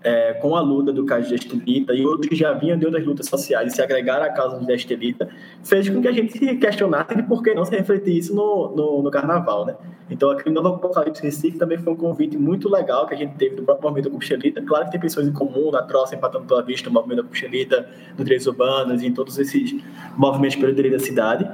é, 0.05 0.33
com 0.35 0.55
a 0.55 0.61
luta 0.61 0.93
do 0.93 1.03
caso 1.03 1.27
de 1.27 1.33
Estelita 1.33 1.91
e 1.91 2.05
outros 2.05 2.29
que 2.29 2.35
já 2.35 2.53
vinham 2.53 2.77
de 2.77 2.85
outras 2.85 3.03
lutas 3.03 3.25
sociais 3.25 3.73
e 3.73 3.75
se 3.75 3.81
agregaram 3.81 4.23
à 4.23 4.29
causa 4.29 4.63
de 4.63 4.71
Estelita, 4.71 5.27
fez 5.63 5.89
com 5.89 5.99
que 5.99 6.07
a 6.07 6.11
gente 6.11 6.31
se 6.31 6.55
questionasse 6.57 7.15
de 7.15 7.23
por 7.23 7.41
que 7.41 7.55
não 7.55 7.65
se 7.65 7.75
refletir 7.75 8.15
isso 8.15 8.35
no, 8.35 8.75
no, 8.75 9.01
no 9.01 9.09
carnaval, 9.09 9.65
né? 9.65 9.75
Então, 10.07 10.29
aquele 10.29 10.53
novo 10.53 10.67
Apocalipse 10.67 11.23
Recife 11.23 11.57
também 11.57 11.79
foi 11.79 11.93
um 11.93 11.95
convite 11.95 12.37
muito 12.37 12.69
legal 12.69 13.07
que 13.07 13.15
a 13.15 13.17
gente 13.17 13.35
teve 13.35 13.55
do 13.55 13.63
próprio 13.63 13.89
movimento 13.89 14.11
Cuxelita. 14.11 14.61
Claro 14.61 14.85
que 14.85 14.91
tem 14.91 14.99
pessoas 14.99 15.27
em 15.27 15.33
comum, 15.33 15.71
na 15.71 15.81
Troça, 15.81 16.15
empatando 16.15 16.45
pela 16.45 16.61
vista, 16.61 16.87
o 16.87 16.93
movimento 16.93 17.23
da 17.23 17.27
Cuxelita, 17.27 17.89
do 18.15 18.23
Direitos 18.23 18.45
Urbanos 18.45 19.01
e 19.01 19.07
em 19.07 19.11
todos 19.11 19.39
esses 19.39 19.75
movimentos 20.15 20.55
pelo 20.55 20.71
direito 20.71 20.99
da 20.99 21.03
cidade 21.03 21.49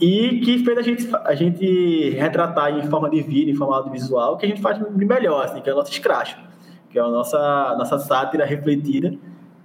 e 0.00 0.38
que 0.44 0.64
fez 0.64 0.78
a 0.78 0.82
gente, 0.82 1.08
a 1.24 1.34
gente 1.34 2.10
retratar 2.10 2.78
em 2.78 2.88
forma 2.88 3.10
de 3.10 3.20
vídeo, 3.20 3.52
em 3.52 3.56
forma 3.56 3.74
audiovisual, 3.74 4.36
que 4.36 4.46
a 4.46 4.48
gente 4.48 4.62
faz 4.62 4.78
melhor, 4.92 5.44
assim, 5.44 5.60
que 5.60 5.68
é 5.68 5.72
o 5.72 5.76
nosso 5.76 5.90
escracho 5.90 6.47
que 6.90 6.98
é 6.98 7.02
a 7.02 7.08
nossa, 7.08 7.74
nossa 7.78 7.98
sátira 7.98 8.44
refletida 8.44 9.12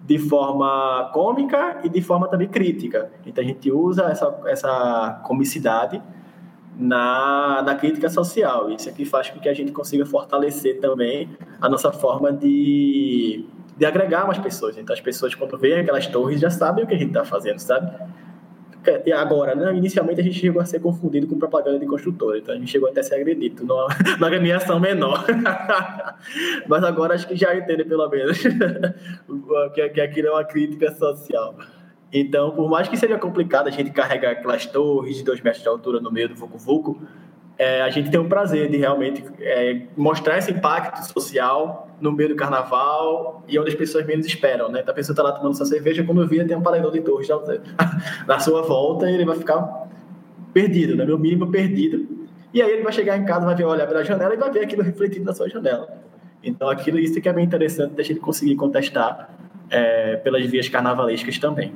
de 0.06 0.20
forma 0.20 1.10
cômica 1.14 1.80
e 1.84 1.90
de 1.90 2.02
forma 2.02 2.28
também 2.28 2.48
crítica. 2.48 3.10
Então 3.26 3.44
a 3.44 3.48
gente 3.48 3.72
usa 3.72 4.04
essa, 4.04 4.42
essa 4.46 5.22
comicidade 5.24 6.02
na, 6.78 7.62
na 7.66 7.76
crítica 7.76 8.10
social. 8.10 8.70
Isso 8.70 8.90
aqui 8.90 9.06
faz 9.06 9.30
com 9.30 9.40
que 9.40 9.48
a 9.48 9.54
gente 9.54 9.72
consiga 9.72 10.06
fortalecer 10.06 10.82
também 10.82 11.30
a 11.62 11.70
nossa 11.70 11.92
forma 11.92 12.34
de, 12.34 13.46
de 13.78 13.86
agregar 13.86 14.26
mais 14.26 14.40
pessoas. 14.40 14.78
Então 14.78 14.94
as 14.94 15.02
pessoas, 15.02 15.34
quando 15.34 15.58
veem 15.58 15.80
aquelas 15.80 16.08
torres, 16.08 16.42
já 16.42 16.50
sabem 16.50 16.84
o 16.84 16.88
que 16.88 16.96
a 16.96 16.98
gente 16.98 17.10
está 17.10 17.24
fazendo, 17.24 17.60
sabe? 17.60 17.90
Agora, 19.16 19.56
né? 19.56 19.76
Inicialmente 19.76 20.22
a 20.22 20.24
gente 20.24 20.40
chegou 20.40 20.62
a 20.62 20.66
ser 20.66 20.80
confundido 20.80 21.28
com 21.28 21.38
propaganda 21.38 21.80
de 21.80 21.86
construtora, 21.86 22.38
então 22.38 22.54
a 22.54 22.58
gente 22.58 22.72
chegou 22.72 22.90
até 22.90 23.00
a 23.00 23.04
ser 23.04 23.16
agredido 23.16 23.66
numa, 23.66 23.88
numa 24.18 24.28
agremiação 24.28 24.80
menor. 24.80 25.26
Mas 26.68 26.84
agora 26.84 27.16
acho 27.16 27.28
que 27.28 27.36
já 27.36 27.56
entende 27.56 27.84
pelo 27.84 28.08
menos 28.10 28.38
que, 29.74 29.90
que 29.90 30.02
aquilo 30.02 30.28
é 30.28 30.32
uma 30.32 30.44
crítica 30.44 30.92
social. 30.94 31.56
Então, 32.12 32.52
por 32.52 32.70
mais 32.70 32.88
que 32.88 32.96
seja 32.96 33.18
complicado 33.18 33.68
a 33.68 33.72
gente 33.72 33.90
carregar 33.90 34.32
aquelas 34.34 34.66
torres 34.68 35.18
de 35.18 35.24
dois 35.24 35.42
metros 35.42 35.64
de 35.64 35.68
altura 35.68 36.00
no 36.00 36.12
meio 36.12 36.30
do 36.30 36.36
Vucu 36.36 36.60
Vucu, 36.60 37.02
é, 37.58 37.82
a 37.82 37.90
gente 37.90 38.10
tem 38.10 38.20
o 38.20 38.26
prazer 38.26 38.70
de 38.70 38.78
realmente 38.78 39.24
é, 39.40 39.82
mostrar 39.96 40.38
esse 40.38 40.52
impacto 40.52 41.04
social 41.12 41.88
no 42.02 42.12
meio 42.12 42.30
do 42.30 42.36
carnaval 42.36 43.44
e 43.48 43.58
onde 43.60 43.70
as 43.70 43.76
pessoas 43.76 44.06
menos 44.06 44.26
esperam, 44.26 44.70
né? 44.70 44.84
A 44.86 44.94
pessoa 44.94 45.14
está 45.14 45.24
lá 45.24 45.32
tomando 45.32 45.56
sua 45.56 45.66
cerveja, 45.66 46.04
quando 46.04 46.28
via 46.28 46.46
tem 46.46 46.58
um 46.58 46.62
paredão 46.62 46.92
de 46.92 47.02
torres 47.02 47.28
na 48.28 48.40
sua 48.40 48.64
volta 48.64 49.10
e 49.10 49.14
ele 49.14 49.26
vai 49.26 49.38
ficar 49.38 49.88
perdido, 50.52 50.96
né? 50.96 51.06
Meu 51.06 51.18
mínimo 51.18 51.52
perdido. 51.52 52.08
E 52.54 52.62
aí 52.62 52.72
ele 52.72 52.84
vai 52.84 52.92
chegar 52.92 53.18
em 53.18 53.26
casa, 53.26 53.46
vai 53.46 53.56
ver, 53.56 53.66
olhar 53.66 53.88
pela 53.88 54.04
janela 54.04 54.34
e 54.34 54.38
vai 54.38 54.52
ver 54.52 54.64
aquilo 54.64 54.84
refletido 54.84 55.26
na 55.26 55.34
sua 55.34 55.48
janela. 55.48 55.88
Então 56.44 56.70
aquilo 56.70 57.00
isso 57.00 57.22
que 57.22 57.30
é 57.30 57.34
bem 57.34 57.46
interessante 57.46 57.94
da 57.94 58.04
gente 58.04 58.20
conseguir 58.20 58.56
contestar 58.56 59.30
é, 59.70 60.18
pelas 60.18 60.46
vias 60.46 60.68
carnavalescas 60.70 61.38
também. 61.38 61.74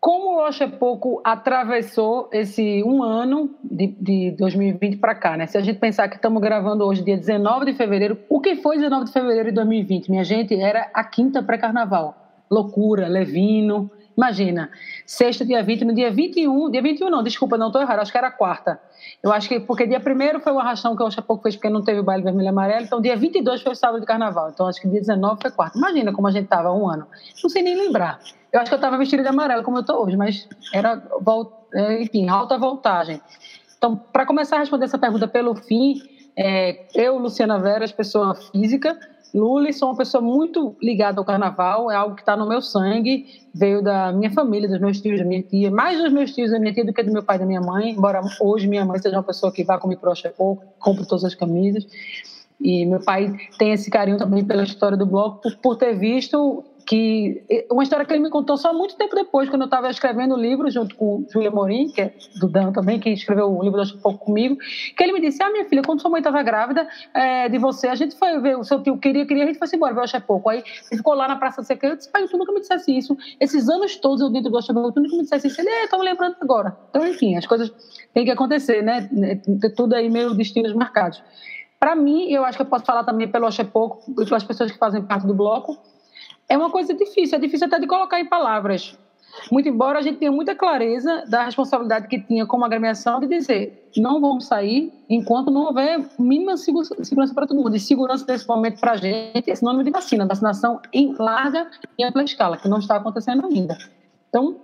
Como 0.00 0.30
o 0.30 0.48
Oxe 0.48 0.66
Pouco 0.66 1.20
atravessou 1.22 2.30
esse 2.32 2.82
um 2.84 3.02
ano 3.02 3.50
de, 3.62 3.88
de 4.00 4.30
2020 4.32 4.96
para 4.96 5.14
cá, 5.14 5.36
né? 5.36 5.46
Se 5.46 5.58
a 5.58 5.60
gente 5.60 5.78
pensar 5.78 6.08
que 6.08 6.16
estamos 6.16 6.40
gravando 6.40 6.86
hoje, 6.86 7.04
dia 7.04 7.18
19 7.18 7.66
de 7.66 7.74
fevereiro, 7.74 8.18
o 8.28 8.40
que 8.40 8.56
foi 8.56 8.76
19 8.76 9.04
de 9.04 9.12
fevereiro 9.12 9.50
de 9.50 9.54
2020, 9.56 10.10
minha 10.10 10.24
gente? 10.24 10.58
Era 10.58 10.90
a 10.94 11.04
quinta 11.04 11.42
pré-carnaval. 11.42 12.16
Loucura, 12.50 13.06
Levino. 13.08 13.90
Imagina, 14.16 14.70
sexta, 15.06 15.44
dia 15.44 15.62
20, 15.62 15.84
no 15.84 15.94
dia 15.94 16.10
21, 16.10 16.70
dia 16.70 16.82
21 16.82 17.10
não, 17.10 17.22
desculpa, 17.22 17.56
não 17.56 17.68
estou 17.68 17.80
errado, 17.80 18.00
acho 18.00 18.12
que 18.12 18.18
era 18.18 18.30
quarta. 18.30 18.80
Eu 19.22 19.32
acho 19.32 19.48
que, 19.48 19.60
porque 19.60 19.86
dia 19.86 20.00
primeiro 20.00 20.40
foi 20.40 20.52
o 20.52 20.58
arrastão 20.58 20.96
que 20.96 21.02
o 21.02 21.22
Pouco 21.22 21.42
fez 21.42 21.56
porque 21.56 21.70
não 21.70 21.82
teve 21.82 22.00
o 22.00 22.02
baile 22.02 22.22
vermelho 22.22 22.46
e 22.46 22.48
amarelo, 22.48 22.84
então 22.84 23.00
dia 23.00 23.16
22 23.16 23.62
foi 23.62 23.72
o 23.72 23.74
sábado 23.76 24.00
de 24.00 24.06
carnaval, 24.06 24.50
então 24.50 24.66
acho 24.66 24.80
que 24.80 24.88
dia 24.88 25.00
19 25.00 25.40
foi 25.40 25.50
quarta. 25.50 25.78
Imagina 25.78 26.12
como 26.12 26.26
a 26.26 26.30
gente 26.30 26.44
estava 26.44 26.72
um 26.72 26.88
ano. 26.88 27.06
Não 27.42 27.50
sei 27.50 27.62
nem 27.62 27.76
lembrar. 27.76 28.20
Eu 28.52 28.60
acho 28.60 28.68
que 28.68 28.74
eu 28.74 28.78
estava 28.78 28.98
vestida 28.98 29.22
de 29.22 29.28
amarelo, 29.28 29.62
como 29.62 29.78
eu 29.78 29.82
estou 29.82 30.04
hoje, 30.04 30.16
mas 30.16 30.48
era, 30.72 31.02
é, 31.74 32.02
enfim, 32.02 32.28
alta 32.28 32.58
voltagem. 32.58 33.20
Então, 33.78 33.96
para 33.96 34.26
começar 34.26 34.56
a 34.56 34.58
responder 34.58 34.84
essa 34.84 34.98
pergunta 34.98 35.26
pelo 35.28 35.54
fim, 35.54 36.02
é, 36.36 36.86
eu, 36.94 37.16
Luciana 37.18 37.58
Veras, 37.58 37.92
pessoa 37.92 38.34
física, 38.34 38.98
Luli, 39.34 39.72
sou 39.72 39.88
uma 39.90 39.96
pessoa 39.96 40.20
muito 40.20 40.76
ligada 40.82 41.20
ao 41.20 41.24
carnaval, 41.24 41.90
é 41.90 41.94
algo 41.94 42.14
que 42.14 42.22
está 42.22 42.36
no 42.36 42.48
meu 42.48 42.60
sangue, 42.60 43.26
veio 43.54 43.82
da 43.82 44.12
minha 44.12 44.30
família, 44.30 44.68
dos 44.68 44.80
meus 44.80 45.00
tios, 45.00 45.18
da 45.18 45.24
minha 45.24 45.42
tia, 45.42 45.70
mais 45.70 45.98
dos 45.98 46.12
meus 46.12 46.32
tios 46.32 46.50
da 46.50 46.58
minha 46.58 46.72
tia 46.72 46.84
do 46.84 46.92
que 46.92 47.02
do 47.02 47.12
meu 47.12 47.22
pai 47.22 47.36
e 47.36 47.38
da 47.38 47.46
minha 47.46 47.60
mãe, 47.60 47.90
embora 47.90 48.20
hoje 48.40 48.66
minha 48.66 48.84
mãe 48.84 48.98
seja 48.98 49.16
uma 49.16 49.22
pessoa 49.22 49.52
que 49.52 49.62
vá 49.64 49.78
para 49.78 49.88
o 49.88 50.30
pouco, 50.36 50.64
compro 50.78 51.06
todas 51.06 51.24
as 51.24 51.34
camisas. 51.34 51.86
E 52.60 52.84
meu 52.84 53.00
pai 53.00 53.34
tem 53.58 53.72
esse 53.72 53.90
carinho 53.90 54.18
também 54.18 54.44
pela 54.44 54.62
história 54.62 54.96
do 54.96 55.06
bloco, 55.06 55.40
por, 55.40 55.56
por 55.56 55.76
ter 55.76 55.94
visto 55.94 56.62
que 56.90 57.44
uma 57.70 57.84
história 57.84 58.04
que 58.04 58.12
ele 58.12 58.20
me 58.20 58.30
contou 58.30 58.56
só 58.56 58.74
muito 58.74 58.96
tempo 58.96 59.14
depois, 59.14 59.48
quando 59.48 59.62
eu 59.62 59.66
estava 59.66 59.88
escrevendo 59.88 60.34
o 60.34 60.36
livro 60.36 60.68
junto 60.68 60.96
com 60.96 61.24
Júlia 61.32 61.48
Morim, 61.48 61.88
que 61.88 62.00
é 62.00 62.12
do 62.40 62.48
Dan 62.48 62.72
também, 62.72 62.98
que 62.98 63.10
escreveu 63.10 63.46
o 63.46 63.62
livro 63.62 63.80
do 63.80 63.98
pouco 63.98 64.24
comigo, 64.24 64.56
que 64.56 65.00
ele 65.00 65.12
me 65.12 65.20
disse: 65.20 65.40
Ah, 65.40 65.52
minha 65.52 65.64
filha, 65.66 65.82
quando 65.82 66.00
sua 66.00 66.10
mãe 66.10 66.18
estava 66.18 66.42
grávida 66.42 66.88
é, 67.14 67.48
de 67.48 67.58
você, 67.58 67.86
a 67.86 67.94
gente 67.94 68.16
foi 68.16 68.40
ver 68.40 68.58
o 68.58 68.64
seu 68.64 68.82
tio 68.82 68.98
queria, 68.98 69.24
queria, 69.24 69.44
a 69.44 69.46
gente 69.46 69.58
foi 69.60 69.68
embora 69.72 69.94
ver 69.94 70.00
o 70.00 70.20
pouco. 70.22 70.50
Aí 70.50 70.64
ele 70.90 70.96
ficou 70.96 71.14
lá 71.14 71.28
na 71.28 71.36
Praça 71.36 71.62
Seca. 71.62 71.86
Eu 71.86 71.96
disse: 71.96 72.10
Pai, 72.10 72.26
tu 72.26 72.36
nunca 72.36 72.52
me 72.52 72.58
dissesse 72.58 72.90
isso. 72.98 73.16
Esses 73.38 73.68
anos 73.68 73.94
todos 73.94 74.20
eu 74.20 74.28
dentro 74.28 74.50
do 74.50 74.56
Oxapouco, 74.56 74.90
tu 74.90 75.00
nunca 75.00 75.14
me 75.14 75.22
dissesse 75.22 75.46
isso. 75.46 75.60
Ele, 75.60 75.70
é, 75.70 75.84
estou 75.84 76.00
me 76.00 76.04
lembrando 76.04 76.38
agora. 76.40 76.76
Então, 76.90 77.06
enfim, 77.06 77.36
as 77.36 77.46
coisas 77.46 77.72
têm 78.12 78.24
que 78.24 78.32
acontecer, 78.32 78.82
né? 78.82 79.08
Tudo 79.76 79.94
aí 79.94 80.10
meio 80.10 80.34
destinos 80.34 80.72
marcados. 80.72 81.22
Para 81.78 81.94
mim, 81.94 82.32
eu 82.32 82.44
acho 82.44 82.58
que 82.58 82.62
eu 82.62 82.66
posso 82.66 82.84
falar 82.84 83.04
também 83.04 83.28
pelo 83.28 83.46
Oxapouco 83.46 84.10
e 84.10 84.24
pelas 84.24 84.42
pessoas 84.42 84.72
que 84.72 84.76
fazem 84.76 85.02
parte 85.02 85.24
do 85.24 85.34
bloco 85.34 85.78
é 86.50 86.58
uma 86.58 86.68
coisa 86.68 86.92
difícil, 86.92 87.38
é 87.38 87.40
difícil 87.40 87.68
até 87.68 87.78
de 87.78 87.86
colocar 87.86 88.20
em 88.20 88.26
palavras. 88.26 88.98
Muito 89.50 89.68
embora 89.68 90.00
a 90.00 90.02
gente 90.02 90.18
tenha 90.18 90.32
muita 90.32 90.56
clareza 90.56 91.24
da 91.28 91.44
responsabilidade 91.44 92.08
que 92.08 92.20
tinha 92.20 92.44
como 92.44 92.64
agremiação 92.64 93.20
de 93.20 93.28
dizer 93.28 93.88
não 93.96 94.20
vamos 94.20 94.46
sair 94.46 94.92
enquanto 95.08 95.50
não 95.50 95.62
houver 95.62 96.04
mínima 96.18 96.56
segurança 96.56 97.34
para 97.34 97.46
todo 97.46 97.56
mundo. 97.56 97.74
E 97.76 97.80
segurança 97.80 98.24
nesse 98.28 98.46
momento 98.46 98.80
para 98.80 98.92
a 98.92 98.96
gente 98.96 99.48
é 99.48 99.54
sinônimo 99.54 99.84
de 99.84 99.90
vacina, 99.90 100.26
vacinação 100.26 100.80
em 100.92 101.14
larga 101.18 101.68
e 101.96 102.04
ampla 102.04 102.24
escala, 102.24 102.56
que 102.56 102.68
não 102.68 102.78
está 102.78 102.96
acontecendo 102.96 103.46
ainda. 103.46 103.78
Então, 104.28 104.56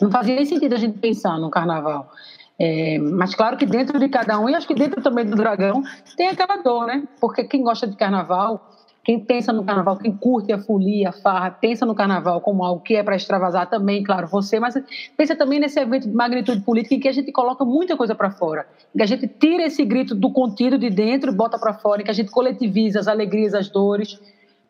não 0.00 0.10
fazia 0.10 0.44
sentido 0.44 0.74
a 0.74 0.78
gente 0.78 0.98
pensar 0.98 1.38
no 1.38 1.50
carnaval. 1.50 2.10
É, 2.58 2.98
mas 2.98 3.34
claro 3.34 3.56
que 3.56 3.66
dentro 3.66 3.98
de 3.98 4.08
cada 4.08 4.38
um, 4.38 4.48
e 4.48 4.54
acho 4.54 4.66
que 4.66 4.74
dentro 4.74 5.02
também 5.02 5.26
do 5.26 5.36
dragão, 5.36 5.82
tem 6.16 6.28
aquela 6.28 6.56
dor, 6.56 6.86
né? 6.86 7.06
Porque 7.20 7.44
quem 7.44 7.62
gosta 7.62 7.86
de 7.86 7.96
carnaval 7.96 8.75
quem 9.06 9.20
pensa 9.20 9.52
no 9.52 9.62
carnaval, 9.62 9.96
quem 9.96 10.10
curte 10.10 10.52
a 10.52 10.58
folia, 10.58 11.10
a 11.10 11.12
farra, 11.12 11.52
pensa 11.52 11.86
no 11.86 11.94
carnaval 11.94 12.40
como 12.40 12.64
algo 12.64 12.82
que 12.82 12.96
é 12.96 13.04
para 13.04 13.14
extravasar 13.14 13.70
também, 13.70 14.02
claro, 14.02 14.26
você, 14.26 14.58
mas 14.58 14.74
pensa 15.16 15.36
também 15.36 15.60
nesse 15.60 15.78
evento 15.78 16.08
de 16.08 16.12
magnitude 16.12 16.60
política 16.62 16.96
em 16.96 16.98
que 16.98 17.06
a 17.06 17.12
gente 17.12 17.30
coloca 17.30 17.64
muita 17.64 17.96
coisa 17.96 18.16
para 18.16 18.32
fora, 18.32 18.66
que 18.92 19.00
a 19.00 19.06
gente 19.06 19.28
tira 19.28 19.62
esse 19.62 19.84
grito 19.84 20.12
do 20.12 20.32
contido 20.32 20.76
de 20.76 20.90
dentro 20.90 21.30
e 21.30 21.34
bota 21.36 21.56
para 21.56 21.72
fora, 21.72 22.02
que 22.02 22.10
a 22.10 22.12
gente 22.14 22.32
coletiviza 22.32 22.98
as 22.98 23.06
alegrias, 23.06 23.54
as 23.54 23.68
dores, 23.68 24.20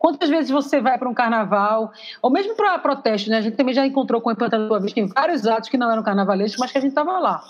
Quantas 0.07 0.31
vezes 0.31 0.53
você 0.53 0.81
vai 0.81 0.97
para 0.97 1.09
um 1.09 1.13
carnaval, 1.13 1.91
ou 2.23 2.31
mesmo 2.31 2.55
para 2.55 2.79
protesto, 2.79 3.29
né? 3.29 3.39
A 3.39 3.41
gente 3.41 3.57
também 3.57 3.75
já 3.75 3.85
encontrou 3.85 4.21
com 4.21 4.29
o 4.29 4.33
Implantador 4.33 4.81
Vista 4.81 5.01
em 5.01 5.07
vários 5.09 5.45
atos 5.49 5.69
que 5.69 5.77
não 5.77 5.91
eram 5.91 6.01
carnavalescos, 6.01 6.61
mas 6.61 6.71
que 6.71 6.79
a 6.79 6.81
gente 6.81 6.91
estava 6.91 7.19
lá, 7.19 7.43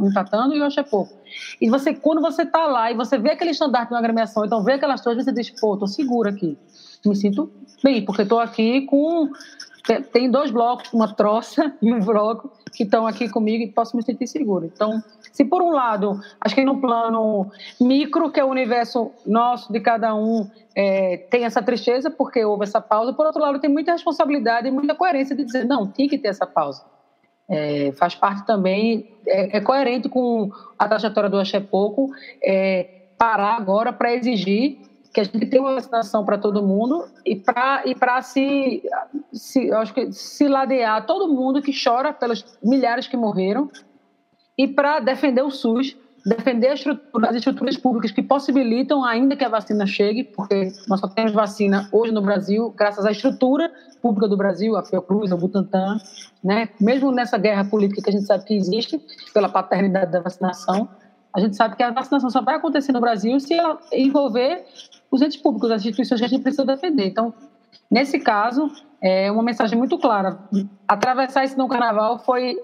empatando, 0.00 0.54
e 0.54 0.58
eu 0.60 0.66
achei 0.66 0.84
pouco. 0.84 1.12
E 1.60 1.68
você, 1.68 1.92
quando 1.92 2.20
você 2.20 2.42
está 2.42 2.64
lá 2.68 2.92
e 2.92 2.94
você 2.94 3.18
vê 3.18 3.32
aquele 3.32 3.50
estandarte 3.50 3.88
de 3.88 3.94
uma 3.94 3.98
agremiação, 3.98 4.44
então 4.44 4.62
vê 4.62 4.74
aquelas 4.74 5.00
coisas, 5.00 5.24
você 5.24 5.32
diz, 5.32 5.50
pô, 5.50 5.76
tô 5.76 5.88
segura 5.88 6.30
aqui. 6.30 6.56
Me 7.04 7.16
sinto 7.16 7.50
bem, 7.82 8.04
porque 8.04 8.22
estou 8.22 8.38
aqui 8.38 8.82
com 8.82 9.28
tem 10.12 10.30
dois 10.30 10.50
blocos, 10.50 10.92
uma 10.92 11.14
troça 11.14 11.74
e 11.80 11.92
um 11.92 12.00
bloco, 12.00 12.50
que 12.72 12.82
estão 12.82 13.06
aqui 13.06 13.28
comigo 13.28 13.64
e 13.64 13.68
posso 13.68 13.96
me 13.96 14.02
sentir 14.02 14.26
seguro. 14.26 14.66
Então, 14.66 15.02
se 15.32 15.44
por 15.44 15.62
um 15.62 15.70
lado, 15.70 16.20
acho 16.40 16.54
que 16.54 16.64
no 16.64 16.80
plano 16.80 17.50
micro, 17.80 18.30
que 18.30 18.40
é 18.40 18.44
o 18.44 18.48
universo 18.48 19.12
nosso, 19.24 19.72
de 19.72 19.80
cada 19.80 20.14
um, 20.14 20.48
é, 20.74 21.16
tem 21.30 21.44
essa 21.44 21.62
tristeza 21.62 22.10
porque 22.10 22.44
houve 22.44 22.64
essa 22.64 22.80
pausa, 22.80 23.12
por 23.12 23.26
outro 23.26 23.40
lado, 23.40 23.58
tem 23.58 23.70
muita 23.70 23.92
responsabilidade 23.92 24.68
e 24.68 24.70
muita 24.70 24.94
coerência 24.94 25.34
de 25.34 25.44
dizer, 25.44 25.64
não, 25.64 25.86
tinha 25.86 26.08
que 26.08 26.18
ter 26.18 26.28
essa 26.28 26.46
pausa. 26.46 26.84
É, 27.48 27.92
faz 27.92 28.14
parte 28.14 28.44
também, 28.44 29.14
é, 29.26 29.56
é, 29.56 29.60
coerente 29.60 30.08
com 30.08 30.50
a 30.78 30.88
trajetória 30.88 31.30
do 31.30 31.38
Axé 31.38 31.60
Pouco, 31.60 32.10
é, 32.42 32.88
parar 33.16 33.56
agora 33.56 33.92
para 33.92 34.12
exigir 34.12 34.80
que 35.16 35.20
a 35.20 35.24
gente 35.24 35.46
tenha 35.46 35.62
uma 35.62 35.74
vacinação 35.74 36.26
para 36.26 36.36
todo 36.36 36.62
mundo 36.62 37.06
e 37.24 37.36
para 37.36 37.82
e 37.86 37.94
para 37.94 38.20
se, 38.20 38.82
se 39.32 39.72
acho 39.72 39.94
que 39.94 40.12
se 40.12 40.46
ladear 40.46 41.06
todo 41.06 41.32
mundo 41.32 41.62
que 41.62 41.72
chora 41.72 42.12
pelos 42.12 42.44
milhares 42.62 43.08
que 43.08 43.16
morreram 43.16 43.70
e 44.58 44.68
para 44.68 45.00
defender 45.00 45.40
o 45.40 45.50
SUS, 45.50 45.96
defender 46.26 46.74
estrutura, 46.74 47.30
as 47.30 47.36
estruturas 47.36 47.78
públicas 47.78 48.10
que 48.10 48.22
possibilitam 48.22 49.02
ainda 49.02 49.34
que 49.34 49.44
a 49.44 49.48
vacina 49.48 49.86
chegue, 49.86 50.22
porque 50.22 50.70
nós 50.86 51.00
só 51.00 51.08
temos 51.08 51.32
vacina 51.32 51.88
hoje 51.90 52.12
no 52.12 52.20
Brasil 52.20 52.74
graças 52.76 53.06
à 53.06 53.10
estrutura 53.10 53.72
pública 54.02 54.28
do 54.28 54.36
Brasil, 54.36 54.76
a 54.76 54.84
Fiocruz, 54.84 55.32
a 55.32 55.36
Butantan, 55.36 55.96
né? 56.44 56.68
Mesmo 56.78 57.10
nessa 57.10 57.38
guerra 57.38 57.64
política 57.64 58.02
que 58.02 58.10
a 58.10 58.12
gente 58.12 58.26
sabe 58.26 58.44
que 58.44 58.54
existe 58.54 59.00
pela 59.32 59.48
paternidade 59.48 60.12
da 60.12 60.20
vacinação, 60.20 60.90
a 61.36 61.40
gente 61.40 61.54
sabe 61.54 61.76
que 61.76 61.82
a 61.82 61.90
vacinação 61.90 62.30
só 62.30 62.40
vai 62.40 62.54
acontecer 62.56 62.92
no 62.92 63.00
Brasil 63.00 63.38
se 63.38 63.52
ela 63.52 63.78
envolver 63.92 64.64
os 65.10 65.22
entes 65.22 65.36
públicos, 65.36 65.70
as 65.70 65.82
instituições 65.82 66.20
que 66.20 66.26
a 66.26 66.28
gente 66.28 66.42
precisa 66.42 66.64
defender. 66.64 67.06
Então, 67.06 67.32
nesse 67.90 68.18
caso, 68.18 68.70
é 69.00 69.30
uma 69.30 69.42
mensagem 69.42 69.78
muito 69.78 69.98
clara. 69.98 70.38
Atravessar 70.86 71.44
esse 71.44 71.56
não 71.56 71.68
carnaval 71.68 72.18
foi 72.18 72.56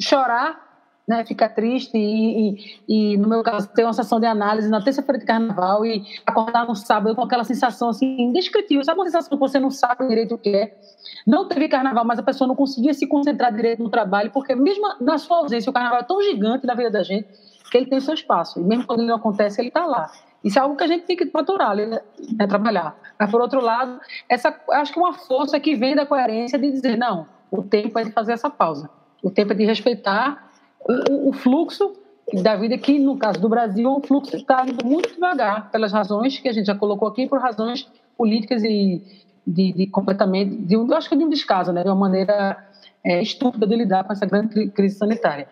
chorar, 0.00 0.62
né, 1.06 1.24
ficar 1.24 1.50
triste 1.50 1.96
e, 1.96 2.56
e, 2.88 3.12
e, 3.12 3.16
no 3.18 3.28
meu 3.28 3.42
caso, 3.42 3.68
ter 3.68 3.84
uma 3.84 3.92
sessão 3.92 4.18
de 4.18 4.26
análise 4.26 4.70
na 4.70 4.82
terça-feira 4.82 5.18
de 5.18 5.26
carnaval 5.26 5.84
e 5.84 6.02
acordar 6.24 6.66
no 6.66 6.74
sábado 6.74 7.14
com 7.14 7.22
aquela 7.22 7.44
sensação 7.44 7.90
assim, 7.90 8.22
indescritível. 8.22 8.82
Sabe 8.84 8.98
uma 8.98 9.04
sensação 9.04 9.30
que 9.30 9.36
você 9.36 9.60
não 9.60 9.70
sabe 9.70 10.08
direito 10.08 10.34
o 10.34 10.38
que 10.38 10.48
é? 10.48 10.78
Não 11.26 11.46
teve 11.46 11.68
carnaval, 11.68 12.04
mas 12.04 12.18
a 12.18 12.22
pessoa 12.22 12.48
não 12.48 12.56
conseguia 12.56 12.94
se 12.94 13.06
concentrar 13.06 13.52
direito 13.52 13.82
no 13.82 13.90
trabalho, 13.90 14.30
porque 14.30 14.54
mesmo 14.54 14.86
na 15.00 15.18
sua 15.18 15.38
ausência, 15.38 15.68
o 15.68 15.72
carnaval 15.72 16.00
é 16.00 16.04
tão 16.04 16.22
gigante 16.22 16.66
na 16.66 16.74
vida 16.74 16.90
da 16.90 17.02
gente 17.02 17.28
que 17.70 17.76
ele 17.76 17.86
tem 17.86 18.00
seu 18.00 18.14
espaço. 18.14 18.60
E 18.60 18.62
mesmo 18.62 18.86
quando 18.86 19.00
ele 19.00 19.08
não 19.08 19.16
acontece, 19.16 19.60
ele 19.60 19.68
está 19.68 19.84
lá. 19.84 20.10
Isso 20.44 20.58
é 20.58 20.62
algo 20.62 20.76
que 20.76 20.84
a 20.84 20.86
gente 20.86 21.06
tem 21.06 21.16
que 21.16 21.30
maturar, 21.32 21.74
né, 21.74 22.00
né, 22.36 22.46
trabalhar. 22.46 22.94
Mas, 23.18 23.30
por 23.30 23.40
outro 23.40 23.60
lado, 23.60 23.98
essa, 24.28 24.54
acho 24.72 24.92
que 24.92 24.98
uma 24.98 25.14
força 25.14 25.58
que 25.58 25.74
vem 25.74 25.96
da 25.96 26.04
coerência 26.04 26.58
de 26.58 26.70
dizer, 26.70 26.98
não, 26.98 27.26
o 27.50 27.62
tempo 27.62 27.98
é 27.98 28.04
de 28.04 28.12
fazer 28.12 28.32
essa 28.32 28.50
pausa. 28.50 28.90
O 29.22 29.30
tempo 29.30 29.52
é 29.52 29.56
de 29.56 29.64
respeitar 29.64 30.50
o, 30.80 31.30
o 31.30 31.32
fluxo 31.32 31.94
da 32.42 32.56
vida, 32.56 32.76
que 32.76 32.98
no 32.98 33.16
caso 33.16 33.40
do 33.40 33.48
Brasil 33.48 33.90
um 33.90 34.02
fluxo 34.02 34.36
está 34.36 34.64
indo 34.66 34.84
muito 34.84 35.14
devagar, 35.14 35.70
pelas 35.70 35.92
razões 35.92 36.38
que 36.38 36.48
a 36.48 36.52
gente 36.52 36.66
já 36.66 36.74
colocou 36.74 37.08
aqui, 37.08 37.26
por 37.26 37.40
razões 37.40 37.88
políticas 38.16 38.62
e 38.62 39.02
de, 39.46 39.72
de 39.72 39.86
completamente, 39.86 40.56
de, 40.56 40.74
eu 40.74 40.94
acho 40.94 41.08
que 41.08 41.16
de 41.16 41.24
um 41.24 41.28
descaso, 41.28 41.72
né, 41.72 41.82
de 41.82 41.88
uma 41.88 41.94
maneira 41.94 42.56
é, 43.04 43.22
estúpida 43.22 43.66
de 43.66 43.76
lidar 43.76 44.04
com 44.04 44.12
essa 44.12 44.26
grande 44.26 44.68
crise 44.68 44.96
sanitária. 44.96 45.48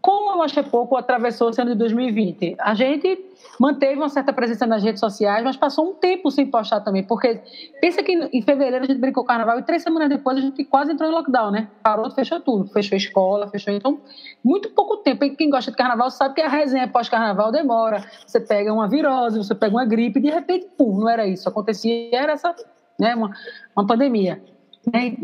Como 0.00 0.38
o 0.38 0.42
Achei 0.42 0.62
Pouco 0.62 0.96
atravessou 0.96 1.50
esse 1.50 1.60
ano 1.60 1.72
de 1.72 1.78
2020? 1.78 2.56
A 2.60 2.72
gente 2.72 3.18
manteve 3.58 3.96
uma 3.96 4.08
certa 4.08 4.32
presença 4.32 4.64
nas 4.64 4.82
redes 4.82 5.00
sociais, 5.00 5.42
mas 5.42 5.56
passou 5.56 5.90
um 5.90 5.94
tempo 5.94 6.30
sem 6.30 6.46
postar 6.46 6.80
também, 6.80 7.02
porque 7.02 7.40
pensa 7.80 8.00
que 8.02 8.12
em 8.12 8.40
fevereiro 8.42 8.84
a 8.84 8.86
gente 8.86 9.00
brincou 9.00 9.24
o 9.24 9.26
carnaval 9.26 9.58
e 9.58 9.62
três 9.62 9.82
semanas 9.82 10.08
depois 10.08 10.38
a 10.38 10.40
gente 10.40 10.64
quase 10.64 10.92
entrou 10.92 11.10
em 11.10 11.12
lockdown, 11.12 11.50
né? 11.50 11.68
Parou, 11.82 12.08
fechou 12.12 12.40
tudo, 12.40 12.68
fechou 12.68 12.96
escola, 12.96 13.48
fechou. 13.48 13.74
Então, 13.74 14.00
muito 14.44 14.70
pouco 14.70 14.98
tempo. 14.98 15.24
E 15.24 15.34
quem 15.34 15.50
gosta 15.50 15.72
de 15.72 15.76
carnaval 15.76 16.10
sabe 16.10 16.36
que 16.36 16.42
a 16.42 16.48
resenha 16.48 16.86
pós-carnaval 16.86 17.50
demora. 17.50 18.04
Você 18.24 18.38
pega 18.38 18.72
uma 18.72 18.88
virose, 18.88 19.36
você 19.36 19.54
pega 19.54 19.74
uma 19.74 19.84
gripe, 19.84 20.20
de 20.20 20.30
repente, 20.30 20.68
pum, 20.78 20.96
não 21.00 21.08
era 21.08 21.26
isso. 21.26 21.48
Acontecia, 21.48 22.10
era 22.12 22.34
essa, 22.34 22.54
né, 22.98 23.16
uma, 23.16 23.34
uma 23.76 23.84
pandemia. 23.84 24.40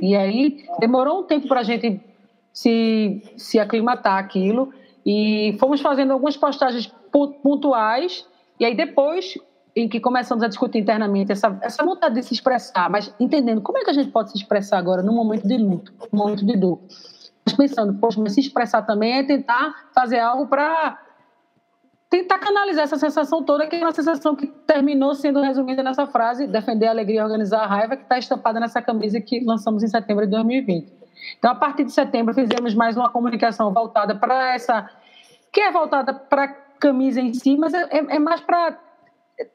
E 0.03 0.17
aí 0.17 0.65
demorou 0.81 1.21
um 1.21 1.23
tempo 1.23 1.47
para 1.47 1.61
a 1.61 1.63
gente 1.63 2.01
se, 2.55 3.21
se 3.37 3.59
aclimatar 3.59 4.17
aquilo. 4.17 4.73
E 5.05 5.55
fomos 5.59 5.83
fazendo 5.83 6.13
algumas 6.13 6.37
postagens 6.37 6.91
pontuais, 7.43 8.27
e 8.59 8.65
aí 8.65 8.75
depois 8.75 9.35
em 9.77 9.89
que 9.89 10.01
começamos 10.01 10.43
a 10.45 10.49
discutir 10.49 10.79
internamente 10.79 11.33
essa, 11.33 11.59
essa 11.61 11.85
vontade 11.85 12.15
de 12.15 12.23
se 12.23 12.33
expressar, 12.33 12.89
mas 12.89 13.13
entendendo 13.19 13.61
como 13.61 13.77
é 13.79 13.85
que 13.85 13.91
a 13.91 13.93
gente 13.93 14.11
pode 14.11 14.31
se 14.31 14.39
expressar 14.39 14.79
agora 14.79 15.03
num 15.03 15.13
momento 15.13 15.47
de 15.47 15.57
luto, 15.57 15.93
num 16.13 16.19
momento 16.19 16.47
de 16.47 16.57
dor. 16.57 16.79
pensando, 17.57 17.93
poxa, 17.95 18.21
mas 18.21 18.33
se 18.33 18.41
expressar 18.41 18.83
também 18.83 19.19
é 19.19 19.25
tentar 19.25 19.91
fazer 19.93 20.21
algo 20.21 20.47
para 20.47 20.99
tentar 22.09 22.39
canalizar 22.39 22.85
essa 22.85 22.97
sensação 22.97 23.43
toda, 23.43 23.67
que 23.67 23.75
é 23.75 23.81
uma 23.81 23.91
sensação 23.91 24.37
que 24.37 24.47
terminou 24.47 25.13
sendo 25.15 25.41
resumida 25.41 25.83
nessa 25.83 26.07
frase, 26.07 26.47
defender 26.47 26.87
a 26.87 26.91
alegria 26.91 27.21
e 27.21 27.23
organizar 27.23 27.65
a 27.65 27.67
raiva, 27.67 27.97
que 27.97 28.05
está 28.05 28.17
estampada 28.17 28.61
nessa 28.61 28.81
camisa 28.81 29.21
que 29.21 29.45
lançamos 29.45 29.83
em 29.83 29.89
setembro 29.89 30.25
de 30.25 30.31
2020. 30.31 31.04
Então, 31.39 31.51
a 31.51 31.55
partir 31.55 31.85
de 31.85 31.93
setembro, 31.93 32.35
fizemos 32.35 32.75
mais 32.75 32.97
uma 32.97 33.11
comunicação 33.11 33.73
voltada 33.73 34.15
para 34.15 34.55
essa, 34.55 34.89
que 35.53 35.61
é 35.61 35.71
voltada 35.71 36.13
para 36.13 36.45
a 36.45 36.49
camisa 36.49 37.21
em 37.21 37.33
si, 37.33 37.57
mas 37.57 37.73
é, 37.73 37.83
é, 37.91 38.17
é 38.17 38.19
mais 38.19 38.41
para 38.41 38.79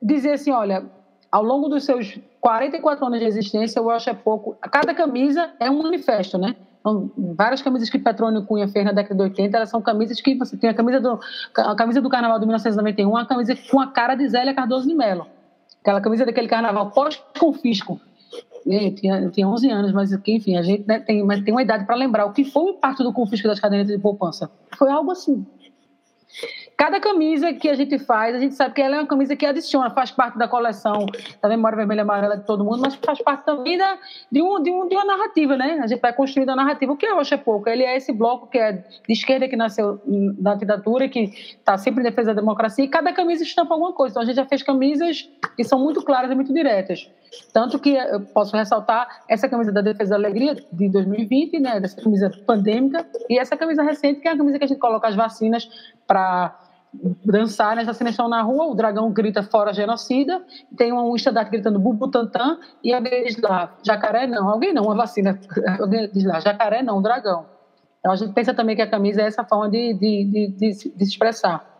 dizer 0.01 0.33
assim, 0.33 0.51
olha, 0.51 0.85
ao 1.31 1.43
longo 1.43 1.69
dos 1.69 1.85
seus 1.85 2.19
44 2.41 3.05
anos 3.05 3.19
de 3.19 3.25
existência, 3.25 3.79
eu 3.79 3.89
acho 3.89 4.09
é 4.09 4.13
pouco. 4.13 4.55
Cada 4.71 4.93
camisa 4.93 5.51
é 5.59 5.69
um 5.69 5.83
manifesto, 5.83 6.37
né? 6.37 6.55
Então, 6.79 7.11
várias 7.37 7.61
camisas 7.61 7.89
que 7.89 7.99
Petrônio 7.99 8.45
Cunha 8.45 8.67
fez 8.67 8.85
na 8.85 8.93
década 8.93 9.15
de 9.15 9.21
80, 9.23 9.57
elas 9.57 9.69
são 9.69 9.81
camisas 9.81 10.21
que 10.21 10.35
você 10.35 10.55
tem 10.55 10.69
a 10.69 10.73
camisa 10.73 10.99
do, 10.99 11.19
a 11.57 11.75
camisa 11.75 12.01
do 12.01 12.09
Carnaval 12.09 12.39
de 12.39 12.45
1991, 12.45 13.17
a 13.17 13.25
camisa 13.25 13.55
com 13.69 13.79
a 13.81 13.87
cara 13.87 14.15
de 14.15 14.27
Zélia 14.29 14.53
Cardoso 14.53 14.87
de 14.87 14.95
Mello. 14.95 15.27
Aquela 15.81 16.01
camisa 16.01 16.25
daquele 16.25 16.47
Carnaval 16.47 16.91
pós-confisco. 16.91 17.99
Eu 18.65 18.95
tinha, 18.95 19.19
eu 19.19 19.31
tinha 19.31 19.47
11 19.47 19.69
anos, 19.69 19.93
mas 19.93 20.11
enfim, 20.11 20.57
a 20.57 20.61
gente 20.61 20.85
né, 20.87 20.99
tem, 20.99 21.23
mas 21.23 21.41
tem 21.41 21.53
uma 21.53 21.61
idade 21.61 21.85
para 21.85 21.95
lembrar 21.95 22.25
o 22.25 22.33
que 22.33 22.43
foi 22.43 22.63
o 22.63 22.69
impacto 22.69 23.03
do 23.03 23.13
confisco 23.13 23.47
das 23.47 23.59
cadernetas 23.59 23.95
de 23.95 24.01
poupança. 24.01 24.49
Foi 24.77 24.89
algo 24.91 25.11
assim, 25.11 25.45
Cada 26.77 26.97
camisa 27.01 27.51
que 27.51 27.67
a 27.67 27.73
gente 27.73 27.99
faz, 27.99 28.33
a 28.33 28.39
gente 28.39 28.55
sabe 28.55 28.73
que 28.73 28.81
ela 28.81 28.95
é 28.95 28.99
uma 28.99 29.05
camisa 29.05 29.35
que 29.35 29.45
adiciona, 29.45 29.89
faz 29.89 30.11
parte 30.11 30.37
da 30.37 30.47
coleção 30.47 31.07
da 31.41 31.49
memória 31.49 31.75
vermelha 31.75 31.99
e 31.99 32.01
amarela 32.03 32.37
de 32.37 32.45
todo 32.45 32.63
mundo, 32.63 32.79
mas 32.79 32.95
faz 32.95 33.21
parte 33.21 33.43
também 33.43 33.77
da, 33.77 33.97
de, 34.31 34.41
um, 34.41 34.63
de, 34.63 34.71
um, 34.71 34.87
de 34.87 34.95
uma 34.95 35.03
narrativa, 35.03 35.57
né? 35.57 35.79
A 35.83 35.87
gente 35.87 35.99
vai 35.99 36.13
construindo 36.13 36.51
a 36.51 36.55
narrativa. 36.55 36.93
O 36.93 36.95
que 36.95 37.05
é 37.05 37.13
o 37.13 37.19
Pouco? 37.43 37.67
Ele 37.67 37.83
é 37.83 37.97
esse 37.97 38.13
bloco 38.13 38.47
que 38.47 38.57
é 38.57 38.71
de 38.71 39.11
esquerda 39.13 39.49
que 39.49 39.57
nasceu 39.57 39.99
na 40.05 40.55
ditadura, 40.55 41.09
que 41.09 41.23
está 41.23 41.77
sempre 41.77 41.99
em 41.99 42.03
defesa 42.03 42.33
da 42.33 42.39
democracia, 42.39 42.85
e 42.85 42.87
cada 42.87 43.11
camisa 43.11 43.43
estampa 43.43 43.73
alguma 43.73 43.91
coisa. 43.91 44.13
Então 44.13 44.23
a 44.23 44.25
gente 44.25 44.37
já 44.37 44.45
fez 44.45 44.63
camisas 44.63 45.29
que 45.57 45.65
são 45.65 45.79
muito 45.79 46.01
claras 46.01 46.31
e 46.31 46.35
muito 46.35 46.53
diretas. 46.53 47.09
Tanto 47.53 47.79
que 47.79 47.95
eu 47.95 48.21
posso 48.21 48.55
ressaltar 48.55 49.23
essa 49.27 49.47
camisa 49.47 49.71
da 49.71 49.81
Defesa 49.81 50.11
da 50.11 50.15
Alegria 50.15 50.55
de 50.71 50.89
2020, 50.89 51.59
né? 51.59 51.79
Dessa 51.79 52.01
camisa 52.01 52.31
pandêmica, 52.45 53.05
e 53.29 53.37
essa 53.37 53.55
camisa 53.55 53.83
recente, 53.83 54.21
que 54.21 54.27
é 54.27 54.31
a 54.31 54.37
camisa 54.37 54.57
que 54.57 54.65
a 54.65 54.67
gente 54.67 54.79
coloca 54.79 55.07
as 55.07 55.15
vacinas 55.15 55.69
para 56.07 56.57
dançar 57.23 57.75
nessa 57.75 57.93
seleção 57.93 58.27
na 58.27 58.41
rua, 58.41 58.65
o 58.65 58.75
dragão 58.75 59.11
grita 59.11 59.43
fora 59.43 59.71
genocida, 59.73 60.43
tem 60.75 60.91
um 60.91 61.15
estandarte 61.15 61.51
gritando 61.51 61.79
Bubutantan, 61.79 62.57
e 62.83 62.91
alguém 62.93 63.25
diz 63.25 63.37
lá, 63.37 63.75
jacaré 63.83 64.25
não, 64.25 64.49
alguém 64.49 64.73
não, 64.73 64.83
uma 64.83 64.95
vacina, 64.95 65.39
alguém 65.79 66.09
diz 66.11 66.23
lá, 66.25 66.39
jacaré 66.39 66.81
não, 66.81 67.01
dragão. 67.01 67.45
Então 67.99 68.11
a 68.11 68.15
gente 68.15 68.33
pensa 68.33 68.53
também 68.53 68.75
que 68.75 68.81
a 68.81 68.89
camisa 68.89 69.21
é 69.21 69.25
essa 69.25 69.43
forma 69.43 69.69
de, 69.69 69.93
de, 69.93 70.25
de, 70.25 70.47
de, 70.57 70.73
se 70.73 70.93
expressar. 70.99 71.78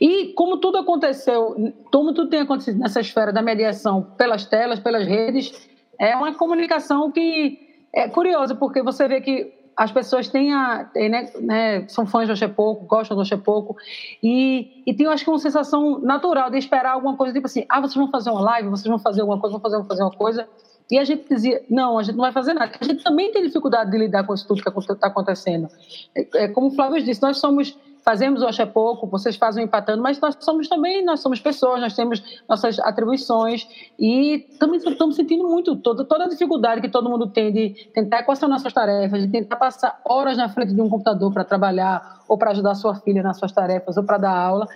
E 0.00 0.32
como 0.34 0.58
tudo 0.58 0.78
aconteceu, 0.78 1.74
como 1.92 2.12
tudo 2.12 2.30
tem 2.30 2.40
acontecido 2.40 2.78
nessa 2.78 3.00
esfera 3.00 3.32
da 3.32 3.42
mediação 3.42 4.02
pelas 4.16 4.44
telas, 4.44 4.80
pelas 4.80 5.06
redes, 5.06 5.68
é 5.98 6.16
uma 6.16 6.34
comunicação 6.34 7.10
que 7.10 7.58
é 7.94 8.08
curiosa, 8.08 8.54
porque 8.54 8.82
você 8.82 9.06
vê 9.06 9.20
que 9.20 9.52
as 9.76 9.90
pessoas 9.90 10.28
têm 10.28 10.52
a, 10.52 10.90
né, 10.94 11.32
né, 11.40 11.88
são 11.88 12.06
fãs 12.06 12.26
do 12.26 12.32
Oxepoco, 12.32 12.84
gostam 12.86 13.16
do 13.16 13.22
Oxepoco, 13.22 13.76
e, 14.22 14.82
e 14.86 14.94
tem, 14.94 15.06
acho 15.06 15.24
que, 15.24 15.30
uma 15.30 15.38
sensação 15.38 15.98
natural 16.00 16.50
de 16.50 16.58
esperar 16.58 16.92
alguma 16.92 17.16
coisa, 17.16 17.32
tipo 17.32 17.46
assim, 17.46 17.64
ah, 17.68 17.80
vocês 17.80 17.94
vão 17.94 18.10
fazer 18.10 18.30
uma 18.30 18.40
live, 18.40 18.68
vocês 18.68 18.88
vão 18.88 18.98
fazer 18.98 19.22
alguma 19.22 19.40
coisa, 19.40 19.52
vão 19.52 19.60
fazer, 19.60 19.76
vão 19.78 19.86
fazer 19.86 20.02
uma 20.02 20.10
coisa, 20.10 20.48
e 20.90 20.98
a 20.98 21.04
gente 21.04 21.26
dizia, 21.28 21.62
não, 21.70 21.98
a 21.98 22.02
gente 22.02 22.16
não 22.16 22.22
vai 22.22 22.32
fazer 22.32 22.52
nada, 22.52 22.72
a 22.78 22.84
gente 22.84 23.02
também 23.02 23.32
tem 23.32 23.42
dificuldade 23.42 23.90
de 23.90 23.96
lidar 23.96 24.24
com 24.24 24.34
isso 24.34 24.46
tudo 24.46 24.62
que 24.62 24.68
está 24.68 25.06
acontecendo. 25.06 25.68
É, 26.14 26.44
é, 26.44 26.48
como 26.48 26.66
o 26.66 26.70
Flávio 26.70 27.02
disse, 27.02 27.22
nós 27.22 27.38
somos 27.38 27.78
fazemos 28.04 28.42
o 28.42 28.46
Oxe 28.46 28.64
Pouco, 28.66 29.06
vocês 29.06 29.36
fazem 29.36 29.64
o 29.64 29.66
Empatando, 29.66 30.02
mas 30.02 30.20
nós 30.20 30.36
somos 30.40 30.68
também, 30.68 31.04
nós 31.04 31.20
somos 31.20 31.40
pessoas, 31.40 31.80
nós 31.80 31.94
temos 31.94 32.22
nossas 32.48 32.78
atribuições 32.80 33.66
e 33.98 34.40
também 34.58 34.78
estamos 34.78 35.16
sentindo 35.16 35.48
muito 35.48 35.76
toda, 35.76 36.04
toda 36.04 36.24
a 36.24 36.28
dificuldade 36.28 36.80
que 36.80 36.88
todo 36.88 37.08
mundo 37.08 37.28
tem 37.28 37.52
de 37.52 37.70
tentar 37.94 38.20
equacionar 38.20 38.58
suas 38.58 38.72
tarefas, 38.72 39.22
de 39.22 39.28
tentar 39.28 39.56
passar 39.56 40.00
horas 40.04 40.36
na 40.36 40.48
frente 40.48 40.74
de 40.74 40.80
um 40.80 40.88
computador 40.88 41.32
para 41.32 41.44
trabalhar 41.44 42.20
ou 42.28 42.36
para 42.36 42.50
ajudar 42.50 42.74
sua 42.74 42.96
filha 42.96 43.22
nas 43.22 43.38
suas 43.38 43.52
tarefas 43.52 43.96
ou 43.96 44.04
para 44.04 44.18
dar 44.18 44.36
aula. 44.36 44.66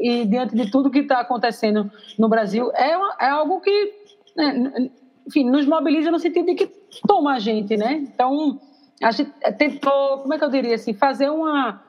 E 0.00 0.24
diante 0.26 0.54
de 0.56 0.70
tudo 0.70 0.90
que 0.90 0.98
está 0.98 1.20
acontecendo 1.20 1.90
no 2.18 2.28
Brasil, 2.28 2.70
é, 2.74 2.96
uma, 2.96 3.14
é 3.20 3.28
algo 3.28 3.60
que, 3.60 3.92
né, 4.36 4.90
enfim, 5.26 5.48
nos 5.48 5.64
mobiliza 5.66 6.10
no 6.10 6.18
sentido 6.18 6.46
de 6.46 6.54
que 6.54 6.66
toma 7.06 7.34
a 7.34 7.38
gente, 7.38 7.76
né? 7.76 7.92
Então, 7.92 8.60
a 9.00 9.12
gente 9.12 9.30
tentou, 9.56 10.18
como 10.18 10.34
é 10.34 10.38
que 10.38 10.44
eu 10.44 10.50
diria 10.50 10.74
assim, 10.74 10.92
fazer 10.92 11.30
uma 11.30 11.85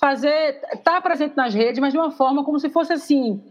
fazer, 0.00 0.60
tá 0.82 1.00
presente 1.00 1.36
nas 1.36 1.54
redes, 1.54 1.80
mas 1.80 1.92
de 1.92 1.98
uma 1.98 2.10
forma 2.10 2.44
como 2.44 2.58
se 2.58 2.68
fosse 2.68 2.92
assim, 2.92 3.42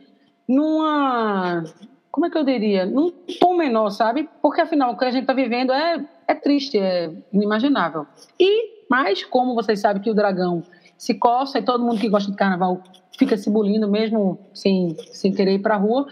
numa, 0.47 1.63
como 2.11 2.25
é 2.25 2.29
que 2.29 2.37
eu 2.37 2.43
diria, 2.43 2.85
num 2.85 3.11
tom 3.39 3.55
menor, 3.55 3.89
sabe? 3.89 4.29
Porque 4.41 4.61
afinal 4.61 4.93
o 4.93 4.97
que 4.97 5.05
a 5.05 5.11
gente 5.11 5.23
está 5.23 5.33
vivendo 5.33 5.71
é, 5.71 6.05
é 6.27 6.35
triste, 6.35 6.77
é 6.77 7.11
inimaginável. 7.31 8.05
E, 8.39 8.85
mas 8.89 9.23
como 9.23 9.55
vocês 9.55 9.79
sabem 9.79 10.01
que 10.01 10.09
o 10.09 10.13
dragão 10.13 10.63
se 10.97 11.13
coça 11.15 11.59
e 11.59 11.63
todo 11.63 11.83
mundo 11.83 11.99
que 11.99 12.09
gosta 12.09 12.31
de 12.31 12.37
carnaval 12.37 12.81
fica 13.17 13.37
se 13.37 13.49
bulindo 13.49 13.89
mesmo 13.89 14.39
sem, 14.53 14.95
sem 15.11 15.31
querer 15.31 15.55
ir 15.55 15.59
para 15.59 15.75
a 15.75 15.77
rua, 15.77 16.07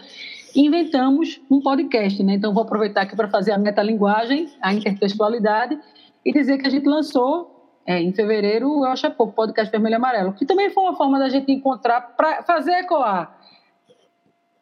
inventamos 0.54 1.40
um 1.50 1.60
podcast, 1.60 2.22
né? 2.22 2.34
Então 2.34 2.52
vou 2.52 2.62
aproveitar 2.62 3.02
aqui 3.02 3.16
para 3.16 3.28
fazer 3.28 3.52
a 3.52 3.58
metalinguagem, 3.58 4.50
a 4.60 4.72
intertextualidade 4.74 5.78
e 6.24 6.32
dizer 6.32 6.58
que 6.58 6.66
a 6.66 6.70
gente 6.70 6.86
lançou 6.86 7.61
é, 7.86 8.00
em 8.00 8.12
fevereiro, 8.12 8.66
eu 8.66 8.84
acho 8.86 9.06
é 9.06 9.10
pouco, 9.10 9.32
podcast 9.32 9.70
Vermelho 9.70 9.94
e 9.94 9.96
Amarelo, 9.96 10.32
que 10.32 10.46
também 10.46 10.70
foi 10.70 10.82
uma 10.84 10.96
forma 10.96 11.18
da 11.18 11.28
gente 11.28 11.50
encontrar 11.50 12.00
para 12.16 12.42
fazer 12.42 12.72
ecoar 12.72 13.36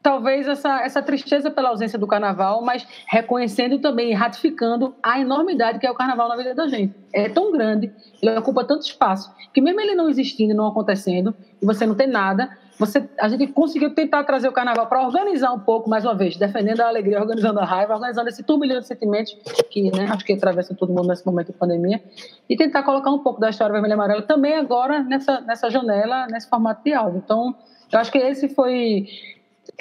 talvez 0.03 0.49
essa, 0.49 0.83
essa 0.83 1.03
tristeza 1.03 1.51
pela 1.51 1.69
ausência 1.69 1.99
do 1.99 2.07
carnaval, 2.07 2.63
mas 2.63 2.87
reconhecendo 3.07 3.79
também 3.79 4.11
e 4.11 4.15
ratificando 4.15 4.95
a 5.03 5.21
enormidade 5.21 5.79
que 5.79 5.87
é 5.87 5.91
o 5.91 5.95
carnaval 5.95 6.29
na 6.29 6.37
vida 6.37 6.55
da 6.55 6.69
gente. 6.69 6.95
É 7.13 7.29
tão 7.29 7.53
grande, 7.53 7.93
ele 8.23 8.39
ocupa 8.39 8.65
tanto 8.65 8.87
espaço, 8.87 9.33
que 9.53 9.61
mesmo 9.61 9.81
ele 9.81 9.95
não 9.95 10.09
existindo, 10.09 10.55
não 10.55 10.67
acontecendo, 10.67 11.35
e 11.61 11.67
você 11.67 11.85
não 11.85 11.95
tem 11.95 12.07
nada, 12.07 12.57
você, 12.81 13.07
a 13.21 13.29
gente 13.29 13.49
conseguiu 13.49 13.95
tentar 13.95 14.25
trazer 14.25 14.49
o 14.49 14.53
carnaval 14.53 14.87
para 14.87 15.07
organizar 15.07 15.53
um 15.53 15.61
pouco, 15.61 15.91
mais 15.91 16.03
uma 16.03 16.15
vez, 16.15 16.39
defendendo 16.39 16.81
a 16.81 16.89
alegria, 16.89 17.21
organizando 17.21 17.61
a 17.61 17.65
raiva, 17.65 17.93
organizando 17.93 18.31
esse 18.31 18.43
turbilhão 18.43 18.81
de 18.81 18.87
sentimentos 18.87 19.37
que 19.71 19.95
né, 19.95 20.07
acho 20.11 20.25
que 20.25 20.33
atravessa 20.33 20.75
todo 20.75 20.91
mundo 20.91 21.07
nesse 21.07 21.25
momento 21.27 21.49
de 21.49 21.53
pandemia, 21.53 22.03
e 22.49 22.57
tentar 22.57 22.83
colocar 22.83 23.11
um 23.11 23.19
pouco 23.19 23.39
da 23.39 23.51
história 23.51 23.71
vermelha 23.71 23.93
e 23.93 23.95
amarela 23.95 24.23
também 24.23 24.55
agora 24.55 25.03
nessa, 25.03 25.43
nessa 25.43 25.69
janela, 25.69 26.27
nesse 26.29 26.49
formato 26.49 26.83
de 26.83 26.95
áudio. 26.95 27.23
Então, 27.23 27.55
eu 27.93 27.99
acho 27.99 28.11
que 28.11 28.17
esse 28.17 28.49
foi 28.49 29.07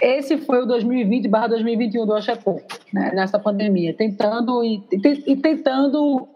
esse 0.01 0.37
foi 0.37 0.61
o 0.61 0.67
2020/2021 0.67 2.05
do 2.05 2.13
Oxapô, 2.13 2.61
né, 2.93 3.11
nessa 3.13 3.39
pandemia, 3.39 3.93
tentando 3.93 4.61
e, 4.61 4.83
e 4.91 5.37
tentando, 5.37 6.27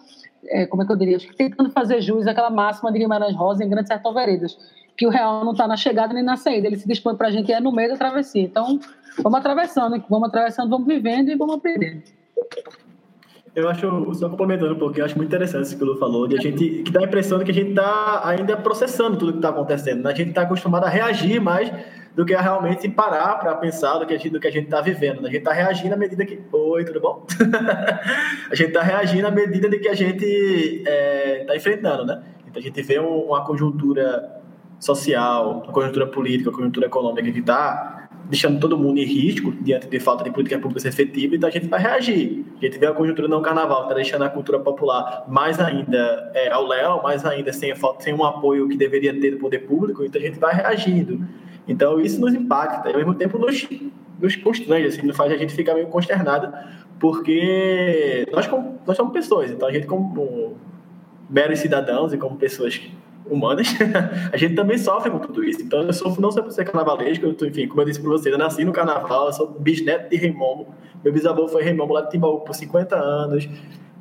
é, 0.47 0.65
como 0.65 0.83
é 0.83 0.85
que 0.85 0.91
eu 0.93 0.95
diria, 0.95 1.17
tentando 1.37 1.69
fazer 1.71 1.99
jus 2.01 2.25
àquela 2.25 2.49
máxima 2.49 2.89
de 2.89 2.99
Guimarães 2.99 3.35
Rosa 3.35 3.65
em 3.65 3.69
Grande 3.69 3.89
Sertão 3.89 4.13
Veredas, 4.13 4.57
que 4.95 5.07
o 5.07 5.09
real 5.09 5.43
não 5.43 5.51
está 5.51 5.67
na 5.67 5.77
chegada 5.77 6.13
nem 6.13 6.23
na 6.23 6.37
saída, 6.37 6.67
ele 6.67 6.77
se 6.77 6.87
dispõe 6.87 7.15
para 7.15 7.27
a 7.27 7.31
gente 7.31 7.51
é 7.51 7.59
no 7.59 7.71
meio 7.71 7.89
da 7.89 7.97
travessia. 7.97 8.43
Então, 8.43 8.79
vamos 9.21 9.39
atravessando, 9.39 10.03
vamos 10.09 10.29
atravessando, 10.29 10.69
vamos 10.69 10.87
vivendo 10.87 11.29
e 11.29 11.35
vamos 11.35 11.55
aprendendo. 11.55 12.03
Eu 13.55 13.69
acho, 13.69 14.13
só 14.15 14.29
complementando 14.29 14.73
um 14.73 14.79
pouco, 14.79 14.99
eu 14.99 15.05
acho 15.05 15.15
muito 15.15 15.29
interessante 15.29 15.65
isso 15.65 15.77
que 15.77 15.83
o 15.83 15.87
Lu 15.87 15.97
falou, 15.97 16.27
de 16.27 16.37
a 16.37 16.41
gente, 16.41 16.81
que 16.83 16.91
dá 16.91 17.01
a 17.01 17.03
impressão 17.03 17.37
de 17.37 17.45
que 17.45 17.51
a 17.51 17.53
gente 17.53 17.69
está 17.69 18.27
ainda 18.27 18.57
processando 18.57 19.15
tudo 19.15 19.33
que 19.33 19.37
está 19.37 19.49
acontecendo, 19.49 20.03
né? 20.03 20.11
a 20.11 20.15
gente 20.15 20.29
está 20.29 20.41
acostumado 20.41 20.85
a 20.85 20.89
reagir 20.89 21.39
mais 21.39 21.71
do 22.15 22.25
que 22.25 22.33
a 22.33 22.41
realmente 22.41 22.89
parar 22.89 23.35
para 23.39 23.55
pensar 23.55 23.99
do 23.99 24.07
que 24.07 24.13
a 24.13 24.17
gente 24.17 24.31
do 24.31 24.39
que 24.39 24.47
a 24.47 24.51
gente 24.51 24.65
está 24.65 24.81
vivendo. 24.81 25.21
Né? 25.21 25.29
A 25.29 25.31
gente 25.31 25.39
está 25.39 25.53
reagindo 25.53 25.93
à 25.93 25.97
medida 25.97 26.25
que. 26.25 26.39
Oi, 26.51 26.85
tudo 26.85 26.99
bom? 26.99 27.25
a 28.49 28.55
gente 28.55 28.69
está 28.69 28.81
reagindo 28.81 29.27
à 29.27 29.31
medida 29.31 29.69
de 29.69 29.79
que 29.79 29.87
a 29.87 29.95
gente 29.95 30.25
está 30.25 30.91
é, 30.91 31.43
tá 31.45 31.55
enfrentando, 31.55 32.05
né? 32.05 32.23
Então 32.47 32.59
a 32.59 32.63
gente 32.63 32.81
vê 32.83 32.99
uma 32.99 33.43
conjuntura 33.43 34.42
social, 34.83 35.63
uma 35.63 35.73
conjuntura 35.73 36.07
política, 36.07 36.49
uma 36.49 36.57
conjuntura 36.57 36.87
econômica 36.87 37.31
que 37.31 37.39
está 37.39 38.09
deixando 38.25 38.59
todo 38.59 38.77
mundo 38.77 38.99
em 38.99 39.05
risco 39.05 39.51
diante 39.51 39.87
de 39.87 39.99
falta 39.99 40.23
de 40.23 40.31
política 40.31 40.59
pública 40.59 40.87
efetiva, 40.87 41.35
então 41.35 41.47
a 41.47 41.51
gente 41.51 41.67
vai 41.67 41.79
reagir. 41.79 42.45
A 42.61 42.65
gente 42.65 42.77
vê 42.77 42.87
a 42.87 42.93
conjuntura 42.93 43.27
não 43.27 43.41
carnaval, 43.41 43.83
está 43.83 43.93
deixando 43.93 44.23
a 44.23 44.29
cultura 44.29 44.59
popular 44.59 45.25
mais 45.27 45.59
ainda 45.59 46.31
é, 46.33 46.49
ao 46.49 46.65
léu, 46.65 47.01
mais 47.03 47.25
ainda 47.25 47.51
sem, 47.51 47.73
sem 47.99 48.13
um 48.13 48.23
apoio 48.23 48.67
que 48.67 48.77
deveria 48.77 49.17
ter 49.19 49.31
do 49.31 49.37
poder 49.37 49.59
público, 49.59 50.03
então 50.03 50.21
a 50.21 50.25
gente 50.25 50.39
vai 50.39 50.53
reagindo. 50.53 51.25
Então 51.67 51.99
isso 51.99 52.19
nos 52.19 52.33
impacta, 52.33 52.89
e 52.89 52.93
ao 52.93 52.97
mesmo 52.97 53.13
tempo 53.15 53.37
nos, 53.37 53.67
nos 54.19 54.35
constrange, 54.37 54.87
assim, 54.87 55.13
faz 55.13 55.31
a 55.31 55.37
gente 55.37 55.53
ficar 55.53 55.73
meio 55.73 55.87
consternado, 55.87 56.53
porque 56.99 58.25
nós, 58.31 58.49
nós 58.85 58.97
somos 58.97 59.13
pessoas, 59.13 59.51
então 59.51 59.67
a 59.67 59.71
gente 59.71 59.85
como 59.85 60.57
meros 61.29 61.59
cidadãos 61.59 62.13
e 62.13 62.17
como 62.17 62.35
pessoas 62.37 62.81
humanas, 63.29 63.67
a 64.31 64.37
gente 64.37 64.55
também 64.55 64.77
sofre 64.77 65.09
com 65.11 65.19
tudo 65.19 65.43
isso. 65.43 65.61
Então 65.61 65.81
eu 65.81 65.93
sofro 65.93 66.21
não 66.21 66.31
só 66.31 66.41
por 66.41 66.51
ser 66.51 66.65
carnavalesco, 66.65 67.25
eu 67.25 67.33
tô, 67.33 67.45
enfim, 67.45 67.67
como 67.67 67.81
eu 67.81 67.85
disse 67.85 68.01
para 68.01 68.09
você, 68.09 68.31
eu 68.31 68.37
nasci 68.37 68.63
no 68.63 68.71
carnaval, 68.71 69.27
eu 69.27 69.33
sou 69.33 69.47
bisneto 69.47 70.09
de 70.09 70.17
Rei 70.17 70.31
Momo, 70.31 70.67
meu 71.03 71.11
bisavô 71.11 71.47
foi 71.47 71.63
Rei 71.63 71.73
Momo 71.73 71.93
lá 71.93 72.01
de 72.01 72.11
Timbaú 72.11 72.41
por 72.41 72.55
50 72.55 72.95
anos, 72.95 73.49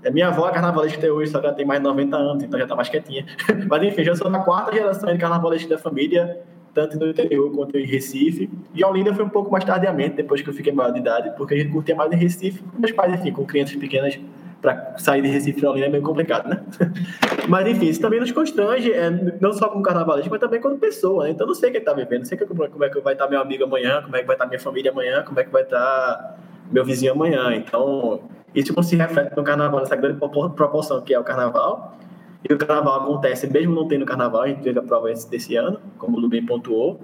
É 0.04 0.10
minha 0.10 0.28
avó 0.28 0.48
é 0.48 0.52
carnavalesca 0.52 0.98
até 0.98 1.10
hoje, 1.10 1.30
só 1.30 1.38
que 1.38 1.46
ela 1.46 1.54
tem 1.54 1.64
mais 1.64 1.80
de 1.80 1.84
90 1.84 2.16
anos, 2.16 2.42
então 2.42 2.58
já 2.58 2.66
tá 2.66 2.74
mais 2.74 2.88
quietinha. 2.88 3.24
Mas 3.70 3.82
enfim, 3.84 4.02
já 4.02 4.16
sou 4.16 4.28
da 4.30 4.40
quarta 4.40 4.72
geração 4.72 5.12
de 5.12 5.18
carnavalesca 5.18 5.68
da 5.68 5.78
família, 5.78 6.40
tanto 6.74 6.98
no 6.98 7.08
interior 7.08 7.52
quanto 7.52 7.78
em 7.78 7.86
Recife. 7.86 8.50
E 8.74 8.84
Olinda 8.84 9.14
foi 9.14 9.24
um 9.24 9.28
pouco 9.28 9.50
mais 9.50 9.64
tardiamente, 9.64 10.16
depois 10.16 10.42
que 10.42 10.48
eu 10.48 10.54
fiquei 10.54 10.72
maior 10.72 10.92
de 10.92 10.98
idade, 10.98 11.32
porque 11.36 11.54
a 11.54 11.56
gente 11.56 11.70
curtia 11.70 11.94
mais 11.94 12.12
em 12.12 12.16
Recife. 12.16 12.62
Meus 12.76 12.92
pais, 12.92 13.14
enfim, 13.14 13.30
com 13.30 13.44
crianças 13.44 13.76
pequenas, 13.76 14.18
para 14.62 14.96
sair 14.96 15.20
de 15.20 15.28
Recife 15.28 15.60
para 15.60 15.78
é 15.80 15.88
meio 15.88 16.02
complicado, 16.02 16.48
né? 16.48 16.62
mas 17.48 17.66
enfim, 17.66 17.86
isso 17.86 18.00
também 18.00 18.20
nos 18.20 18.30
constrange, 18.30 18.92
é, 18.92 19.10
não 19.40 19.52
só 19.52 19.68
como 19.68 19.82
carnavalista, 19.82 20.30
mas 20.30 20.38
também 20.38 20.60
como 20.60 20.78
pessoa. 20.78 21.24
Né? 21.24 21.30
Então 21.30 21.46
não 21.46 21.54
sei 21.54 21.72
quem 21.72 21.80
está 21.80 21.92
vivendo, 21.92 22.20
não 22.20 22.24
sei 22.24 22.38
como 22.38 22.84
é 22.84 22.88
que 22.88 23.00
vai 23.00 23.12
estar 23.12 23.28
meu 23.28 23.40
amigo 23.40 23.64
amanhã, 23.64 24.00
como 24.02 24.14
é 24.16 24.20
que 24.20 24.26
vai 24.26 24.36
estar 24.36 24.46
minha 24.46 24.60
família 24.60 24.92
amanhã, 24.92 25.24
como 25.24 25.40
é 25.40 25.44
que 25.44 25.50
vai 25.50 25.62
estar 25.62 26.38
meu 26.70 26.84
vizinho 26.84 27.12
amanhã. 27.12 27.52
Então, 27.56 28.20
isso 28.54 28.72
não 28.74 28.84
se 28.84 28.94
reflete 28.94 29.36
no 29.36 29.42
carnaval, 29.42 29.80
nessa 29.80 29.96
grande 29.96 30.18
proporção 30.18 31.02
que 31.02 31.12
é 31.12 31.18
o 31.18 31.24
carnaval. 31.24 31.98
E 32.48 32.52
o 32.52 32.56
carnaval 32.56 33.02
acontece, 33.02 33.52
mesmo 33.52 33.74
não 33.74 33.88
tendo 33.88 34.06
carnaval, 34.06 34.42
a 34.42 34.48
gente 34.48 34.62
teve 34.62 34.78
a 34.78 34.82
prova 34.82 35.08
desse 35.08 35.56
ano, 35.56 35.80
como 35.98 36.16
o 36.16 36.20
Lubin 36.20 36.46
pontuou. 36.46 37.00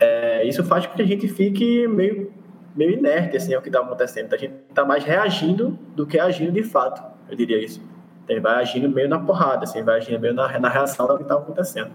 É, 0.00 0.46
isso 0.46 0.64
faz 0.64 0.86
com 0.86 0.94
que 0.94 1.02
a 1.02 1.06
gente 1.06 1.28
fique 1.28 1.86
meio 1.88 2.30
meio 2.76 2.92
inerte 2.92 3.36
assim 3.36 3.54
ao 3.54 3.62
que 3.62 3.68
está 3.68 3.80
acontecendo. 3.80 4.32
A 4.34 4.36
gente 4.36 4.54
está 4.68 4.84
mais 4.84 5.02
reagindo 5.02 5.78
do 5.94 6.06
que 6.06 6.18
agindo 6.18 6.52
de 6.52 6.62
fato, 6.62 7.02
eu 7.28 7.36
diria 7.36 7.62
isso. 7.62 7.82
Ele 8.28 8.40
vai 8.40 8.56
agindo 8.56 8.88
meio 8.88 9.08
na 9.08 9.18
porrada, 9.18 9.64
assim, 9.64 9.82
vai 9.82 9.98
agindo 9.98 10.20
meio 10.20 10.34
na, 10.34 10.58
na 10.58 10.68
reação 10.68 11.06
do 11.06 11.16
que 11.16 11.22
está 11.22 11.36
acontecendo. 11.36 11.90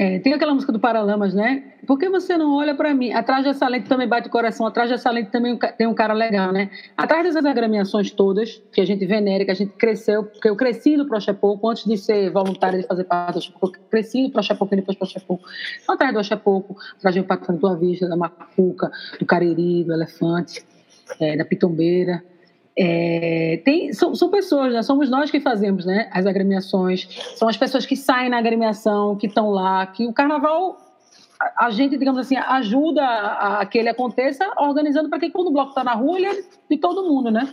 É, 0.00 0.18
tem 0.18 0.32
aquela 0.32 0.54
música 0.54 0.72
do 0.72 0.80
Paralamas, 0.80 1.34
né? 1.34 1.62
Por 1.86 1.98
que 1.98 2.08
você 2.08 2.34
não 2.38 2.54
olha 2.54 2.74
para 2.74 2.94
mim? 2.94 3.12
Atrás 3.12 3.44
dessa 3.44 3.68
lente 3.68 3.86
também 3.86 4.08
bate 4.08 4.28
o 4.28 4.30
coração, 4.30 4.66
atrás 4.66 4.88
dessa 4.88 5.10
lente 5.10 5.30
também 5.30 5.58
tem 5.76 5.86
um 5.86 5.92
cara 5.92 6.14
legal, 6.14 6.50
né? 6.52 6.70
Atrás 6.96 7.22
dessas 7.22 7.44
agremiações 7.44 8.10
todas, 8.10 8.62
que 8.72 8.80
a 8.80 8.86
gente 8.86 9.04
venera, 9.04 9.44
que 9.44 9.50
a 9.50 9.54
gente 9.54 9.72
cresceu, 9.72 10.24
porque 10.24 10.48
eu 10.48 10.56
cresci 10.56 10.96
no 10.96 11.06
Prochepoco 11.06 11.68
antes 11.68 11.84
de 11.84 11.98
ser 11.98 12.30
voluntária 12.30 12.80
de 12.80 12.86
fazer 12.86 13.04
parte 13.04 13.26
do 13.26 13.32
Prochepoco, 13.32 13.78
cresci 13.90 14.22
no 14.22 14.30
Prochepoco 14.30 14.74
e 14.74 14.76
depois 14.76 14.96
Prochepoco. 14.96 15.46
Então, 15.82 15.94
atrás 15.94 16.12
do 16.12 16.14
Prochepoco, 16.14 16.76
atrás 16.96 17.14
do 17.14 17.22
da 17.22 17.36
Tua 17.36 17.76
Vista, 17.76 18.08
da 18.08 18.16
Macuca, 18.16 18.90
do 19.18 19.26
Cariri, 19.26 19.84
do 19.84 19.92
Elefante, 19.92 20.64
é, 21.20 21.36
da 21.36 21.44
Pitombeira, 21.44 22.24
é, 22.76 23.60
tem, 23.64 23.92
são, 23.92 24.14
são, 24.14 24.30
pessoas, 24.30 24.72
né? 24.72 24.82
somos 24.82 25.10
nós 25.10 25.30
que 25.30 25.40
fazemos 25.40 25.84
né? 25.84 26.08
as 26.12 26.26
agremiações, 26.26 27.08
são 27.36 27.48
as 27.48 27.56
pessoas 27.56 27.84
que 27.84 27.96
saem 27.96 28.30
na 28.30 28.38
agremiação, 28.38 29.16
que 29.16 29.26
estão 29.26 29.50
lá, 29.50 29.86
que 29.86 30.06
o 30.06 30.12
carnaval, 30.12 30.78
a, 31.40 31.66
a 31.66 31.70
gente, 31.70 31.98
digamos 31.98 32.20
assim, 32.20 32.36
ajuda 32.36 33.02
a, 33.02 33.60
a 33.60 33.66
que 33.66 33.78
ele 33.78 33.88
aconteça, 33.88 34.50
organizando 34.56 35.08
para 35.08 35.18
que 35.18 35.30
quando 35.30 35.48
o 35.48 35.52
bloco 35.52 35.70
está 35.70 35.84
na 35.84 35.94
rua, 35.94 36.16
ele 36.16 36.26
é 36.26 36.42
de 36.70 36.78
todo 36.78 37.08
mundo, 37.08 37.30
né? 37.30 37.52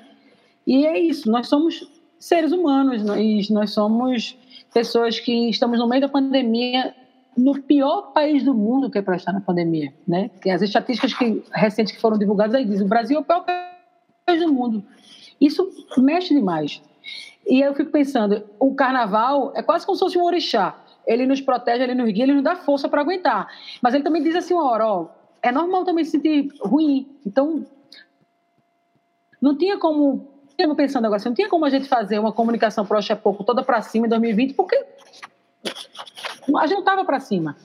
E 0.65 0.85
é 0.85 0.99
isso, 0.99 1.31
nós 1.31 1.47
somos 1.47 1.89
seres 2.19 2.51
humanos, 2.51 3.03
nós, 3.03 3.49
nós 3.49 3.71
somos 3.71 4.37
pessoas 4.73 5.19
que 5.19 5.49
estamos 5.49 5.79
no 5.79 5.87
meio 5.87 6.01
da 6.01 6.09
pandemia, 6.09 6.93
no 7.37 7.61
pior 7.61 8.13
país 8.13 8.43
do 8.43 8.53
mundo 8.53 8.89
que 8.89 8.97
é 8.97 9.01
para 9.01 9.15
estar 9.15 9.31
na 9.31 9.41
pandemia, 9.41 9.93
né? 10.07 10.29
Tem 10.41 10.51
as 10.51 10.61
estatísticas 10.61 11.13
que, 11.13 11.43
recentes 11.53 11.93
que 11.93 12.01
foram 12.01 12.17
divulgadas 12.17 12.55
aí 12.55 12.65
dizem 12.65 12.85
o 12.85 12.89
Brasil 12.89 13.17
é 13.17 13.19
o 13.19 13.23
pior 13.23 13.45
país 14.25 14.41
do 14.41 14.51
mundo. 14.51 14.83
Isso 15.39 15.69
mexe 15.97 16.33
demais. 16.33 16.81
E 17.47 17.61
eu 17.61 17.73
fico 17.73 17.91
pensando, 17.91 18.43
o 18.59 18.75
carnaval 18.75 19.53
é 19.55 19.63
quase 19.63 19.85
como 19.85 19.95
se 19.95 20.03
fosse 20.03 20.17
um 20.17 20.23
orixá. 20.23 20.75
Ele 21.05 21.25
nos 21.25 21.39
protege, 21.39 21.83
ele 21.83 21.95
nos 21.95 22.11
guia, 22.11 22.23
ele 22.23 22.33
nos 22.33 22.43
dá 22.43 22.55
força 22.55 22.89
para 22.89 23.01
aguentar. 23.01 23.47
Mas 23.81 23.93
ele 23.93 24.03
também 24.03 24.21
diz 24.21 24.35
assim 24.35 24.53
uma 24.53 24.69
hora, 24.69 24.85
ó, 24.85 25.07
é 25.41 25.51
normal 25.51 25.85
também 25.85 26.03
se 26.03 26.11
sentir 26.11 26.51
ruim. 26.59 27.07
Então, 27.25 27.65
não 29.41 29.55
tinha 29.55 29.77
como, 29.77 30.27
eu 30.57 30.75
pensando 30.75 31.05
agora, 31.05 31.17
assim, 31.17 31.29
não 31.29 31.35
tinha 31.35 31.47
como 31.47 31.63
a 31.63 31.69
gente 31.69 31.87
fazer 31.87 32.19
uma 32.19 32.33
comunicação 32.33 32.85
pro 32.85 32.99
pouco 33.15 33.43
toda 33.43 33.63
para 33.63 33.81
cima 33.81 34.07
em 34.07 34.09
2020, 34.09 34.53
porque 34.53 34.75
a 34.75 36.67
gente 36.67 36.73
não 36.73 36.79
estava 36.79 37.05
para 37.05 37.19
cima. 37.19 37.55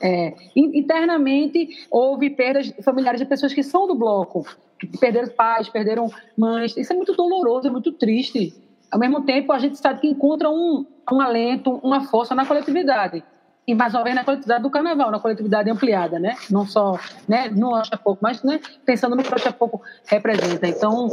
É, 0.00 0.34
internamente 0.54 1.86
houve 1.90 2.30
perdas 2.30 2.72
familiares 2.82 3.20
de 3.20 3.26
pessoas 3.26 3.52
que 3.52 3.62
são 3.62 3.86
do 3.86 3.94
bloco, 3.94 4.46
perderam 4.86 5.28
pais, 5.28 5.68
perderam 5.68 6.10
mães. 6.36 6.76
Isso 6.76 6.92
é 6.92 6.96
muito 6.96 7.14
doloroso, 7.14 7.68
é 7.68 7.70
muito 7.70 7.92
triste. 7.92 8.54
Ao 8.90 8.98
mesmo 8.98 9.22
tempo, 9.22 9.52
a 9.52 9.58
gente 9.58 9.76
sabe 9.78 10.00
que 10.00 10.08
encontra 10.08 10.48
um, 10.48 10.86
um 11.10 11.20
alento, 11.20 11.80
uma 11.82 12.02
força 12.02 12.34
na 12.34 12.46
coletividade 12.46 13.22
e 13.66 13.74
mais 13.74 13.94
ou 13.94 14.04
menos 14.04 14.18
na 14.18 14.24
coletividade 14.24 14.62
do 14.62 14.70
carnaval, 14.70 15.10
na 15.10 15.18
coletividade 15.18 15.70
ampliada, 15.70 16.18
né? 16.18 16.36
Não 16.50 16.66
só, 16.66 16.98
né? 17.26 17.48
Não 17.48 17.74
acha 17.74 17.96
pouco, 17.96 18.18
mas 18.22 18.42
né? 18.42 18.60
pensando 18.84 19.16
no 19.16 19.22
que 19.22 19.34
acha 19.34 19.52
pouco 19.52 19.82
representa. 20.06 20.66
Então, 20.66 21.08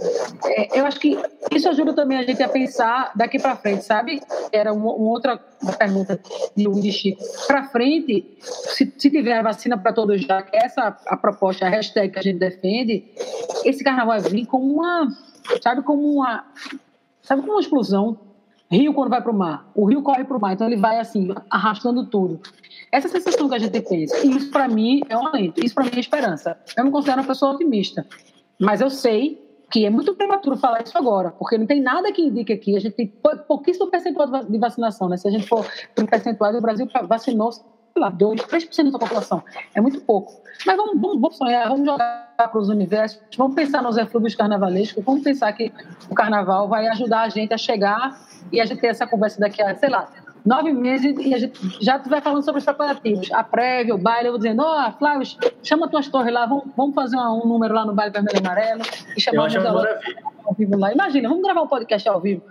é, 0.45 0.79
eu 0.79 0.85
acho 0.85 0.99
que 0.99 1.17
isso 1.51 1.69
ajuda 1.69 1.93
também 1.93 2.17
a 2.17 2.23
gente 2.23 2.43
a 2.43 2.49
pensar 2.49 3.11
daqui 3.15 3.39
para 3.39 3.55
frente, 3.55 3.85
sabe? 3.85 4.21
Era 4.51 4.73
uma, 4.73 4.93
uma 4.93 5.11
outra 5.11 5.39
pergunta 5.77 6.19
de 6.55 6.67
um 6.67 6.79
de 6.79 6.91
Chico. 6.91 7.23
Para 7.47 7.63
frente, 7.63 8.37
se, 8.41 8.93
se, 8.97 9.09
tiver 9.09 9.41
vacina 9.41 9.77
para 9.77 9.93
todos 9.93 10.21
já, 10.21 10.41
que 10.41 10.57
essa 10.57 10.97
a 11.07 11.15
proposta, 11.15 11.65
a 11.65 11.69
hashtag 11.69 12.11
que 12.11 12.19
a 12.19 12.21
gente 12.21 12.39
defende, 12.39 13.05
esse 13.63 13.83
carnaval 13.83 14.19
vai 14.19 14.29
vir 14.29 14.45
como 14.45 14.73
uma, 14.73 15.07
sabe, 15.61 15.81
como 15.83 16.15
uma, 16.15 16.45
sabe, 17.21 17.41
como 17.41 17.53
uma 17.53 17.61
explosão 17.61 18.30
Rio 18.71 18.93
quando 18.93 19.09
vai 19.09 19.21
para 19.21 19.31
o 19.31 19.37
mar, 19.37 19.69
o 19.75 19.85
rio 19.85 20.01
corre 20.01 20.23
para 20.23 20.37
o 20.37 20.39
mar, 20.39 20.53
então 20.53 20.65
ele 20.65 20.77
vai 20.77 20.97
assim, 20.97 21.27
arrastando 21.49 22.05
tudo. 22.05 22.39
Essa 22.89 23.09
sensação 23.09 23.49
que 23.49 23.55
a 23.55 23.59
gente 23.59 23.81
pensa, 23.81 24.25
isso 24.25 24.49
para 24.49 24.67
mim 24.69 25.01
é 25.09 25.17
um 25.17 25.27
alento, 25.27 25.63
isso 25.63 25.75
para 25.75 25.83
mim 25.83 25.91
é 25.95 25.99
esperança. 25.99 26.57
Eu 26.77 26.85
me 26.85 26.91
considero 26.91 27.19
uma 27.19 27.27
pessoa 27.27 27.51
otimista, 27.51 28.07
mas 28.57 28.79
eu 28.79 28.89
sei 28.89 29.45
que 29.69 29.85
é 29.85 29.89
muito 29.89 30.13
prematuro 30.15 30.57
falar 30.57 30.83
isso 30.83 30.97
agora, 30.97 31.31
porque 31.31 31.57
não 31.57 31.65
tem 31.65 31.81
nada 31.81 32.11
que 32.11 32.21
indique 32.21 32.51
aqui, 32.53 32.75
a 32.75 32.79
gente 32.79 32.93
tem 32.93 33.13
pouquíssimo 33.47 33.87
percentual 33.87 34.45
de 34.45 34.57
vacinação, 34.57 35.07
né? 35.09 35.17
Se 35.17 35.27
a 35.27 35.31
gente 35.31 35.47
for 35.47 35.65
para 35.93 36.03
o 36.03 36.07
percentual, 36.07 36.53
o 36.53 36.61
Brasil 36.61 36.87
vacinou 37.07 37.49
lá, 37.99 38.09
2, 38.09 38.41
3% 38.41 38.91
da 38.91 38.99
população. 38.99 39.43
É 39.73 39.81
muito 39.81 40.01
pouco. 40.01 40.41
Mas 40.65 40.77
vamos, 40.77 41.01
vamos, 41.01 41.21
vamos 41.21 41.37
sonhar, 41.37 41.67
vamos 41.67 41.85
jogar 41.85 42.31
para 42.37 42.57
os 42.57 42.69
universos, 42.69 43.21
vamos 43.37 43.55
pensar 43.55 43.81
nos 43.81 43.97
eflúvios 43.97 44.35
carnavalescos, 44.35 45.03
vamos 45.03 45.23
pensar 45.23 45.51
que 45.53 45.71
o 46.09 46.15
carnaval 46.15 46.67
vai 46.67 46.87
ajudar 46.87 47.21
a 47.21 47.29
gente 47.29 47.53
a 47.53 47.57
chegar 47.57 48.19
e 48.51 48.59
a 48.59 48.65
gente 48.65 48.79
ter 48.79 48.87
essa 48.87 49.05
conversa 49.07 49.39
daqui 49.39 49.61
a, 49.61 49.75
sei 49.75 49.89
lá, 49.89 50.07
nove 50.45 50.71
meses 50.71 51.15
e 51.19 51.33
a 51.33 51.37
gente 51.37 51.59
já 51.83 51.97
vai 51.97 52.21
falando 52.21 52.43
sobre 52.43 52.59
os 52.59 52.65
preparativos. 52.65 53.31
A 53.31 53.43
prévia, 53.43 53.95
o 53.95 53.97
baile, 53.97 54.27
eu 54.27 54.31
vou 54.33 54.39
dizendo, 54.39 54.63
ó, 54.63 54.87
oh, 54.87 54.91
Flávio, 54.97 55.27
chama 55.63 55.87
tuas 55.87 56.07
torres 56.07 56.33
lá, 56.33 56.45
vamos, 56.45 56.65
vamos 56.75 56.95
fazer 56.95 57.17
um, 57.17 57.45
número 57.45 57.73
lá 57.73 57.85
no 57.85 57.93
baile 57.93 58.11
vermelho 58.11 58.37
e 58.37 58.39
amarelo 58.39 58.81
e 59.15 59.21
chamar 59.21 59.49
o 59.49 60.47
ao 60.47 60.53
vivo 60.53 60.77
lá. 60.77 60.91
Imagina, 60.91 61.29
vamos 61.29 61.43
gravar 61.43 61.61
um 61.61 61.67
podcast 61.67 62.07
ao 62.09 62.19
vivo. 62.19 62.43